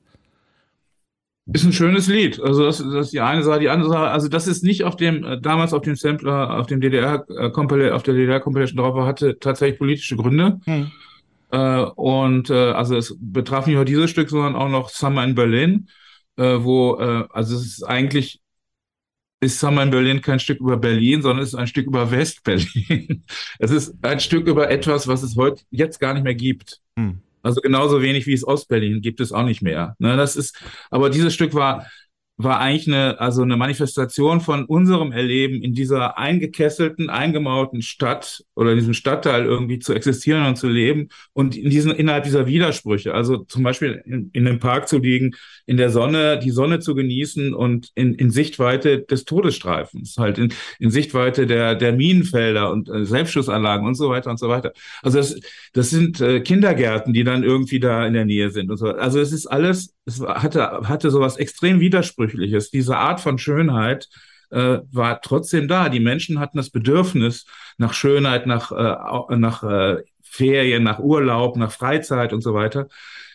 Ist 1.54 1.64
ein 1.64 1.74
schönes 1.74 2.08
Lied. 2.08 2.40
Also 2.40 2.64
das, 2.64 2.80
das 2.80 3.08
ist 3.08 3.14
die 3.14 3.20
eine 3.20 3.44
Sache, 3.44 3.60
die 3.60 3.70
andere 3.70 3.90
Sache. 3.90 4.10
Also 4.10 4.28
das 4.28 4.48
ist 4.48 4.64
nicht 4.64 4.84
auf 4.84 4.96
dem 4.96 5.24
äh, 5.24 5.40
damals 5.40 5.74
auf 5.74 5.84
dem 5.84 5.96
Sampler, 5.96 6.60
auf 6.60 6.66
dem 6.66 6.82
DDR 6.82 7.24
äh, 7.30 7.92
auf 7.92 8.04
der 8.04 8.16
DDR 8.16 8.40
Compilation 8.40 8.78
drauf 8.78 8.96
war, 8.96 9.06
hatte 9.06 9.38
tatsächlich 9.40 9.78
politische 9.78 10.16
Gründe. 10.16 10.60
Hm. 10.66 10.92
Äh, 11.52 11.82
und 11.96 12.50
äh, 12.50 12.72
also 12.72 12.98
es 12.98 13.16
betraf 13.20 13.68
nicht 13.68 13.76
nur 13.76 13.86
dieses 13.86 14.10
Stück, 14.10 14.30
sondern 14.30 14.56
auch 14.56 14.70
noch 14.70 14.90
Summer 14.90 15.24
in 15.24 15.36
Berlin, 15.36 15.88
äh, 16.38 16.58
wo 16.60 16.98
äh, 17.00 17.26
also 17.30 17.56
es 17.56 17.66
ist 17.66 17.84
eigentlich 17.84 18.42
ist 19.40 19.60
Summer 19.60 19.84
in 19.84 19.92
Berlin 19.92 20.22
kein 20.22 20.40
Stück 20.40 20.60
über 20.60 20.78
Berlin, 20.78 21.22
sondern 21.22 21.44
es 21.44 21.50
ist 21.50 21.60
ein 21.60 21.68
Stück 21.68 21.86
über 21.86 22.10
West-Berlin. 22.10 23.24
es 23.60 23.70
ist 23.70 23.94
ein 24.02 24.20
Stück 24.20 24.48
über 24.48 24.72
etwas, 24.72 25.08
was 25.08 25.22
es 25.22 25.36
heute 25.36 25.64
jetzt 25.70 26.00
gar 26.00 26.16
nicht 26.16 26.24
mehr 26.24 26.34
gibt. 26.34 26.82
Hm. 26.98 27.22
Also 27.46 27.62
genauso 27.62 28.02
wenig 28.02 28.26
wie 28.26 28.34
es 28.34 28.46
Ostberlin 28.46 29.02
gibt 29.02 29.20
es 29.20 29.32
auch 29.32 29.44
nicht 29.44 29.62
mehr. 29.62 29.96
Ne, 30.00 30.18
das 30.18 30.36
ist, 30.36 30.60
aber 30.90 31.12
dieses 31.12 31.32
Stück 31.32 31.54
war 31.54 31.86
war 32.38 32.60
eigentlich 32.60 32.88
eine, 32.88 33.20
also 33.22 33.44
eine 33.44 33.56
Manifestation 33.56 34.42
von 34.42 34.66
unserem 34.66 35.14
Erleben 35.14 35.64
in 35.64 35.74
dieser 35.74 36.18
eingekesselten, 36.18 37.10
eingemauerten 37.10 37.82
Stadt 37.82 38.44
oder 38.56 38.72
in 38.72 38.78
diesem 38.78 38.94
Stadtteil 38.94 39.46
irgendwie 39.46 39.80
zu 39.80 39.94
existieren 39.94 40.46
und 40.46 40.58
zu 40.58 40.68
leben 40.68 41.08
und 41.32 41.56
in 41.56 41.70
diesen, 41.70 41.92
innerhalb 41.92 42.26
dieser 42.26 42.46
Widersprüche. 42.46 43.14
Also 43.14 43.38
zum 43.38 43.64
Beispiel 43.64 44.04
in, 44.06 44.32
in 44.34 44.44
dem 44.44 44.60
Park 44.60 44.90
zu 44.90 44.98
liegen, 44.98 45.32
in 45.66 45.78
der 45.78 45.90
Sonne, 45.90 46.38
die 46.38 46.52
Sonne 46.52 46.80
zu 46.80 46.94
genießen 46.94 47.54
und 47.54 47.92
in, 47.96 48.14
in 48.16 48.32
Sichtweite 48.32 49.00
des 49.00 49.24
Todesstreifens, 49.24 50.18
halt 50.18 50.38
in, 50.38 50.54
in 50.80 50.92
Sichtweite 50.92 51.48
der, 51.48 51.76
der 51.76 51.94
Minenfelder 51.94 52.70
und 52.70 52.90
äh, 52.90 53.06
Selbstschussanlagen 53.06 53.88
und 53.88 53.96
so 53.96 54.10
weiter 54.10 54.30
und 54.30 54.40
so 54.40 54.50
weiter. 54.50 54.74
Also 55.02 55.20
das, 55.20 55.40
das 55.72 55.90
sind 55.90 56.20
äh, 56.20 56.42
Kindergärten, 56.42 57.14
die 57.14 57.24
dann 57.24 57.44
irgendwie 57.44 57.80
da 57.80 58.06
in 58.06 58.14
der 58.14 58.26
Nähe 58.26 58.50
sind 58.50 58.70
und 58.70 58.78
so. 58.78 58.88
Also 58.88 59.22
es 59.22 59.32
ist 59.32 59.48
alles, 59.48 59.95
es 60.06 60.22
hatte, 60.22 60.88
hatte 60.88 61.10
sowas 61.10 61.38
extrem 61.38 61.80
Widersprüchliches. 61.80 62.70
Diese 62.70 62.98
Art 62.98 63.20
von 63.20 63.38
Schönheit 63.38 64.08
äh, 64.52 64.80
war 64.92 65.22
trotzdem 65.22 65.68
da. 65.68 65.90
Die 65.90 66.00
Menschen 66.00 66.40
hatten 66.40 66.58
das 66.58 66.70
Bedürfnis 66.70 67.46
nach 67.78 67.94
Schönheit, 67.94 68.46
nach, 68.46 68.72
äh, 68.72 69.36
nach 69.36 69.64
äh, 69.64 70.04
Ferien, 70.22 70.84
nach 70.84 71.00
Urlaub, 71.00 71.58
nach 71.58 71.72
Freizeit 71.72 72.34
und 72.34 72.42
so 72.42 72.54
weiter. 72.54 72.88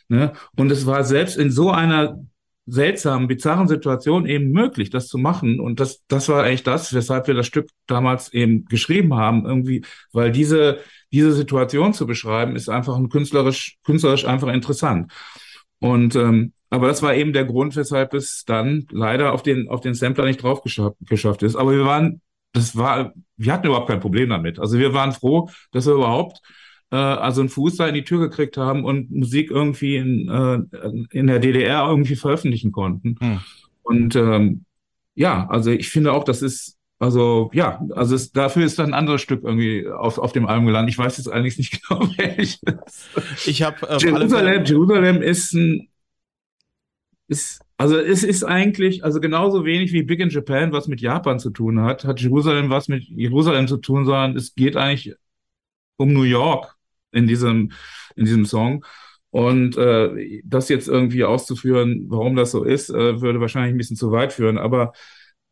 Ne? 0.08 0.32
Und 0.56 0.70
es 0.70 0.86
war 0.86 1.04
selbst 1.04 1.36
in 1.36 1.50
so 1.50 1.70
einer 1.70 2.18
seltsamen, 2.66 3.26
bizarren 3.26 3.68
Situation 3.68 4.26
eben 4.26 4.52
möglich, 4.52 4.90
das 4.90 5.08
zu 5.08 5.18
machen. 5.18 5.60
Und 5.60 5.80
das, 5.80 6.04
das 6.06 6.28
war 6.28 6.44
eigentlich 6.44 6.62
das, 6.62 6.94
weshalb 6.94 7.26
wir 7.26 7.34
das 7.34 7.46
Stück 7.46 7.68
damals 7.86 8.32
eben 8.32 8.64
geschrieben 8.66 9.14
haben, 9.14 9.44
irgendwie, 9.44 9.84
weil 10.12 10.30
diese, 10.30 10.78
diese 11.12 11.32
Situation 11.32 11.94
zu 11.94 12.06
beschreiben, 12.06 12.54
ist 12.54 12.68
einfach 12.68 12.96
ein 12.96 13.08
künstlerisch, 13.08 13.78
künstlerisch 13.84 14.24
einfach 14.24 14.48
interessant. 14.48 15.10
Und 15.80 16.14
ähm, 16.14 16.52
aber 16.70 16.86
das 16.86 17.02
war 17.02 17.14
eben 17.14 17.32
der 17.32 17.44
Grund, 17.44 17.74
weshalb 17.76 18.14
es 18.14 18.44
dann 18.44 18.86
leider 18.90 19.32
auf 19.32 19.42
den 19.42 19.68
auf 19.68 19.80
den 19.80 19.94
Sampler 19.94 20.24
nicht 20.24 20.42
drauf 20.42 20.62
geschafft, 20.62 20.96
geschafft 21.00 21.42
ist. 21.42 21.56
Aber 21.56 21.72
wir 21.72 21.84
waren, 21.84 22.20
das 22.52 22.76
war, 22.76 23.12
wir 23.36 23.52
hatten 23.52 23.66
überhaupt 23.66 23.88
kein 23.88 24.00
Problem 24.00 24.28
damit. 24.28 24.60
Also 24.60 24.78
wir 24.78 24.94
waren 24.94 25.12
froh, 25.12 25.50
dass 25.72 25.86
wir 25.86 25.94
überhaupt 25.94 26.40
äh, 26.92 26.96
also 26.96 27.40
einen 27.40 27.50
Fuß 27.50 27.76
da 27.76 27.88
in 27.88 27.94
die 27.94 28.04
Tür 28.04 28.20
gekriegt 28.20 28.56
haben 28.56 28.84
und 28.84 29.10
Musik 29.10 29.50
irgendwie 29.50 29.96
in, 29.96 30.28
äh, 30.28 30.58
in 31.10 31.26
der 31.26 31.40
DDR 31.40 31.88
irgendwie 31.88 32.16
veröffentlichen 32.16 32.70
konnten. 32.70 33.16
Hm. 33.20 33.40
Und 33.82 34.14
ähm, 34.14 34.64
ja, 35.16 35.48
also 35.48 35.70
ich 35.72 35.88
finde 35.88 36.12
auch, 36.12 36.22
das 36.22 36.40
ist 36.40 36.76
also 37.00 37.50
ja, 37.54 37.80
also 37.96 38.14
es, 38.14 38.30
dafür 38.30 38.64
ist 38.66 38.78
dann 38.78 38.88
ein 38.88 38.94
anderes 38.94 39.22
Stück 39.22 39.42
irgendwie 39.42 39.88
auf, 39.88 40.18
auf 40.18 40.32
dem 40.32 40.46
Album 40.46 40.66
gelandet. 40.66 40.92
Ich 40.92 40.98
weiß 40.98 41.16
jetzt 41.16 41.28
eigentlich 41.28 41.56
nicht 41.56 41.80
genau 41.88 42.06
welches. 42.16 42.60
Ich 43.46 43.62
habe 43.62 43.88
äh, 43.88 43.96
Jerusalem, 43.98 44.64
Jerusalem 44.64 45.22
ist 45.22 45.54
ein 45.54 45.89
ist 47.30 47.62
also 47.78 47.96
es 47.96 48.24
ist 48.24 48.44
eigentlich 48.44 49.04
also 49.04 49.20
genauso 49.20 49.64
wenig 49.64 49.94
wie 49.94 50.02
Big 50.02 50.20
in 50.20 50.28
Japan 50.28 50.72
was 50.72 50.86
mit 50.86 51.00
Japan 51.00 51.38
zu 51.38 51.48
tun 51.48 51.80
hat, 51.80 52.04
hat 52.04 52.20
Jerusalem 52.20 52.68
was 52.68 52.88
mit 52.88 53.04
Jerusalem 53.04 53.68
zu 53.68 53.78
tun, 53.78 54.04
sondern 54.04 54.36
es 54.36 54.54
geht 54.54 54.76
eigentlich 54.76 55.14
um 55.96 56.12
New 56.12 56.24
York 56.24 56.76
in 57.12 57.26
diesem, 57.26 57.72
in 58.16 58.24
diesem 58.24 58.46
Song. 58.46 58.84
Und 59.30 59.76
äh, 59.76 60.42
das 60.44 60.68
jetzt 60.68 60.88
irgendwie 60.88 61.24
auszuführen, 61.24 62.06
warum 62.08 62.34
das 62.36 62.50
so 62.50 62.64
ist, 62.64 62.90
äh, 62.90 63.20
würde 63.20 63.40
wahrscheinlich 63.40 63.74
ein 63.74 63.78
bisschen 63.78 63.96
zu 63.96 64.10
weit 64.10 64.32
führen. 64.32 64.58
Aber 64.58 64.92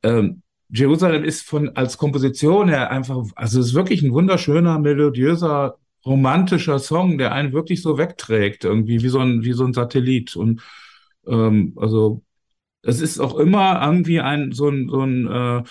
ähm, 0.03 0.43
Jerusalem 0.69 1.25
ist 1.25 1.43
von 1.43 1.77
als 1.77 1.97
Komposition 1.97 2.69
her 2.69 2.91
einfach, 2.91 3.25
also 3.37 3.61
es 3.61 3.69
ist 3.69 3.75
wirklich 3.75 4.03
ein 4.03 4.13
wunderschöner, 4.13 4.79
melodiöser, 4.81 5.79
romantischer 6.05 6.79
Song, 6.79 7.19
der 7.19 7.33
einen 7.33 7.53
wirklich 7.53 7.83
so 7.83 7.99
wegträgt, 7.99 8.65
irgendwie 8.65 9.03
wie 9.03 9.09
so 9.09 9.21
ein, 9.21 9.45
wie 9.45 9.53
so 9.53 9.65
ein 9.65 9.75
Satellit. 9.75 10.35
Und 10.37 10.63
ähm, 11.29 11.75
also 11.77 12.23
es 12.83 13.01
ist 13.01 13.21
auch 13.21 13.37
immer 13.37 13.81
irgendwie 13.83 14.21
ein 14.21 14.53
so 14.53 14.69
ein, 14.69 14.89
so 14.89 15.03
ein 15.03 15.27
äh, 15.27 15.63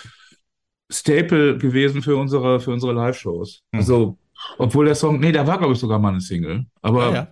Staple 0.90 1.58
gewesen 1.58 2.02
für 2.02 2.16
unsere, 2.16 2.60
für 2.60 2.70
unsere 2.70 2.92
Live-Shows. 2.92 3.62
Mhm. 3.72 3.78
Also 3.78 4.18
obwohl 4.58 4.86
der 4.86 4.94
Song, 4.94 5.20
nee, 5.20 5.32
der 5.32 5.46
war, 5.46 5.58
glaube 5.58 5.74
ich, 5.74 5.78
sogar 5.78 5.98
mal 5.98 6.10
eine 6.10 6.20
Single. 6.20 6.66
Aber 6.80 7.06
ah, 7.06 7.28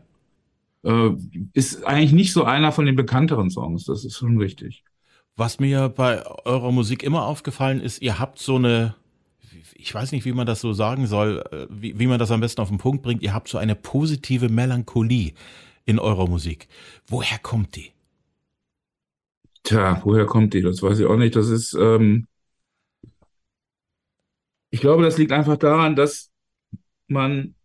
ja. 0.82 1.06
äh, 1.06 1.16
ist 1.52 1.84
eigentlich 1.84 2.12
nicht 2.12 2.32
so 2.32 2.44
einer 2.44 2.72
von 2.72 2.86
den 2.86 2.96
bekannteren 2.96 3.50
Songs. 3.50 3.84
Das 3.84 4.04
ist 4.04 4.16
schon 4.16 4.38
richtig. 4.38 4.82
Was 5.36 5.60
mir 5.60 5.88
bei 5.88 6.24
eurer 6.44 6.72
Musik 6.72 7.02
immer 7.02 7.26
aufgefallen 7.26 7.80
ist, 7.80 8.02
ihr 8.02 8.18
habt 8.18 8.38
so 8.38 8.56
eine, 8.56 8.94
ich 9.74 9.94
weiß 9.94 10.12
nicht, 10.12 10.24
wie 10.24 10.32
man 10.32 10.46
das 10.46 10.60
so 10.60 10.72
sagen 10.72 11.06
soll, 11.06 11.44
äh, 11.52 11.66
wie, 11.70 11.98
wie 11.98 12.06
man 12.06 12.18
das 12.18 12.30
am 12.30 12.40
besten 12.40 12.60
auf 12.60 12.68
den 12.68 12.78
Punkt 12.78 13.02
bringt, 13.02 13.22
ihr 13.22 13.34
habt 13.34 13.48
so 13.48 13.58
eine 13.58 13.74
positive 13.74 14.48
Melancholie 14.48 15.32
in 15.84 15.98
eurer 15.98 16.28
Musik. 16.28 16.68
Woher 17.06 17.38
kommt 17.38 17.76
die? 17.76 17.92
Tja, 19.66 20.00
woher 20.04 20.26
kommt 20.26 20.54
die? 20.54 20.62
Das 20.62 20.80
weiß 20.82 21.00
ich 21.00 21.06
auch 21.06 21.16
nicht. 21.16 21.34
Das 21.34 21.48
ist, 21.48 21.74
ähm, 21.74 22.28
ich 24.70 24.80
glaube, 24.80 25.02
das 25.02 25.18
liegt 25.18 25.32
einfach 25.32 25.56
daran, 25.56 25.96
dass 25.96 26.30
man, 27.08 27.56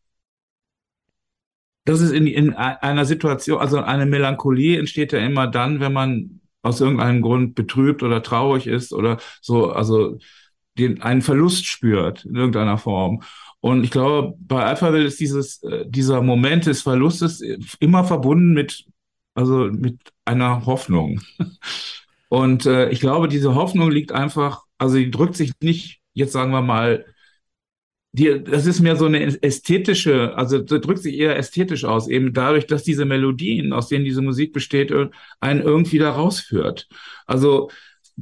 das 1.86 2.02
ist 2.02 2.12
in, 2.12 2.26
in 2.26 2.54
einer 2.56 3.06
Situation, 3.06 3.60
also 3.60 3.82
eine 3.82 4.08
Melancholie 4.08 4.80
entsteht 4.80 5.14
ja 5.14 5.20
immer 5.20 5.46
dann, 5.48 5.80
wenn 5.80 5.94
man 5.94 6.42
aus 6.64 6.82
irgendeinem 6.82 7.22
Grund 7.22 7.54
betrübt 7.54 8.02
oder 8.02 8.24
traurig 8.24 8.66
ist 8.66 8.94
oder 8.94 9.18
so, 9.42 9.72
also 9.72 10.18
den, 10.78 11.02
einen 11.04 11.22
Verlust 11.22 11.68
spürt 11.68 12.26
in 12.26 12.36
irgendeiner 12.36 12.80
Form. 12.80 13.22
Und 13.60 13.84
ich 13.84 13.92
glaube, 13.92 14.36
bei 14.40 14.64
Alphaville 14.64 15.06
ist 15.06 15.20
dieses, 15.20 15.62
äh, 15.64 15.86
dieser 15.88 16.24
Moment 16.24 16.66
des 16.66 16.82
Verlustes 16.82 17.42
immer 17.80 18.06
verbunden 18.06 18.54
mit, 18.54 18.86
also 19.34 19.66
mit 19.72 20.00
einer 20.26 20.66
Hoffnung. 20.66 21.22
Und 22.30 22.66
äh, 22.66 22.90
ich 22.90 23.02
glaube, 23.02 23.28
diese 23.28 23.56
Hoffnung 23.56 23.92
liegt 23.92 24.12
einfach, 24.12 24.64
also 24.78 24.98
die 24.98 25.12
drückt 25.12 25.36
sich 25.36 25.52
nicht, 25.62 26.02
jetzt 26.14 26.32
sagen 26.32 26.52
wir 26.52 26.62
mal, 26.62 27.06
die, 28.14 28.44
das 28.44 28.66
ist 28.66 28.82
mehr 28.82 28.96
so 28.98 29.06
eine 29.06 29.42
ästhetische, 29.42 30.36
also 30.36 30.62
drückt 30.62 31.00
sich 31.00 31.18
eher 31.18 31.38
ästhetisch 31.38 31.86
aus, 31.86 32.10
eben 32.10 32.34
dadurch, 32.34 32.68
dass 32.68 32.84
diese 32.84 33.06
Melodien, 33.06 33.72
aus 33.74 33.88
denen 33.88 34.04
diese 34.06 34.22
Musik 34.22 34.52
besteht, 34.54 34.94
einen 35.40 35.62
irgendwie 35.62 35.98
da 35.98 36.12
rausführt. 36.12 36.90
Also 37.26 37.70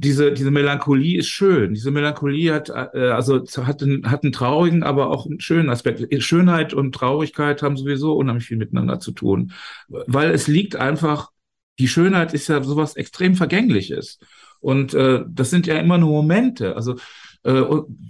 diese, 0.00 0.32
diese 0.32 0.50
Melancholie 0.50 1.18
ist 1.18 1.28
schön. 1.28 1.74
Diese 1.74 1.90
Melancholie 1.90 2.54
hat, 2.54 2.70
äh, 2.70 3.10
also 3.10 3.44
hat 3.44 3.82
einen, 3.82 4.10
hat 4.10 4.22
einen 4.22 4.32
traurigen, 4.32 4.82
aber 4.82 5.10
auch 5.10 5.26
einen 5.26 5.40
schönen 5.40 5.68
Aspekt. 5.68 6.06
Schönheit 6.22 6.72
und 6.72 6.94
Traurigkeit 6.94 7.62
haben 7.62 7.76
sowieso 7.76 8.14
unheimlich 8.14 8.46
viel 8.46 8.56
miteinander 8.56 8.98
zu 8.98 9.12
tun. 9.12 9.52
Weil 9.88 10.30
es 10.30 10.48
liegt 10.48 10.74
einfach, 10.74 11.30
die 11.78 11.88
Schönheit 11.88 12.32
ist 12.32 12.48
ja 12.48 12.62
sowas 12.62 12.96
extrem 12.96 13.34
Vergängliches. 13.34 14.18
Und 14.60 14.94
äh, 14.94 15.22
das 15.28 15.50
sind 15.50 15.66
ja 15.66 15.78
immer 15.78 15.98
nur 15.98 16.22
Momente. 16.22 16.76
Also 16.76 16.96
äh, 17.42 17.62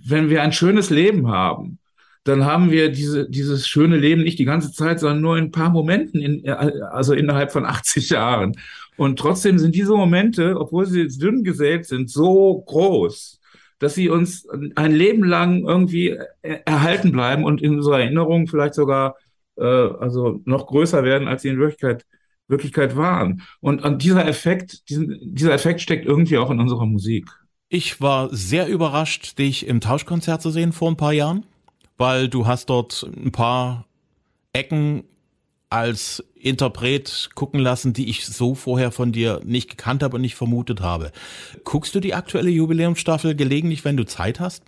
wenn 0.06 0.30
wir 0.30 0.42
ein 0.42 0.52
schönes 0.52 0.90
Leben 0.90 1.28
haben, 1.28 1.80
dann 2.22 2.44
haben 2.44 2.70
wir 2.70 2.92
diese, 2.92 3.28
dieses 3.28 3.66
schöne 3.66 3.96
Leben 3.96 4.22
nicht 4.22 4.38
die 4.38 4.44
ganze 4.44 4.72
Zeit, 4.72 5.00
sondern 5.00 5.22
nur 5.22 5.38
in 5.38 5.44
ein 5.44 5.50
paar 5.50 5.70
Momenten, 5.70 6.20
in, 6.20 6.48
also 6.48 7.14
innerhalb 7.14 7.50
von 7.50 7.64
80 7.64 8.10
Jahren. 8.10 8.56
Und 9.00 9.18
trotzdem 9.18 9.58
sind 9.58 9.74
diese 9.74 9.94
Momente, 9.94 10.60
obwohl 10.60 10.84
sie 10.84 11.08
dünn 11.08 11.42
gesät 11.42 11.86
sind, 11.86 12.10
so 12.10 12.60
groß, 12.66 13.40
dass 13.78 13.94
sie 13.94 14.10
uns 14.10 14.46
ein 14.76 14.92
Leben 14.92 15.24
lang 15.24 15.64
irgendwie 15.66 16.18
erhalten 16.42 17.10
bleiben 17.10 17.44
und 17.44 17.62
in 17.62 17.76
unserer 17.76 18.00
Erinnerung 18.00 18.46
vielleicht 18.46 18.74
sogar 18.74 19.16
äh, 19.56 19.64
also 19.64 20.42
noch 20.44 20.66
größer 20.66 21.02
werden, 21.02 21.28
als 21.28 21.40
sie 21.40 21.48
in 21.48 21.58
Wirklichkeit, 21.58 22.04
Wirklichkeit 22.46 22.94
waren. 22.94 23.40
Und, 23.60 23.82
und 23.82 24.02
dieser 24.02 24.28
Effekt, 24.28 24.90
diesen, 24.90 25.18
dieser 25.22 25.54
Effekt 25.54 25.80
steckt 25.80 26.04
irgendwie 26.04 26.36
auch 26.36 26.50
in 26.50 26.60
unserer 26.60 26.84
Musik. 26.84 27.26
Ich 27.70 28.02
war 28.02 28.28
sehr 28.30 28.68
überrascht, 28.68 29.38
dich 29.38 29.66
im 29.66 29.80
Tauschkonzert 29.80 30.42
zu 30.42 30.50
sehen 30.50 30.72
vor 30.72 30.90
ein 30.90 30.98
paar 30.98 31.14
Jahren, 31.14 31.46
weil 31.96 32.28
du 32.28 32.46
hast 32.46 32.68
dort 32.68 33.10
ein 33.16 33.32
paar 33.32 33.86
Ecken 34.52 35.04
als 35.70 36.24
Interpret 36.34 37.30
gucken 37.34 37.60
lassen, 37.60 37.92
die 37.92 38.10
ich 38.10 38.26
so 38.26 38.54
vorher 38.54 38.90
von 38.90 39.12
dir 39.12 39.40
nicht 39.44 39.70
gekannt 39.70 40.02
habe 40.02 40.16
und 40.16 40.22
nicht 40.22 40.34
vermutet 40.34 40.80
habe. 40.80 41.12
Guckst 41.64 41.94
du 41.94 42.00
die 42.00 42.14
aktuelle 42.14 42.50
Jubiläumsstaffel 42.50 43.36
gelegentlich, 43.36 43.84
wenn 43.84 43.96
du 43.96 44.04
Zeit 44.04 44.40
hast? 44.40 44.64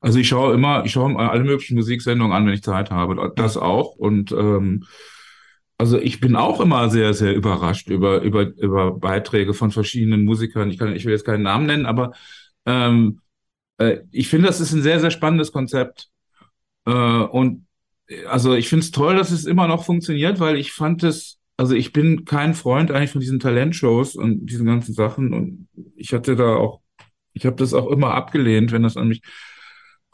Also 0.00 0.20
ich 0.20 0.28
schaue 0.28 0.54
immer, 0.54 0.84
ich 0.84 0.92
schaue 0.92 1.18
alle 1.18 1.42
möglichen 1.42 1.74
Musiksendungen 1.74 2.32
an, 2.32 2.46
wenn 2.46 2.54
ich 2.54 2.62
Zeit 2.62 2.92
habe. 2.92 3.32
Das 3.34 3.56
auch. 3.56 3.96
Und 3.96 4.30
ähm, 4.30 4.84
also 5.76 5.98
ich 5.98 6.20
bin 6.20 6.36
auch 6.36 6.60
immer 6.60 6.88
sehr, 6.88 7.14
sehr 7.14 7.34
überrascht 7.34 7.88
über, 7.88 8.20
über, 8.22 8.42
über 8.42 8.92
Beiträge 8.92 9.54
von 9.54 9.72
verschiedenen 9.72 10.24
Musikern. 10.24 10.70
Ich, 10.70 10.78
kann, 10.78 10.94
ich 10.94 11.04
will 11.04 11.12
jetzt 11.12 11.24
keinen 11.24 11.42
Namen 11.42 11.66
nennen, 11.66 11.86
aber 11.86 12.12
ähm, 12.64 13.20
äh, 13.78 13.98
ich 14.12 14.28
finde, 14.28 14.46
das 14.46 14.60
ist 14.60 14.72
ein 14.72 14.82
sehr, 14.82 15.00
sehr 15.00 15.10
spannendes 15.10 15.50
Konzept. 15.50 16.10
Äh, 16.84 16.92
und 16.92 17.67
also 18.28 18.54
ich 18.54 18.68
finde 18.68 18.84
es 18.84 18.90
toll, 18.90 19.16
dass 19.16 19.30
es 19.30 19.44
immer 19.44 19.68
noch 19.68 19.84
funktioniert, 19.84 20.40
weil 20.40 20.56
ich 20.56 20.72
fand 20.72 21.02
es, 21.02 21.38
also 21.56 21.74
ich 21.74 21.92
bin 21.92 22.24
kein 22.24 22.54
Freund 22.54 22.90
eigentlich 22.90 23.10
von 23.12 23.20
diesen 23.20 23.40
Talentshows 23.40 24.16
und 24.16 24.46
diesen 24.46 24.66
ganzen 24.66 24.94
Sachen. 24.94 25.32
Und 25.32 25.68
ich 25.96 26.12
hatte 26.12 26.36
da 26.36 26.56
auch, 26.56 26.80
ich 27.32 27.46
habe 27.46 27.56
das 27.56 27.74
auch 27.74 27.88
immer 27.90 28.14
abgelehnt, 28.14 28.72
wenn 28.72 28.82
das 28.82 28.96
an 28.96 29.08
mich 29.08 29.22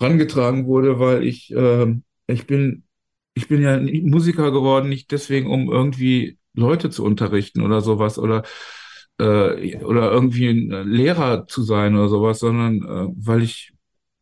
rangetragen 0.01 0.67
wurde, 0.67 0.99
weil 0.99 1.25
ich, 1.25 1.53
äh, 1.55 1.95
ich 2.27 2.47
bin 2.47 2.85
ich 3.35 3.49
bin 3.49 3.63
ja 3.63 3.81
Musiker 3.81 4.53
geworden, 4.53 4.89
nicht 4.89 5.11
deswegen, 5.11 5.51
um 5.51 5.71
irgendwie 5.71 6.39
Leute 6.55 6.91
zu 6.91 7.05
unterrichten 7.05 7.63
oder 7.63 7.81
sowas 7.81 8.19
oder 8.19 8.45
äh, 9.19 9.83
oder 9.85 10.13
irgendwie 10.13 10.49
ein 10.49 10.89
Lehrer 10.89 11.47
zu 11.47 11.63
sein 11.63 11.97
oder 11.97 12.09
sowas, 12.09 12.39
sondern 12.41 12.83
äh, 12.83 13.13
weil 13.17 13.43
ich, 13.43 13.73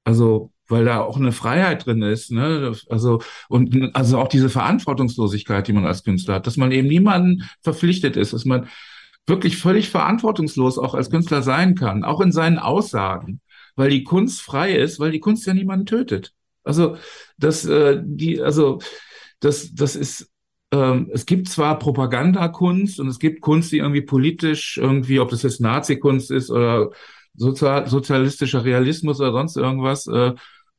also 0.05 0.52
weil 0.73 0.87
da 0.87 1.03
auch 1.03 1.19
eine 1.19 1.33
Freiheit 1.33 1.87
drin 1.87 2.03
ist, 2.03 2.33
ne? 2.33 2.75
Also 2.89 3.21
und 3.49 3.95
also 3.95 4.19
auch 4.19 4.29
diese 4.29 4.49
Verantwortungslosigkeit, 4.49 5.69
die 5.69 5.75
man 5.75 5.85
als 5.85 6.03
Künstler 6.03 6.37
hat, 6.37 6.47
dass 6.47 6.57
man 6.57 6.73
eben 6.73 6.89
niemanden 6.89 7.43
verpflichtet 7.61 8.17
ist, 8.17 8.33
dass 8.33 8.47
man 8.47 8.69
wirklich 9.27 9.59
völlig 9.59 9.91
verantwortungslos 9.91 10.79
auch 10.79 10.95
als 10.95 11.11
Künstler 11.11 11.43
sein 11.43 11.75
kann, 11.75 12.05
auch 12.05 12.21
in 12.21 12.33
seinen 12.33 12.59
Aussagen, 12.59 13.41
weil 13.77 13.91
die 13.91 14.03
Kunst 14.03 14.41
frei 14.41 14.75
ist, 14.75 14.99
weil 14.99 15.13
die 15.13 15.21
Kunst 15.21 15.47
ja 15.47 15.55
niemanden 15.55 15.87
tötet. 15.87 16.33
Also 16.65 16.97
das, 17.37 17.65
äh, 17.67 18.01
die, 18.03 18.41
also 18.41 18.81
das, 19.41 19.75
das 19.75 19.95
ist 19.95 20.31
ähm, 20.73 21.11
es 21.13 21.27
gibt 21.27 21.49
zwar 21.49 21.79
Propagandakunst 21.79 22.99
und 22.99 23.09
es 23.09 23.19
gibt 23.19 23.43
Kunst, 23.43 23.73
die 23.73 23.79
irgendwie 23.79 24.01
politisch 24.01 24.79
irgendwie, 24.79 25.21
ob 25.21 25.29
das 25.29 25.43
jetzt 25.43 25.61
Nazi-Kunst 25.61 26.31
ist 26.31 26.51
oder 26.51 26.91
sozial, 27.35 27.89
sozialistischer 27.89 28.65
Realismus 28.65 29.21
oder 29.21 29.33
sonst 29.33 29.57
irgendwas, 29.57 30.07
äh, 30.07 30.33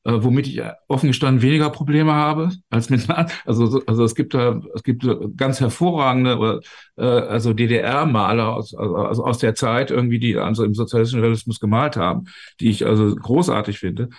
äh, 0.06 0.14
womit 0.24 0.48
ich 0.48 0.62
offen 0.88 1.08
gestanden 1.08 1.42
weniger 1.42 1.70
Probleme 1.70 2.14
habe 2.14 2.52
als 2.70 2.90
mit 2.90 3.08
also 3.46 3.82
also 3.86 4.04
es 4.04 4.16
gibt 4.16 4.34
da 4.34 4.62
es 4.76 4.84
gibt 4.84 5.06
ganz 5.38 5.60
hervorragende 5.60 6.62
äh, 6.98 7.04
also 7.04 7.54
DDR-Maler 7.54 8.54
aus, 8.56 8.74
also 8.74 9.24
aus 9.26 9.38
der 9.40 9.56
Zeit 9.56 9.92
irgendwie 9.92 10.20
die 10.20 10.38
also 10.38 10.64
im 10.64 10.74
sozialistischen 10.74 11.22
Realismus 11.22 11.60
gemalt 11.60 11.96
haben, 11.98 12.26
die 12.60 12.70
ich 12.70 12.86
also 12.86 13.16
großartig 13.16 13.80
finde. 13.80 14.10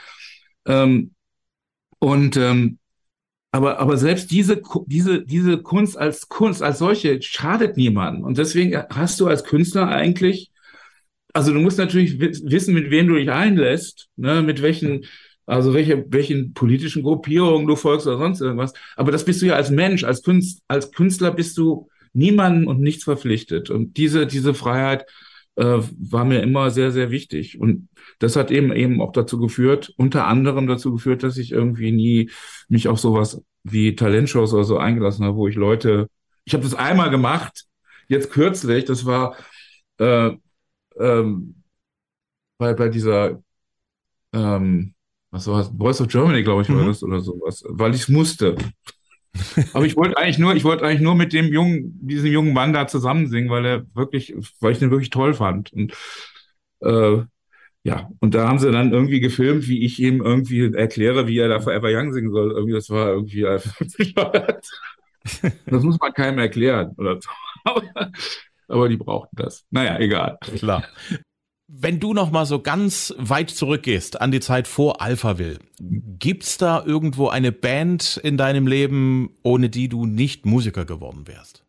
Ähm, 0.67 1.15
und 1.99 2.37
ähm, 2.37 2.79
aber, 3.55 3.79
aber 3.79 3.97
selbst 3.97 4.33
diese, 4.33 4.61
diese, 4.87 5.25
diese 5.25 5.59
Kunst 5.59 5.97
als 5.97 6.29
Kunst, 6.29 6.61
als 6.61 6.79
solche, 6.81 7.23
schadet 7.23 7.77
niemandem. 7.77 8.25
Und 8.25 8.37
deswegen 8.37 8.77
hast 8.91 9.21
du 9.21 9.29
als 9.29 9.45
Künstler 9.45 9.87
eigentlich, 9.87 10.51
also 11.33 11.53
du 11.53 11.61
musst 11.61 11.79
natürlich 11.79 12.19
wissen, 12.19 12.75
mit 12.75 12.91
wem 12.91 13.07
du 13.07 13.15
dich 13.15 13.31
einlässt, 13.31 14.09
ne, 14.17 14.43
mit 14.43 14.61
welchen, 14.61 15.05
also 15.47 15.75
welche, 15.75 16.05
welchen 16.09 16.55
politischen 16.55 17.03
Gruppierungen 17.03 17.67
du 17.67 17.77
folgst 17.77 18.07
oder 18.07 18.19
sonst 18.19 18.41
irgendwas. 18.41 18.73
Aber 18.97 19.13
das 19.13 19.25
bist 19.25 19.43
du 19.43 19.47
ja 19.47 19.55
als 19.55 19.71
Mensch, 19.71 20.05
als, 20.05 20.23
Künst, 20.23 20.63
als 20.69 20.91
Künstler 20.93 21.31
bist 21.33 21.59
du 21.59 21.89
niemandem 22.13 22.69
und 22.69 22.81
nichts 22.81 23.05
verpflichtet. 23.05 23.71
Und 23.71 23.97
diese, 23.97 24.27
diese 24.27 24.55
Freiheit 24.55 25.05
äh, 25.57 25.79
war 25.99 26.25
mir 26.25 26.43
immer 26.43 26.71
sehr, 26.71 26.93
sehr 26.93 27.11
wichtig. 27.11 27.61
Und 27.61 27.89
das 28.19 28.37
hat 28.37 28.51
eben 28.51 28.73
eben 28.73 29.01
auch 29.01 29.13
dazu 29.13 29.39
geführt, 29.39 29.93
unter 29.97 30.27
anderem 30.27 30.67
dazu 30.67 30.93
geführt, 30.93 31.23
dass 31.23 31.37
ich 31.37 31.53
irgendwie 31.53 31.93
nie 31.93 32.31
mich 32.69 32.89
auf 32.89 32.99
sowas 32.99 33.43
wie 33.65 33.97
Talentshows 33.97 34.53
oder 34.55 34.65
so 34.65 34.79
eingelassen 34.79 35.25
habe, 35.25 35.37
wo 35.37 35.49
ich 35.49 35.57
Leute, 35.57 36.09
ich 36.45 36.55
habe 36.55 36.65
das 36.65 36.75
einmal 36.75 37.11
gemacht, 37.11 37.65
jetzt 38.09 38.31
kürzlich, 38.31 38.85
das 38.85 39.07
war 39.07 39.37
äh, 39.99 40.33
ähm, 40.99 41.63
bei, 42.59 42.75
bei 42.75 42.89
dieser 42.89 43.43
ähm, 44.33 44.94
was 45.35 45.49
war 45.49 45.59
das? 45.59 45.73
Voice 45.77 46.01
of 46.01 46.09
Germany, 46.09 46.45
glaube 46.45 46.63
ich, 46.63 46.69
war 46.69 46.83
mhm. 46.83 46.87
das 46.87 47.03
oder 47.03 47.21
sowas, 47.21 47.65
weil 47.69 47.93
ich 47.93 48.03
es 48.03 48.09
musste. 48.09 48.55
Aber 49.73 49.85
ich 49.85 49.97
wollte 49.97 50.17
eigentlich 50.17 50.39
nur, 50.39 50.55
ich 50.55 50.63
wollte 50.63 50.85
eigentlich 50.85 51.01
nur 51.01 51.17
mit 51.17 51.33
dem 51.33 51.53
jungen, 51.53 51.99
diesem 52.07 52.31
jungen 52.31 52.55
Mann 52.55 52.73
da 52.73 52.87
zusammen 52.87 53.27
singen, 53.27 53.51
weil 53.51 53.67
er 53.67 53.87
wirklich, 53.95 54.33
weil 54.61 54.71
ich 54.71 54.79
den 54.79 54.93
wirklich 54.93 55.11
toll 55.11 55.35
fand. 55.35 55.73
Und 55.73 55.93
äh, 56.83 57.17
ja, 57.83 58.09
und 58.21 58.35
da 58.35 58.47
haben 58.47 58.61
sie 58.61 58.71
dann 58.71 58.93
irgendwie 58.93 59.19
gefilmt, 59.19 59.67
wie 59.67 59.85
ich 59.85 59.99
ihm 59.99 60.23
irgendwie 60.23 60.73
erkläre, 60.73 61.27
wie 61.27 61.39
er 61.39 61.49
da 61.49 61.59
Forever 61.59 61.89
Young 61.91 62.13
singen 62.13 62.31
soll. 62.31 62.53
Irgendwie, 62.53 62.75
das 62.75 62.89
war 62.89 63.09
irgendwie 63.09 63.43
Das 65.67 65.83
muss 65.83 65.99
man 65.99 66.13
keinem 66.13 66.39
erklären. 66.39 66.95
Oder 66.97 67.21
so. 67.21 67.31
aber, 67.65 67.83
aber 68.69 68.89
die 68.89 68.99
brauchten 68.99 69.35
das. 69.35 69.65
Naja, 69.71 69.99
egal. 69.99 70.39
Klar. 70.41 70.85
Wenn 71.67 71.99
du 71.99 72.13
noch 72.13 72.31
mal 72.31 72.45
so 72.45 72.61
ganz 72.61 73.15
weit 73.17 73.51
zurückgehst 73.51 74.21
an 74.21 74.31
die 74.31 74.41
Zeit 74.41 74.69
vor 74.69 75.01
Alphaville, 75.01 75.59
gibt's 75.81 76.59
da 76.59 76.85
irgendwo 76.85 77.29
eine 77.29 77.53
Band 77.53 78.21
in 78.23 78.37
deinem 78.37 78.67
Leben, 78.67 79.31
ohne 79.43 79.71
die 79.71 79.89
du 79.89 80.05
nicht 80.05 80.45
Musiker 80.45 80.85
geworden 80.85 81.27
wärst? 81.27 81.65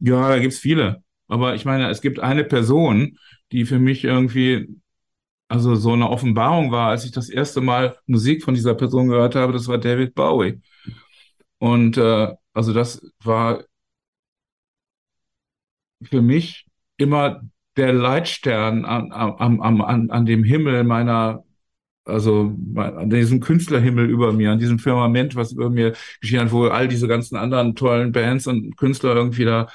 Ja, 0.00 0.28
da 0.28 0.38
gibt's 0.38 0.58
viele. 0.58 1.04
Aber 1.28 1.54
ich 1.54 1.64
meine, 1.64 1.88
es 1.88 2.00
gibt 2.00 2.18
eine 2.18 2.42
Person, 2.42 3.16
die 3.52 3.64
für 3.64 3.78
mich 3.78 4.02
irgendwie 4.02 4.80
also 5.50 5.74
so 5.74 5.92
eine 5.92 6.08
Offenbarung 6.08 6.70
war, 6.70 6.90
als 6.90 7.04
ich 7.04 7.10
das 7.10 7.28
erste 7.28 7.60
Mal 7.60 7.96
Musik 8.06 8.44
von 8.44 8.54
dieser 8.54 8.74
Person 8.74 9.08
gehört 9.08 9.34
habe, 9.34 9.52
das 9.52 9.66
war 9.66 9.78
David 9.78 10.14
Bowie. 10.14 10.60
Und 11.58 11.96
äh, 11.96 12.28
also 12.52 12.72
das 12.72 13.02
war 13.24 13.64
für 16.02 16.22
mich 16.22 16.66
immer 16.96 17.42
der 17.76 17.92
Leitstern 17.92 18.84
an, 18.84 19.12
an, 19.12 19.60
an, 19.60 20.10
an 20.10 20.26
dem 20.26 20.44
Himmel 20.44 20.84
meiner, 20.84 21.44
also 22.04 22.56
an 22.76 23.10
diesem 23.10 23.40
Künstlerhimmel 23.40 24.08
über 24.08 24.32
mir, 24.32 24.52
an 24.52 24.58
diesem 24.58 24.78
Firmament, 24.78 25.36
was 25.36 25.52
über 25.52 25.70
mir 25.70 25.94
geschehen 26.20 26.40
hat, 26.40 26.52
wo 26.52 26.66
all 26.66 26.88
diese 26.88 27.08
ganzen 27.08 27.36
anderen 27.36 27.74
tollen 27.76 28.12
Bands 28.12 28.46
und 28.46 28.76
Künstler 28.76 29.14
irgendwie 29.14 29.44
da 29.44 29.68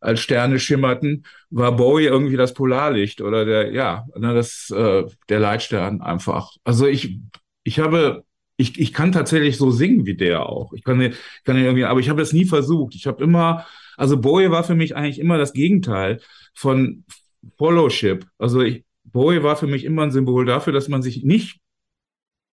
als 0.00 0.20
Sterne 0.20 0.58
schimmerten, 0.58 1.24
war 1.50 1.76
Bowie 1.76 2.04
irgendwie 2.06 2.36
das 2.36 2.54
Polarlicht 2.54 3.20
oder 3.20 3.44
der, 3.44 3.72
ja, 3.72 4.06
ne, 4.16 4.34
das, 4.34 4.70
äh, 4.70 5.04
der 5.28 5.40
Leitstern 5.40 6.00
einfach. 6.00 6.52
Also 6.64 6.86
ich, 6.86 7.18
ich 7.64 7.78
habe, 7.80 8.24
ich, 8.56 8.78
ich 8.80 8.92
kann 8.92 9.12
tatsächlich 9.12 9.58
so 9.58 9.70
singen 9.70 10.06
wie 10.06 10.16
der 10.16 10.46
auch. 10.46 10.72
Ich 10.72 10.84
kann, 10.84 11.12
kann 11.44 11.56
irgendwie, 11.58 11.84
aber 11.84 12.00
ich 12.00 12.08
habe 12.08 12.20
das 12.20 12.32
nie 12.32 12.46
versucht. 12.46 12.94
Ich 12.94 13.06
habe 13.06 13.22
immer, 13.22 13.66
also 13.96 14.18
Bowie 14.18 14.50
war 14.50 14.64
für 14.64 14.74
mich 14.74 14.96
eigentlich 14.96 15.18
immer 15.18 15.36
das 15.36 15.52
Gegenteil 15.52 16.20
von, 16.54 17.04
Followship. 17.58 18.26
Also 18.38 18.62
ich, 18.62 18.84
Bowie 19.04 19.42
war 19.42 19.56
für 19.56 19.66
mich 19.66 19.84
immer 19.84 20.02
ein 20.02 20.10
Symbol 20.10 20.44
dafür, 20.44 20.72
dass 20.72 20.88
man 20.88 21.02
sich 21.02 21.22
nicht, 21.22 21.60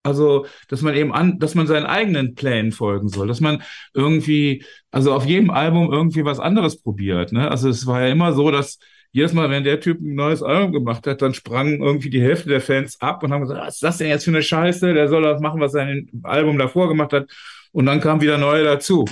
also 0.04 0.46
dass 0.70 0.82
man 0.82 0.96
eben 0.96 1.14
an, 1.14 1.40
dass 1.40 1.56
man 1.56 1.68
seinen 1.68 1.86
eigenen 1.86 2.36
Plänen 2.36 2.72
folgen 2.72 3.10
soll, 3.10 3.28
dass 3.28 3.42
man 3.42 3.62
irgendwie, 3.94 4.64
also 4.92 5.14
auf 5.14 5.26
jedem 5.26 5.50
Album 5.50 5.92
irgendwie 5.92 6.26
was 6.26 6.40
anderes 6.40 6.82
probiert. 6.82 7.32
Ne? 7.32 7.50
Also 7.50 7.70
es 7.70 7.86
war 7.86 8.02
ja 8.02 8.08
immer 8.10 8.34
so, 8.34 8.52
dass 8.52 8.80
jedes 9.12 9.34
Mal, 9.34 9.50
wenn 9.50 9.64
der 9.64 9.80
Typ 9.80 10.00
ein 10.00 10.16
neues 10.16 10.44
Album 10.44 10.72
gemacht 10.72 11.08
hat, 11.08 11.22
dann 11.22 11.34
sprangen 11.34 11.82
irgendwie 11.82 12.10
die 12.10 12.22
Hälfte 12.22 12.50
der 12.50 12.62
Fans 12.62 13.02
ab 13.02 13.24
und 13.24 13.34
haben 13.34 13.42
gesagt, 13.42 13.60
was 13.60 13.76
ist 13.76 13.84
das 13.84 13.98
denn 13.98 14.10
jetzt 14.10 14.26
für 14.26 14.32
eine 14.32 14.44
Scheiße? 14.44 14.94
Der 14.94 15.08
soll 15.08 15.24
das 15.24 15.42
machen, 15.42 15.60
was 15.60 15.72
sein 15.72 16.10
Album 16.24 16.58
davor 16.58 16.88
gemacht 16.88 17.14
hat. 17.14 17.30
Und 17.72 17.86
dann 17.86 18.00
kam 18.00 18.22
wieder 18.22 18.38
neue 18.38 18.64
dazu. 18.64 19.06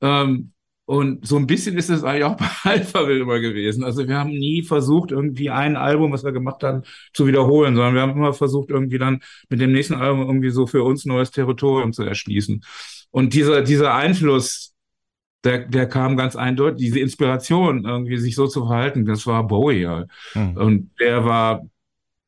Ähm, 0.00 0.52
und 0.92 1.26
so 1.26 1.38
ein 1.38 1.46
bisschen 1.46 1.78
ist 1.78 1.88
es 1.88 2.04
eigentlich 2.04 2.24
auch 2.24 2.36
bei 2.36 2.50
Alphaville 2.70 3.20
immer 3.20 3.40
gewesen. 3.40 3.82
Also 3.82 4.06
wir 4.06 4.18
haben 4.18 4.28
nie 4.28 4.62
versucht, 4.62 5.10
irgendwie 5.10 5.48
ein 5.48 5.74
Album, 5.74 6.12
was 6.12 6.22
wir 6.22 6.32
gemacht 6.32 6.62
haben, 6.62 6.82
zu 7.14 7.26
wiederholen, 7.26 7.74
sondern 7.74 7.94
wir 7.94 8.02
haben 8.02 8.10
immer 8.10 8.34
versucht, 8.34 8.68
irgendwie 8.68 8.98
dann 8.98 9.22
mit 9.48 9.58
dem 9.62 9.72
nächsten 9.72 9.94
Album 9.94 10.26
irgendwie 10.26 10.50
so 10.50 10.66
für 10.66 10.82
uns 10.82 11.06
neues 11.06 11.30
Territorium 11.30 11.94
zu 11.94 12.02
erschließen. 12.02 12.62
Und 13.10 13.32
dieser, 13.32 13.62
dieser 13.62 13.94
Einfluss, 13.94 14.74
der, 15.44 15.60
der 15.60 15.88
kam 15.88 16.18
ganz 16.18 16.36
eindeutig, 16.36 16.88
diese 16.88 17.00
Inspiration, 17.00 17.86
irgendwie 17.86 18.18
sich 18.18 18.34
so 18.34 18.46
zu 18.46 18.66
verhalten, 18.66 19.06
das 19.06 19.26
war 19.26 19.46
Bowie. 19.46 19.86
Halt. 19.86 20.10
Mhm. 20.34 20.56
Und 20.58 20.90
der 21.00 21.24
war, 21.24 21.62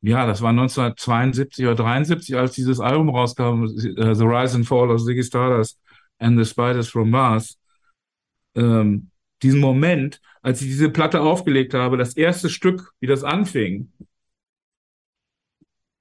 ja, 0.01 0.25
das 0.25 0.41
war 0.41 0.49
1972 0.49 1.67
oder 1.67 1.75
73, 1.75 2.35
als 2.35 2.53
dieses 2.53 2.79
Album 2.79 3.09
rauskam, 3.09 3.67
The 3.67 4.25
Rise 4.25 4.55
and 4.55 4.65
Fall 4.65 4.89
of 4.89 5.03
Ziggy 5.03 5.21
Stardust 5.21 5.79
and 6.17 6.35
the 6.43 6.45
Spiders 6.45 6.89
from 6.89 7.11
Mars 7.11 7.59
ähm, 8.55 9.09
diesen 9.41 9.59
Moment, 9.59 10.21
als 10.41 10.61
ich 10.61 10.67
diese 10.67 10.89
Platte 10.89 11.21
aufgelegt 11.21 11.73
habe, 11.73 11.97
das 11.97 12.15
erste 12.15 12.49
Stück, 12.49 12.93
wie 12.99 13.07
das 13.07 13.23
anfing. 13.23 13.91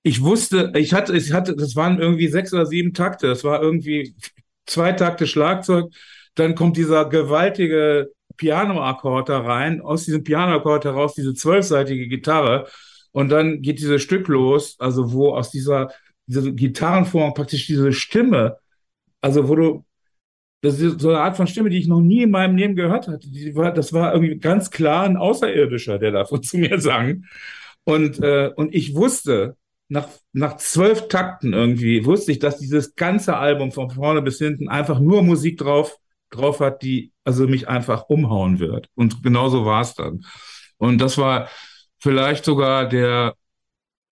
Ich 0.03 0.23
wusste, 0.23 0.73
ich 0.77 0.93
hatte, 0.93 1.17
ich 1.17 1.33
hatte, 1.33 1.57
das 1.57 1.77
waren 1.77 1.99
irgendwie 1.99 2.29
sechs 2.29 2.53
oder 2.53 2.67
sieben 2.67 2.93
Takte. 2.93 3.27
Das 3.27 3.43
war 3.43 3.63
irgendwie 3.63 4.15
zwei 4.67 4.93
Takte 4.93 5.27
Schlagzeug. 5.27 5.93
Dann 6.35 6.55
kommt 6.55 6.77
dieser 6.77 7.09
gewaltige 7.09 8.11
Pianoakkord 8.37 9.29
da 9.29 9.41
rein. 9.41 9.81
Aus 9.81 10.05
diesem 10.05 10.23
Pianoakkord 10.25 10.85
heraus 10.85 11.15
diese 11.15 11.35
zwölfseitige 11.35 12.09
Gitarre. 12.09 12.69
Und 13.13 13.31
dann 13.31 13.63
geht 13.63 13.79
dieses 13.79 14.03
Stück 14.03 14.29
los, 14.29 14.77
also 14.79 15.13
wo 15.13 15.35
aus 15.35 15.51
dieser, 15.51 15.91
dieser 16.27 16.53
Gitarrenform 16.53 17.33
praktisch 17.33 17.67
diese 17.67 17.93
Stimme, 17.93 18.59
also 19.21 19.49
wo 19.49 19.55
du 19.55 19.85
das 20.65 20.81
ist 20.81 21.01
so 21.01 21.11
eine 21.11 21.21
Art 21.21 21.37
von 21.37 21.47
Stimme, 21.47 21.69
die 21.69 21.79
ich 21.79 21.89
noch 21.89 22.01
nie 22.01 22.23
in 22.23 22.31
meinem 22.31 22.57
Leben 22.57 22.75
gehört 22.75 23.07
hatte. 23.07 23.29
War, 23.55 23.71
das 23.71 23.93
war 23.93 24.15
irgendwie 24.15 24.37
ganz 24.39 24.71
klar 24.71 25.05
ein 25.05 25.19
Außerirdischer, 25.19 25.99
der 25.99 26.13
davon 26.13 26.43
zu 26.43 26.57
mir 26.57 26.81
sang. 26.81 27.25
Und, 27.85 28.23
äh, 28.23 28.51
und 28.57 28.75
ich 28.75 28.95
wusste, 28.95 29.57
nach, 29.89 30.09
nach 30.33 30.57
zwölf 30.57 31.09
Takten 31.09 31.53
irgendwie, 31.53 32.07
wusste 32.07 32.33
ich, 32.33 32.39
dass 32.39 32.59
dieses 32.59 32.95
ganze 32.95 33.37
Album 33.37 33.73
von 33.73 33.91
vorne 33.91 34.23
bis 34.23 34.39
hinten 34.39 34.71
einfach 34.71 35.01
nur 35.01 35.23
Musik 35.23 35.59
drauf, 35.59 35.99
drauf 36.31 36.61
hat, 36.61 36.83
die 36.83 37.13
also 37.25 37.47
mich 37.47 37.69
einfach 37.69 38.09
umhauen 38.09 38.59
wird. 38.59 38.89
Und 38.95 39.23
genauso 39.23 39.67
war 39.67 39.83
es 39.83 39.95
dann. 39.95 40.25
Und 40.79 40.99
das 40.99 41.19
war 41.19 41.49
vielleicht 41.99 42.47
sogar 42.47 42.89
der, 42.89 43.35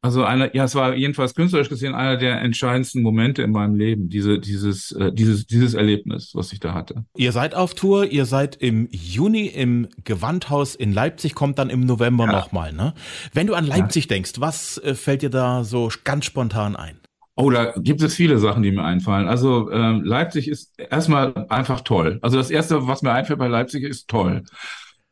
also 0.05 0.25
einer, 0.25 0.55
ja, 0.55 0.65
es 0.65 0.75
war 0.75 0.97
jedenfalls 0.97 1.37
künstlerisch 1.37 1.69
gesehen 1.69 1.95
einer 1.95 2.17
der 2.17 2.41
entscheidendsten 2.43 3.03
Momente 3.03 3.43
in 3.43 3.53
meinem 3.53 3.77
Leben, 3.77 4.09
diese, 4.09 4.41
dieses, 4.41 4.91
äh, 4.91 5.13
dieses, 5.13 5.47
dieses 5.47 5.75
Erlebnis, 5.75 6.33
was 6.35 6.53
ich 6.53 6.59
da 6.59 6.75
hatte. 6.75 7.05
Ihr 7.17 7.31
seid 7.31 7.55
auf 7.55 7.75
Tour, 7.75 8.07
ihr 8.07 8.27
seid 8.27 8.57
im 8.57 8.89
Juni 8.91 9.47
im 9.47 9.87
Gewandhaus 10.03 10.75
in 10.75 10.93
Leipzig, 10.93 11.37
kommt 11.37 11.61
dann 11.61 11.71
im 11.71 11.87
November 11.87 12.27
ja. 12.27 12.33
nochmal, 12.33 12.73
ne? 12.73 12.95
Wenn 13.33 13.47
du 13.47 13.55
an 13.55 13.65
Leipzig 13.65 14.07
ja. 14.07 14.09
denkst, 14.09 14.33
was 14.39 14.79
äh, 14.79 14.97
fällt 14.97 15.23
dir 15.23 15.31
da 15.31 15.63
so 15.63 15.89
ganz 16.03 16.25
spontan 16.25 16.75
ein? 16.75 16.99
Oh, 17.37 17.51
da 17.51 17.73
gibt 17.77 18.03
es 18.03 18.15
viele 18.15 18.39
Sachen, 18.39 18.65
die 18.65 18.73
mir 18.73 18.85
einfallen. 18.85 19.29
Also 19.29 19.71
äh, 19.71 20.01
Leipzig 20.03 20.49
ist 20.49 20.79
erstmal 20.79 21.47
einfach 21.49 21.81
toll. 21.81 22.19
Also 22.23 22.37
das 22.37 22.51
Erste, 22.51 22.89
was 22.89 23.03
mir 23.03 23.13
einfällt 23.13 23.39
bei 23.39 23.49
Leipzig, 23.49 23.85
ist 23.85 24.09
toll. 24.09 24.43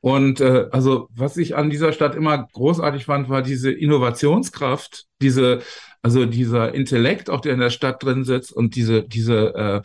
Und 0.00 0.40
äh, 0.40 0.66
also 0.70 1.08
was 1.14 1.36
ich 1.36 1.56
an 1.56 1.70
dieser 1.70 1.92
Stadt 1.92 2.14
immer 2.14 2.48
großartig 2.52 3.04
fand, 3.04 3.28
war 3.28 3.42
diese 3.42 3.70
Innovationskraft, 3.70 5.06
diese, 5.20 5.60
also 6.02 6.24
dieser 6.24 6.74
Intellekt, 6.74 7.28
auch 7.28 7.40
der 7.40 7.52
in 7.52 7.60
der 7.60 7.70
Stadt 7.70 8.02
drin 8.02 8.24
sitzt 8.24 8.52
und 8.52 8.76
diese, 8.76 9.02
diese, 9.02 9.54
äh, 9.54 9.82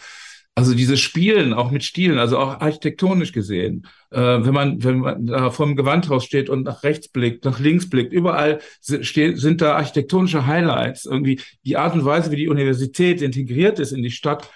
also 0.58 0.74
diese 0.74 0.96
Spielen, 0.96 1.54
auch 1.54 1.70
mit 1.70 1.84
Stilen, 1.84 2.18
also 2.18 2.38
auch 2.38 2.62
architektonisch 2.62 3.34
gesehen, 3.34 3.88
äh, 4.12 4.20
wenn 4.20 4.54
man, 4.54 4.82
wenn 4.86 5.00
man 5.00 5.26
da 5.26 5.50
vorm 5.50 5.76
Gewandhaus 5.76 6.24
steht 6.24 6.50
und 6.50 6.64
nach 6.64 6.84
rechts 6.84 7.10
blickt, 7.10 7.44
nach 7.44 7.60
links 7.60 7.90
blickt, 7.90 8.14
überall 8.14 8.62
sind 8.80 9.60
da 9.60 9.76
architektonische 9.76 10.48
Highlights, 10.48 11.06
irgendwie 11.06 11.42
die 11.66 11.76
Art 11.76 11.94
und 11.94 12.06
Weise, 12.06 12.32
wie 12.32 12.38
die 12.38 12.48
Universität 12.48 13.22
integriert 13.22 13.80
ist 13.80 13.92
in 13.92 14.02
die 14.02 14.12
Stadt. 14.12 14.50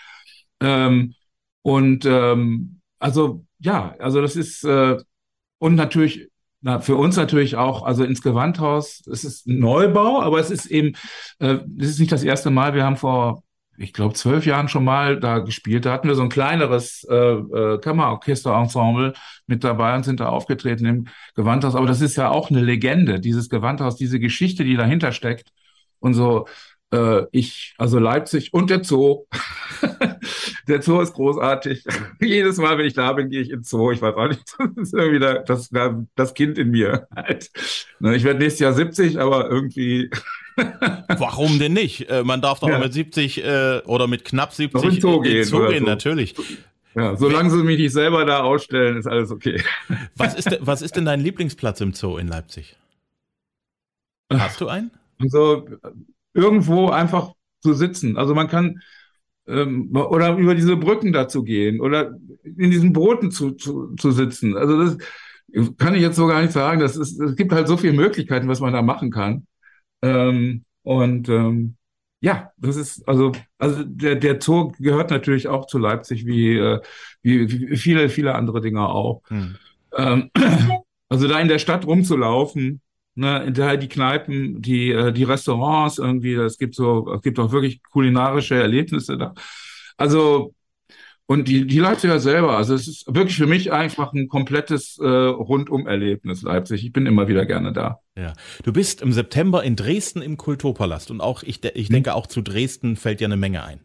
Ähm, 0.62 1.16
und 1.64 2.06
ähm, 2.06 2.80
also 3.00 3.46
ja, 3.60 3.94
also 4.00 4.22
das 4.22 4.38
ist 4.38 4.64
äh, 4.64 4.98
und 5.60 5.76
natürlich, 5.76 6.30
na, 6.62 6.80
für 6.80 6.96
uns 6.96 7.16
natürlich 7.16 7.56
auch, 7.56 7.84
also 7.84 8.04
ins 8.04 8.22
Gewandhaus, 8.22 9.06
es 9.12 9.24
ist 9.24 9.48
ein 9.48 9.60
Neubau, 9.60 10.22
aber 10.22 10.40
es 10.40 10.50
ist 10.52 10.66
eben, 10.66 10.94
äh, 11.40 11.60
es 11.78 11.90
ist 11.90 12.00
nicht 12.00 12.12
das 12.12 12.24
erste 12.24 12.50
Mal. 12.50 12.74
Wir 12.74 12.84
haben 12.84 12.98
vor, 12.98 13.44
ich 13.78 13.94
glaube, 13.94 14.14
zwölf 14.14 14.46
Jahren 14.46 14.68
schon 14.68 14.84
mal 14.84 15.20
da 15.20 15.40
gespielt. 15.40 15.86
Da 15.86 15.94
hatten 15.94 16.08
wir 16.08 16.16
so 16.16 16.24
ein 16.24 16.30
kleineres 16.30 17.06
äh, 17.10 17.16
äh, 17.16 17.80
Kammerorchesterensemble 17.80 19.14
mit 19.48 19.64
dabei 19.64 19.96
und 19.96 20.04
sind 20.04 20.20
da 20.20 20.30
aufgetreten 20.30 20.86
im 20.86 21.08
Gewandhaus. 21.36 21.76
Aber 21.76 21.88
das 21.88 22.02
ist 22.02 22.18
ja 22.18 22.30
auch 22.30 22.50
eine 22.50 22.62
Legende, 22.62 23.20
dieses 23.20 23.50
Gewandhaus, 23.50 23.96
diese 23.96 24.20
Geschichte, 24.20 24.64
die 24.66 24.76
dahinter 24.76 25.12
steckt. 25.12 25.52
Und 26.00 26.14
so, 26.14 26.48
äh, 26.92 27.24
ich, 27.32 27.76
also 27.78 28.00
Leipzig 28.00 28.54
und 28.54 28.70
der 28.70 28.84
Zoo. 28.84 29.26
der 30.70 30.82
Zoo 30.82 31.02
ist 31.02 31.14
großartig. 31.14 31.84
Jedes 32.22 32.58
Mal, 32.58 32.78
wenn 32.78 32.86
ich 32.86 32.94
da 32.94 33.12
bin, 33.14 33.30
gehe 33.30 33.42
ich 33.42 33.50
ins 33.50 33.70
Zoo. 33.70 33.92
Ich 33.92 34.02
weiß 34.02 34.16
auch 34.16 34.28
nicht, 34.28 34.44
das 34.60 34.70
ist 34.78 34.94
irgendwie 34.94 35.20
das, 35.20 35.70
das 36.16 36.34
Kind 36.34 36.58
in 36.58 36.72
mir 36.72 37.08
halt. 37.16 37.50
Ne, 38.00 38.16
ich 38.16 38.24
werde 38.24 38.40
nächstes 38.40 38.60
Jahr 38.60 38.74
70, 38.74 39.20
aber 39.20 39.50
irgendwie. 39.50 40.10
Warum 41.18 41.60
denn 41.60 41.74
nicht? 41.74 42.10
Äh, 42.10 42.24
man 42.24 42.42
darf 42.42 42.60
doch 42.60 42.70
ja. 42.70 42.80
mit 42.80 42.94
70 42.94 43.44
äh, 43.44 43.82
oder 43.86 44.08
mit 44.08 44.26
knapp 44.26 44.54
70 44.54 44.84
in 44.84 45.02
Zoo 45.02 45.22
gehen. 45.22 45.44
Zoo 45.44 45.68
gehen 45.68 45.86
so. 45.86 45.86
natürlich. 45.86 46.36
Ja, 46.96 47.16
solange 47.16 47.50
sie 47.50 47.64
mich 47.64 47.80
nicht 47.80 47.94
selber 47.94 48.26
da 48.26 48.42
ausstellen, 48.42 48.98
ist 48.98 49.08
alles 49.08 49.32
okay. 49.32 49.62
Was 50.16 50.34
ist, 50.36 50.58
was 50.60 50.82
ist 50.82 50.96
denn 50.96 51.06
dein 51.06 51.22
Lieblingsplatz 51.22 51.82
im 51.82 51.94
Zoo 51.94 52.18
in 52.18 52.28
Leipzig? 52.28 52.76
Hast 54.32 54.60
du 54.60 54.68
einen? 54.68 54.92
Also 55.20 55.68
irgendwo 56.34 56.90
einfach 56.90 57.34
zu 57.62 57.74
sitzen. 57.74 58.18
Also 58.18 58.36
man 58.36 58.48
kann 58.48 58.82
ähm, 59.50 59.90
oder 59.96 60.38
über 60.38 60.56
diese 60.56 60.78
Brücken 60.78 61.12
dazu 61.12 61.44
gehen 61.44 61.82
oder 61.82 62.16
in 62.44 62.72
diesen 62.72 62.94
Booten 62.94 63.32
zu, 63.32 63.52
zu, 63.52 63.96
zu 63.96 64.12
sitzen. 64.12 64.56
Also 64.56 64.84
das 64.84 64.98
kann 65.78 65.96
ich 65.96 66.02
jetzt 66.02 66.16
so 66.16 66.28
gar 66.28 66.42
nicht 66.42 66.54
sagen. 66.54 66.80
Das 66.80 66.96
ist, 66.96 67.20
es 67.20 67.36
gibt 67.36 67.52
halt 67.52 67.68
so 67.68 67.78
viele 67.78 67.94
Möglichkeiten, 67.94 68.48
was 68.48 68.60
man 68.60 68.74
da 68.74 68.82
machen 68.82 69.12
kann. 69.12 69.48
Ähm, 70.02 70.64
und 70.84 71.30
ähm, 71.30 71.76
ja, 72.22 72.52
das 72.58 72.76
ist 72.76 73.08
also 73.08 73.32
also 73.58 73.84
der 73.84 74.16
der 74.16 74.42
Zoo 74.42 74.74
gehört 74.80 75.10
natürlich 75.10 75.48
auch 75.48 75.68
zu 75.68 75.78
Leipzig 75.78 76.26
wie 76.26 76.58
äh, 76.58 76.82
wie, 77.22 77.70
wie 77.72 77.78
viele 77.78 78.10
viele 78.10 78.36
andere 78.36 78.62
Dinge 78.62 78.88
auch. 78.88 79.22
Hm. 79.28 79.56
Ähm, 79.96 80.32
also 81.10 81.28
da 81.28 81.40
in 81.40 81.48
der 81.48 81.60
Stadt 81.60 81.86
rumzulaufen 81.86 82.82
ne, 83.20 83.52
da 83.52 83.76
die 83.76 83.88
Kneipen, 83.88 84.62
die, 84.62 84.92
äh, 84.92 85.12
die 85.12 85.24
Restaurants 85.24 85.98
irgendwie, 85.98 86.34
es 86.34 86.58
gibt 86.58 86.76
so, 86.76 87.12
es 87.14 87.22
gibt 87.22 87.38
auch 87.40 87.52
wirklich 87.52 87.84
kulinarische 87.84 88.56
Erlebnisse 88.56 89.18
da. 89.18 89.34
Also, 89.98 90.54
und 91.26 91.48
die, 91.48 91.68
die 91.68 91.80
Leipziger 91.80 92.20
selber, 92.20 92.58
also 92.58 92.74
es 92.74 92.88
ist 92.88 93.06
wirklich 93.14 93.36
für 93.36 93.46
mich 93.46 93.72
einfach 93.72 94.14
ein 94.14 94.30
komplettes 94.30 94.98
äh, 95.00 95.06
Rundum-Erlebnis, 95.06 96.42
Leipzig. 96.42 96.84
Ich 96.84 96.92
bin 96.92 97.06
immer 97.06 97.28
wieder 97.28 97.46
gerne 97.46 97.72
da. 97.72 98.00
Ja. 98.18 98.34
Du 98.64 98.74
bist 98.74 99.02
im 99.02 99.12
September 99.12 99.64
in 99.64 99.76
Dresden 99.76 100.24
im 100.24 100.38
Kulturpalast 100.38 101.12
und 101.12 101.22
auch, 101.22 101.44
ich, 101.44 101.64
ich 101.64 101.88
hm. 101.88 101.94
denke, 101.94 102.16
auch 102.16 102.26
zu 102.26 102.42
Dresden 102.42 102.96
fällt 102.96 103.20
dir 103.20 103.26
eine 103.26 103.38
Menge 103.38 103.64
ein. 103.64 103.82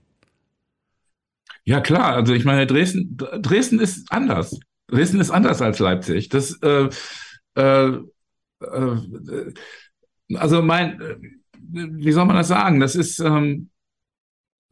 Ja, 1.65 1.81
klar. 1.81 2.15
Also 2.15 2.33
ich 2.33 2.45
meine, 2.45 2.67
Dresden, 2.67 3.17
Dresden 3.17 3.79
ist 3.79 4.11
anders. 4.11 4.59
Dresden 4.87 5.21
ist 5.21 5.31
anders 5.31 5.61
als 5.61 5.79
Leipzig. 5.79 6.29
Das, 6.31 6.59
äh, 6.63 6.89
äh, 7.57 7.99
äh, 8.61 9.53
also 10.35 10.63
mein, 10.63 11.01
wie 11.59 12.13
soll 12.13 12.25
man 12.25 12.37
das 12.37 12.49
sagen? 12.49 12.81
Das 12.81 12.95
ist, 12.95 13.19
ähm, 13.21 13.71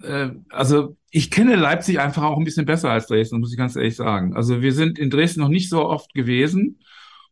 äh, 0.02 0.30
also 0.50 0.96
ich 1.10 1.30
kenne 1.30 1.56
Leipzig 1.56 2.00
einfach 2.00 2.22
auch 2.22 2.38
ein 2.38 2.44
bisschen 2.44 2.66
besser 2.66 2.90
als 2.90 3.06
Dresden, 3.06 3.40
muss 3.40 3.52
ich 3.52 3.58
ganz 3.58 3.76
ehrlich 3.76 3.96
sagen. 3.96 4.34
Also 4.34 4.62
wir 4.62 4.72
sind 4.72 4.98
in 4.98 5.10
Dresden 5.10 5.40
noch 5.40 5.48
nicht 5.48 5.68
so 5.68 5.84
oft 5.84 6.14
gewesen 6.14 6.80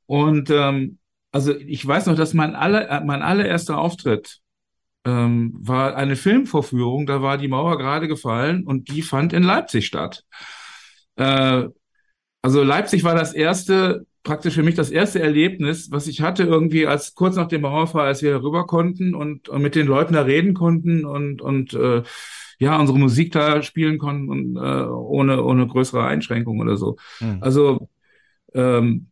und 0.06 0.50
ähm, 0.50 0.98
also 1.32 1.54
ich 1.54 1.86
weiß 1.86 2.06
noch, 2.06 2.16
dass 2.16 2.34
mein, 2.34 2.54
aller, 2.56 3.02
mein 3.04 3.22
allererster 3.22 3.78
Auftritt 3.78 4.40
ähm, 5.04 5.52
war 5.54 5.96
eine 5.96 6.16
Filmvorführung, 6.16 7.06
da 7.06 7.22
war 7.22 7.38
die 7.38 7.48
Mauer 7.48 7.78
gerade 7.78 8.08
gefallen 8.08 8.64
und 8.66 8.90
die 8.90 9.02
fand 9.02 9.32
in 9.32 9.42
Leipzig 9.42 9.86
statt. 9.86 10.24
Äh, 11.16 11.68
also 12.42 12.62
Leipzig 12.62 13.04
war 13.04 13.14
das 13.14 13.32
erste 13.32 14.06
praktisch 14.22 14.54
für 14.54 14.62
mich 14.62 14.74
das 14.74 14.90
erste 14.90 15.20
Erlebnis, 15.20 15.90
was 15.90 16.06
ich 16.06 16.20
hatte, 16.20 16.44
irgendwie 16.44 16.86
als 16.86 17.14
kurz 17.14 17.36
nach 17.36 17.48
dem 17.48 17.62
Mauerfall, 17.62 18.06
als 18.06 18.22
wir 18.22 18.42
rüber 18.42 18.66
konnten 18.66 19.14
und, 19.14 19.48
und 19.48 19.62
mit 19.62 19.74
den 19.74 19.86
Leuten 19.86 20.14
da 20.14 20.22
reden 20.22 20.54
konnten 20.54 21.04
und, 21.04 21.40
und 21.40 21.74
äh, 21.74 22.02
ja, 22.58 22.78
unsere 22.78 22.98
Musik 22.98 23.32
da 23.32 23.62
spielen 23.62 23.98
konnten 23.98 24.28
und 24.28 24.56
äh, 24.56 24.84
ohne, 24.84 25.42
ohne 25.42 25.66
größere 25.66 26.04
Einschränkungen 26.04 26.60
oder 26.60 26.76
so. 26.76 26.96
Mhm. 27.20 27.38
Also 27.40 27.88
ähm, 28.54 29.10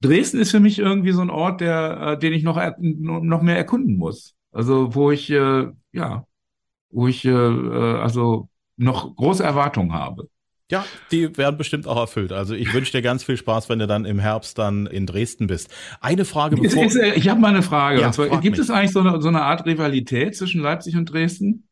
Dresden 0.00 0.40
ist 0.40 0.50
für 0.50 0.60
mich 0.60 0.78
irgendwie 0.80 1.12
so 1.12 1.22
ein 1.22 1.30
Ort, 1.30 1.60
der, 1.60 2.00
äh, 2.00 2.18
den 2.18 2.32
ich 2.32 2.42
noch, 2.42 2.60
noch 2.78 3.42
mehr 3.42 3.56
erkunden 3.56 3.96
muss. 3.96 4.34
Also 4.50 4.94
wo 4.94 5.10
ich, 5.10 5.30
äh, 5.30 5.68
ja, 5.92 6.26
wo 6.90 7.06
ich 7.06 7.24
äh, 7.24 7.30
äh 7.30 7.98
also 8.00 8.48
noch 8.76 9.14
große 9.14 9.42
Erwartungen 9.44 9.92
habe. 9.92 10.28
Ja, 10.70 10.84
die 11.10 11.36
werden 11.36 11.58
bestimmt 11.58 11.86
auch 11.86 11.98
erfüllt. 11.98 12.32
Also 12.32 12.54
ich 12.54 12.72
wünsche 12.72 12.92
dir 12.92 13.02
ganz 13.02 13.22
viel 13.22 13.36
Spaß, 13.36 13.68
wenn 13.68 13.78
du 13.78 13.86
dann 13.86 14.06
im 14.06 14.18
Herbst 14.18 14.58
dann 14.58 14.86
in 14.86 15.06
Dresden 15.06 15.46
bist. 15.46 15.70
Eine 16.00 16.24
Frage 16.24 16.56
bevor... 16.56 16.86
Ist, 16.86 16.96
ist, 16.96 17.16
ich 17.16 17.28
habe 17.28 17.38
mal 17.38 17.48
eine 17.48 17.62
Frage. 17.62 18.00
Ja, 18.00 18.12
zwar, 18.12 18.28
gibt 18.40 18.56
mich. 18.56 18.58
es 18.58 18.70
eigentlich 18.70 18.92
so 18.92 19.00
eine, 19.00 19.20
so 19.20 19.28
eine 19.28 19.42
Art 19.42 19.66
Rivalität 19.66 20.34
zwischen 20.36 20.62
Leipzig 20.62 20.96
und 20.96 21.12
Dresden? 21.12 21.68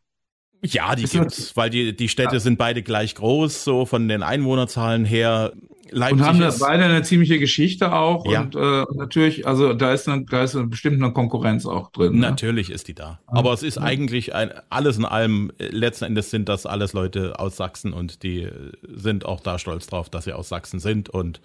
Ja, 0.64 0.94
die 0.94 1.05
gibt's, 1.05 1.57
weil 1.57 1.70
die, 1.70 1.94
die 1.94 2.09
Städte 2.09 2.35
ja. 2.35 2.40
sind 2.40 2.57
beide 2.57 2.83
gleich 2.83 3.16
groß, 3.16 3.64
so 3.64 3.85
von 3.85 4.09
den 4.09 4.22
Einwohnerzahlen 4.22 5.05
her. 5.05 5.53
Leipzig 5.90 6.20
und 6.20 6.27
haben 6.27 6.40
da 6.40 6.55
beide 6.59 6.85
eine 6.85 7.03
ziemliche 7.03 7.38
Geschichte 7.38 7.92
auch 7.92 8.25
ja. 8.31 8.42
und 8.42 8.55
äh, 8.55 8.85
natürlich, 8.94 9.46
also 9.46 9.75
da 9.75 9.92
ist, 9.92 10.09
eine, 10.09 10.25
da 10.25 10.42
ist 10.42 10.57
eine, 10.57 10.66
bestimmt 10.66 11.03
eine 11.03 11.12
Konkurrenz 11.12 11.66
auch 11.66 11.90
drin. 11.90 12.14
Ne? 12.14 12.20
Natürlich 12.20 12.70
ist 12.70 12.88
die 12.88 12.94
da. 12.94 13.18
Aber 13.27 13.53
es 13.53 13.62
ist 13.62 13.77
ja. 13.77 13.83
eigentlich 13.83 14.35
ein, 14.35 14.53
alles 14.70 14.96
in 14.96 15.05
allem, 15.05 15.53
äh, 15.59 15.66
letzten 15.66 16.07
Endes 16.07 16.31
sind 16.31 16.48
das 16.48 16.64
alles 16.64 16.94
Leute 16.94 17.38
aus 17.38 17.57
Sachsen 17.57 17.92
und 17.92 18.22
die 18.22 18.44
äh, 18.44 18.72
sind 18.94 19.27
auch 19.27 19.40
da 19.40 19.59
stolz 19.59 19.87
drauf, 19.87 20.09
dass 20.09 20.25
sie 20.25 20.33
aus 20.33 20.48
Sachsen 20.48 20.81
sind 20.81 21.11
und 21.11 21.42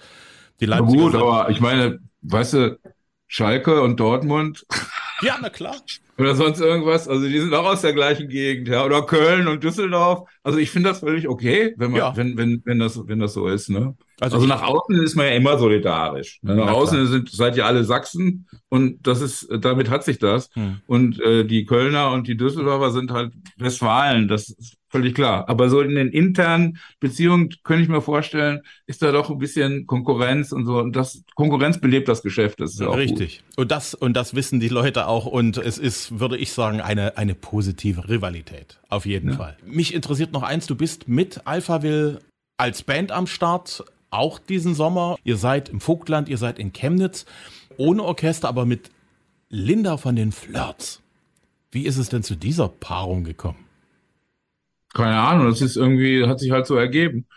die 0.61 0.65
Leipziger. 0.65 1.03
Gut, 1.03 1.15
aber 1.15 1.49
ich 1.49 1.59
meine, 1.59 1.99
weißt 2.21 2.53
du, 2.53 2.79
Schalke 3.27 3.81
und 3.81 3.99
Dortmund. 3.99 4.65
Ja, 5.21 5.37
na 5.41 5.49
klar. 5.49 5.77
Oder 6.17 6.35
sonst 6.35 6.59
irgendwas. 6.59 7.07
Also 7.07 7.27
die 7.27 7.39
sind 7.39 7.53
auch 7.53 7.65
aus 7.65 7.81
der 7.81 7.93
gleichen 7.93 8.27
Gegend, 8.27 8.67
ja. 8.67 8.83
Oder 8.83 9.03
Köln 9.03 9.47
und 9.47 9.63
Düsseldorf. 9.63 10.27
Also 10.43 10.57
ich 10.57 10.71
finde 10.71 10.89
das 10.89 10.99
völlig 10.99 11.27
okay, 11.27 11.73
wenn 11.77 11.91
man, 11.91 11.99
ja. 11.99 12.17
wenn, 12.17 12.37
wenn, 12.37 12.61
wenn 12.65 12.79
das, 12.79 12.99
wenn 13.07 13.19
das 13.19 13.33
so 13.33 13.47
ist, 13.47 13.69
ne? 13.69 13.95
Also, 14.19 14.37
also 14.37 14.47
nach 14.47 14.63
außen 14.63 14.95
ist 15.03 15.15
man 15.15 15.27
ja 15.27 15.33
immer 15.33 15.59
solidarisch. 15.59 16.39
Ne? 16.41 16.55
Nach 16.55 16.71
außen 16.71 17.05
sind, 17.05 17.29
seid 17.29 17.55
ihr 17.55 17.67
alle 17.67 17.83
Sachsen 17.83 18.47
und 18.67 19.05
das 19.05 19.21
ist, 19.21 19.47
damit 19.61 19.91
hat 19.91 20.03
sich 20.03 20.17
das. 20.17 20.49
Hm. 20.53 20.81
Und 20.87 21.19
äh, 21.19 21.45
die 21.45 21.65
Kölner 21.65 22.11
und 22.11 22.27
die 22.27 22.35
Düsseldorfer 22.35 22.89
sind 22.89 23.11
halt 23.11 23.33
Westfalen. 23.57 24.27
Das 24.27 24.49
ist 24.49 24.76
völlig 24.89 25.15
klar. 25.15 25.47
Aber 25.49 25.69
so 25.69 25.81
in 25.81 25.95
den 25.95 26.09
internen 26.09 26.77
Beziehungen 26.99 27.49
könnte 27.63 27.83
ich 27.83 27.89
mir 27.89 28.01
vorstellen, 28.01 28.61
ist 28.85 29.01
da 29.01 29.11
doch 29.11 29.29
ein 29.29 29.37
bisschen 29.37 29.85
Konkurrenz 29.87 30.51
und 30.51 30.65
so. 30.65 30.79
Und 30.79 30.95
das 30.95 31.23
Konkurrenz 31.35 31.79
belebt 31.79 32.07
das 32.07 32.21
Geschäft. 32.21 32.59
Das 32.59 32.73
ist 32.73 32.79
ja 32.79 32.87
auch 32.87 32.97
Richtig. 32.97 33.39
Gut. 33.49 33.57
Und 33.57 33.71
das, 33.71 33.93
und 33.93 34.13
das 34.13 34.35
wissen 34.35 34.59
die 34.59 34.69
Leute 34.69 35.07
auch. 35.07 35.25
Und 35.25 35.57
es 35.57 35.77
ist, 35.77 36.19
würde 36.19 36.37
ich 36.37 36.51
sagen, 36.51 36.81
eine, 36.81 37.17
eine 37.17 37.35
positive 37.35 38.09
Rivalität. 38.09 38.79
Auf 38.89 39.05
jeden 39.05 39.31
ja. 39.31 39.35
Fall. 39.35 39.57
Mich 39.65 39.93
interessiert 39.93 40.31
noch 40.31 40.43
eins. 40.43 40.67
Du 40.67 40.75
bist 40.75 41.07
mit 41.07 41.41
Alphaville 41.45 42.19
als 42.57 42.83
Band 42.83 43.11
am 43.11 43.27
Start 43.27 43.83
auch 44.09 44.39
diesen 44.39 44.73
Sommer. 44.73 45.17
Ihr 45.23 45.37
seid 45.37 45.69
im 45.69 45.81
Vogtland, 45.81 46.29
ihr 46.29 46.37
seid 46.37 46.59
in 46.59 46.73
Chemnitz, 46.73 47.25
ohne 47.77 48.03
Orchester, 48.03 48.47
aber 48.47 48.65
mit 48.65 48.89
Linda 49.49 49.97
von 49.97 50.15
den 50.15 50.31
Flirts. 50.31 51.01
Wie 51.71 51.85
ist 51.85 51.97
es 51.97 52.09
denn 52.09 52.23
zu 52.23 52.35
dieser 52.35 52.69
Paarung 52.69 53.23
gekommen? 53.23 53.66
Keine 54.97 55.19
Ahnung, 55.19 55.45
das 55.45 55.61
ist 55.61 55.77
irgendwie, 55.77 56.25
hat 56.25 56.39
sich 56.39 56.49
halt 56.49 56.65
so 56.65 56.75
ergeben. 56.75 57.27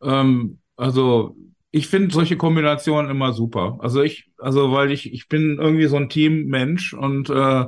Ähm, 0.00 0.60
also 0.76 1.34
ich 1.72 1.88
finde 1.88 2.14
solche 2.14 2.36
Kombinationen 2.36 3.10
immer 3.10 3.32
super. 3.32 3.78
Also 3.80 4.02
ich, 4.02 4.30
also 4.38 4.70
weil 4.70 4.92
ich, 4.92 5.12
ich 5.12 5.26
bin 5.26 5.58
irgendwie 5.60 5.86
so 5.86 5.96
ein 5.96 6.08
Teammensch 6.08 6.94
und 6.94 7.28
äh, 7.28 7.66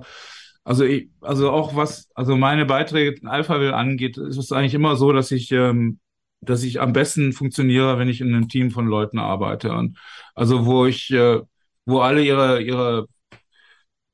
also 0.63 0.85
ich, 0.85 1.11
also 1.21 1.51
auch 1.51 1.75
was, 1.75 2.09
also 2.15 2.37
meine 2.37 2.65
Beiträge 2.65 3.21
in 3.21 3.27
Alphaville 3.27 3.75
angeht, 3.75 4.19
ist 4.19 4.37
es 4.37 4.53
eigentlich 4.53 4.75
immer 4.75 4.95
so, 4.95 5.13
dass 5.13 5.33
ich, 5.33 5.51
ähm, 5.51 5.99
dass 6.41 6.63
ich 6.63 6.81
am 6.81 6.93
besten 6.93 7.33
funktioniere, 7.33 7.99
wenn 7.99 8.09
ich 8.09 8.21
in 8.21 8.33
einem 8.33 8.49
Team 8.49 8.71
von 8.71 8.87
Leuten 8.87 9.19
arbeite. 9.19 9.73
Und 9.73 9.99
also 10.37 10.65
wo 10.65 10.87
ich, 10.87 11.11
äh, 11.11 11.41
wo 11.87 11.99
alle 11.99 12.23
ihre, 12.23 12.63
ihre 12.63 13.09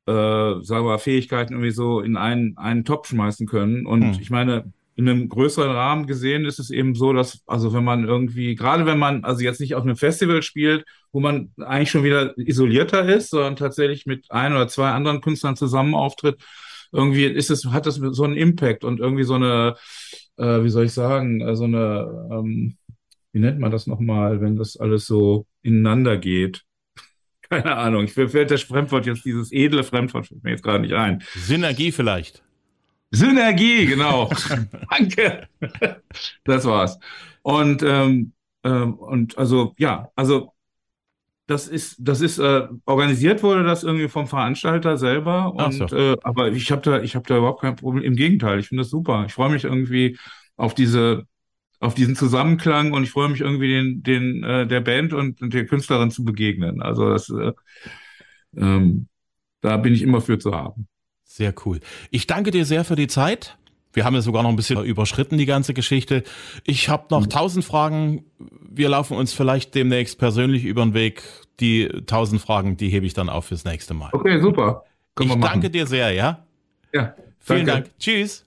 äh, 0.07 0.63
sagen 0.63 0.87
wir 0.87 0.99
Fähigkeiten 0.99 1.53
irgendwie 1.53 1.73
so 1.73 2.01
in 2.01 2.17
einen, 2.17 2.57
einen 2.57 2.87
Topf 2.87 3.09
schmeißen 3.09 3.47
können. 3.47 3.85
Und 3.85 4.03
hm. 4.03 4.19
ich 4.23 4.31
meine, 4.31 4.73
in 4.97 5.09
einem 5.09 5.29
größeren 5.29 5.71
Rahmen 5.71 6.07
gesehen 6.07 6.47
ist 6.47 6.59
es 6.59 6.71
eben 6.71 6.95
so, 6.95 7.13
dass, 7.13 7.43
also 7.47 7.75
wenn 7.75 7.85
man 7.85 8.05
irgendwie, 8.05 8.55
gerade 8.55 8.87
wenn 8.87 8.99
man 8.99 9.25
also 9.25 9.43
jetzt 9.43 9.61
nicht 9.61 9.75
auf 9.75 9.83
einem 9.83 9.97
Festival 9.97 10.43
spielt, 10.43 10.87
wo 11.13 11.21
man 11.21 11.53
eigentlich 11.59 11.91
schon 11.91 12.03
wieder 12.03 12.37
isolierter 12.39 13.07
ist, 13.07 13.29
sondern 13.29 13.57
tatsächlich 13.57 14.07
mit 14.07 14.31
ein 14.31 14.55
oder 14.55 14.69
zwei 14.69 14.91
anderen 14.91 15.21
Künstlern 15.21 15.55
zusammen 15.55 15.95
auftritt, 15.95 16.43
irgendwie 16.93 17.27
ist 17.27 17.51
es, 17.51 17.67
hat 17.67 17.85
das 17.85 17.97
so 17.97 18.25
einen 18.25 18.37
Impact 18.37 18.85
und 18.85 18.99
irgendwie 18.99 19.25
so 19.25 19.35
eine, 19.35 19.77
äh, 20.39 20.63
wie 20.65 20.71
soll 20.71 20.87
ich 20.87 20.93
sagen, 20.93 21.43
äh, 21.43 21.55
so 21.57 21.65
eine, 21.65 22.29
ähm, 22.33 22.79
wie 23.33 23.41
nennt 23.41 23.61
man 23.61 23.71
das 23.71 23.87
nochmal, 23.87 24.41
wenn 24.41 24.57
das 24.57 24.79
alles 24.79 25.05
so 25.05 25.47
ineinander 25.61 26.17
geht? 26.17 26.63
Keine 27.51 27.77
Ahnung, 27.77 28.05
ich 28.05 28.15
fällt 28.15 28.51
das 28.51 28.63
Fremdwort 28.63 29.05
jetzt, 29.05 29.27
dieses 29.27 29.53
edle 29.53 29.85
Fremdwort 29.85 30.27
fällt 30.27 30.43
mir 30.43 30.51
jetzt 30.53 30.63
gerade 30.63 30.81
nicht 30.81 30.95
ein. 30.95 31.23
Synergie 31.35 31.93
vielleicht. 31.93 32.46
Synergie, 33.11 33.87
genau. 33.87 34.31
Danke. 34.91 35.49
das 36.45 36.65
war's. 36.65 36.99
Und, 37.43 37.83
ähm, 37.83 38.33
ähm, 38.65 38.95
und 38.95 39.39
also, 39.39 39.75
ja, 39.79 40.11
also 40.17 40.53
das 41.47 41.69
ist, 41.69 41.97
das 42.01 42.21
ist 42.21 42.39
äh, 42.39 42.67
organisiert 42.87 43.43
wurde 43.43 43.63
das 43.63 43.85
irgendwie 43.85 44.09
vom 44.09 44.27
Veranstalter 44.27 44.97
selber. 44.97 45.55
Und 45.55 45.89
so. 45.89 45.97
äh, 45.97 46.17
aber 46.23 46.51
ich 46.51 46.73
habe 46.73 46.83
da, 46.83 47.01
ich 47.01 47.15
habe 47.15 47.27
da 47.29 47.39
überhaupt 47.39 47.61
kein 47.61 47.77
Problem. 47.77 48.03
Im 48.03 48.17
Gegenteil, 48.17 48.59
ich 48.59 48.69
finde 48.69 48.83
das 48.83 48.91
super. 48.91 49.25
Ich 49.27 49.35
freue 49.35 49.51
mich 49.51 49.65
irgendwie 49.65 50.19
auf 50.57 50.75
diese, 50.75 51.25
auf 51.79 51.95
diesen 51.95 52.17
Zusammenklang 52.17 52.93
und 52.93 53.05
ich 53.05 53.11
freue 53.11 53.29
mich 53.29 53.41
irgendwie 53.43 53.69
den, 53.69 54.03
den 54.03 54.43
äh, 54.43 54.67
der 54.67 54.81
Band 54.81 55.13
und, 55.13 55.41
und 55.41 55.55
der 55.55 55.67
Künstlerin 55.67 56.11
zu 56.11 56.25
begegnen. 56.25 56.83
Also 56.83 57.11
das, 57.11 57.31
äh, 57.31 57.53
ähm, 58.57 59.09
da 59.61 59.77
bin 59.77 59.95
ich 59.95 60.03
immer 60.03 60.21
für 60.21 60.39
zu 60.39 60.53
haben. 60.53 60.89
Sehr 61.27 61.53
cool. 61.67 61.81
Ich 62.11 62.27
danke 62.27 62.51
dir 62.51 62.65
sehr 62.65 62.85
für 62.85 62.97
die 62.97 63.09
Zeit. 63.09 63.59
Wir 63.93 64.05
haben 64.05 64.15
ja 64.15 64.21
sogar 64.21 64.43
noch 64.43 64.51
ein 64.51 64.57
bisschen 64.57 64.83
überschritten, 64.85 65.39
die 65.39 65.47
ganze 65.47 65.75
Geschichte. 65.75 66.23
Ich 66.65 66.89
habe 66.89 67.07
noch 67.11 67.27
tausend 67.27 67.65
Fragen. 67.65 68.25
Wir 68.39 68.89
laufen 68.89 69.17
uns 69.17 69.33
vielleicht 69.33 69.75
demnächst 69.75 70.19
persönlich 70.19 70.65
über 70.65 70.83
den 70.83 70.95
Weg. 70.95 71.23
Die 71.61 71.89
tausend 72.07 72.43
Fragen, 72.43 72.77
die 72.77 72.91
hebe 72.91 73.07
ich 73.07 73.15
dann 73.15 73.29
auf 73.31 73.47
fürs 73.47 73.65
nächste 73.65 73.95
Mal. 73.95 74.11
Okay, 74.13 74.39
super. 74.41 74.85
Können 75.15 75.31
ich 75.31 75.41
danke 75.41 75.71
dir 75.71 75.87
sehr, 75.87 76.13
ja? 76.13 76.47
Ja. 76.93 77.15
Vielen 77.39 77.67
danke. 77.67 77.83
Dank. 77.85 77.99
Tschüss. 77.99 78.46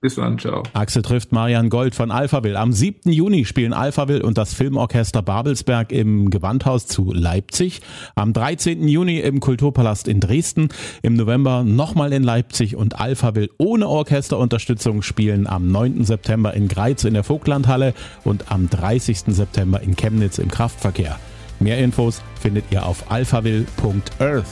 Bis 0.00 0.14
dann, 0.14 0.38
ciao. 0.38 0.62
Axel 0.74 1.02
trifft 1.02 1.32
Marian 1.32 1.70
Gold 1.70 1.96
von 1.96 2.12
Alphaville. 2.12 2.56
Am 2.56 2.72
7. 2.72 3.10
Juni 3.10 3.44
spielen 3.44 3.72
Alphaville 3.72 4.22
und 4.22 4.38
das 4.38 4.54
Filmorchester 4.54 5.22
Babelsberg 5.22 5.90
im 5.90 6.30
Gewandhaus 6.30 6.86
zu 6.86 7.12
Leipzig. 7.12 7.80
Am 8.14 8.32
13. 8.32 8.86
Juni 8.86 9.18
im 9.18 9.40
Kulturpalast 9.40 10.06
in 10.06 10.20
Dresden. 10.20 10.68
Im 11.02 11.14
November 11.14 11.64
nochmal 11.64 12.12
in 12.12 12.22
Leipzig 12.22 12.76
und 12.76 13.00
Alphaville 13.00 13.50
ohne 13.58 13.88
Orchesterunterstützung 13.88 15.02
spielen 15.02 15.48
am 15.48 15.72
9. 15.72 16.04
September 16.04 16.54
in 16.54 16.68
Greiz 16.68 17.02
in 17.02 17.14
der 17.14 17.24
Vogtlandhalle 17.24 17.92
und 18.22 18.52
am 18.52 18.70
30. 18.70 19.34
September 19.34 19.80
in 19.80 19.96
Chemnitz 19.96 20.38
im 20.38 20.48
Kraftverkehr. 20.48 21.18
Mehr 21.58 21.78
Infos 21.78 22.22
findet 22.40 22.66
ihr 22.70 22.86
auf 22.86 23.10
alphaville.earth. 23.10 24.46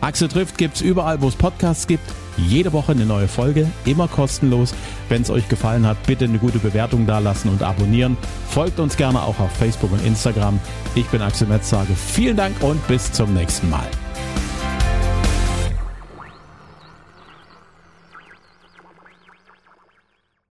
Axel 0.00 0.26
trifft 0.26 0.58
gibt's 0.58 0.80
überall, 0.80 1.22
wo 1.22 1.28
es 1.28 1.36
Podcasts 1.36 1.86
gibt 1.86 2.10
jede 2.48 2.72
Woche 2.72 2.92
eine 2.92 3.06
neue 3.06 3.28
Folge, 3.28 3.66
immer 3.84 4.08
kostenlos. 4.08 4.74
Wenn 5.08 5.22
es 5.22 5.30
euch 5.30 5.48
gefallen 5.48 5.86
hat, 5.86 6.02
bitte 6.06 6.24
eine 6.24 6.38
gute 6.38 6.58
Bewertung 6.58 7.06
dalassen 7.06 7.50
und 7.50 7.62
abonnieren. 7.62 8.16
Folgt 8.48 8.80
uns 8.80 8.96
gerne 8.96 9.22
auch 9.22 9.38
auf 9.38 9.52
Facebook 9.52 9.92
und 9.92 10.04
Instagram. 10.04 10.60
Ich 10.94 11.06
bin 11.06 11.22
Axel 11.22 11.46
Metz, 11.46 11.70
sage 11.70 11.94
vielen 11.94 12.36
Dank 12.36 12.62
und 12.62 12.86
bis 12.88 13.12
zum 13.12 13.34
nächsten 13.34 13.70
Mal. 13.70 13.88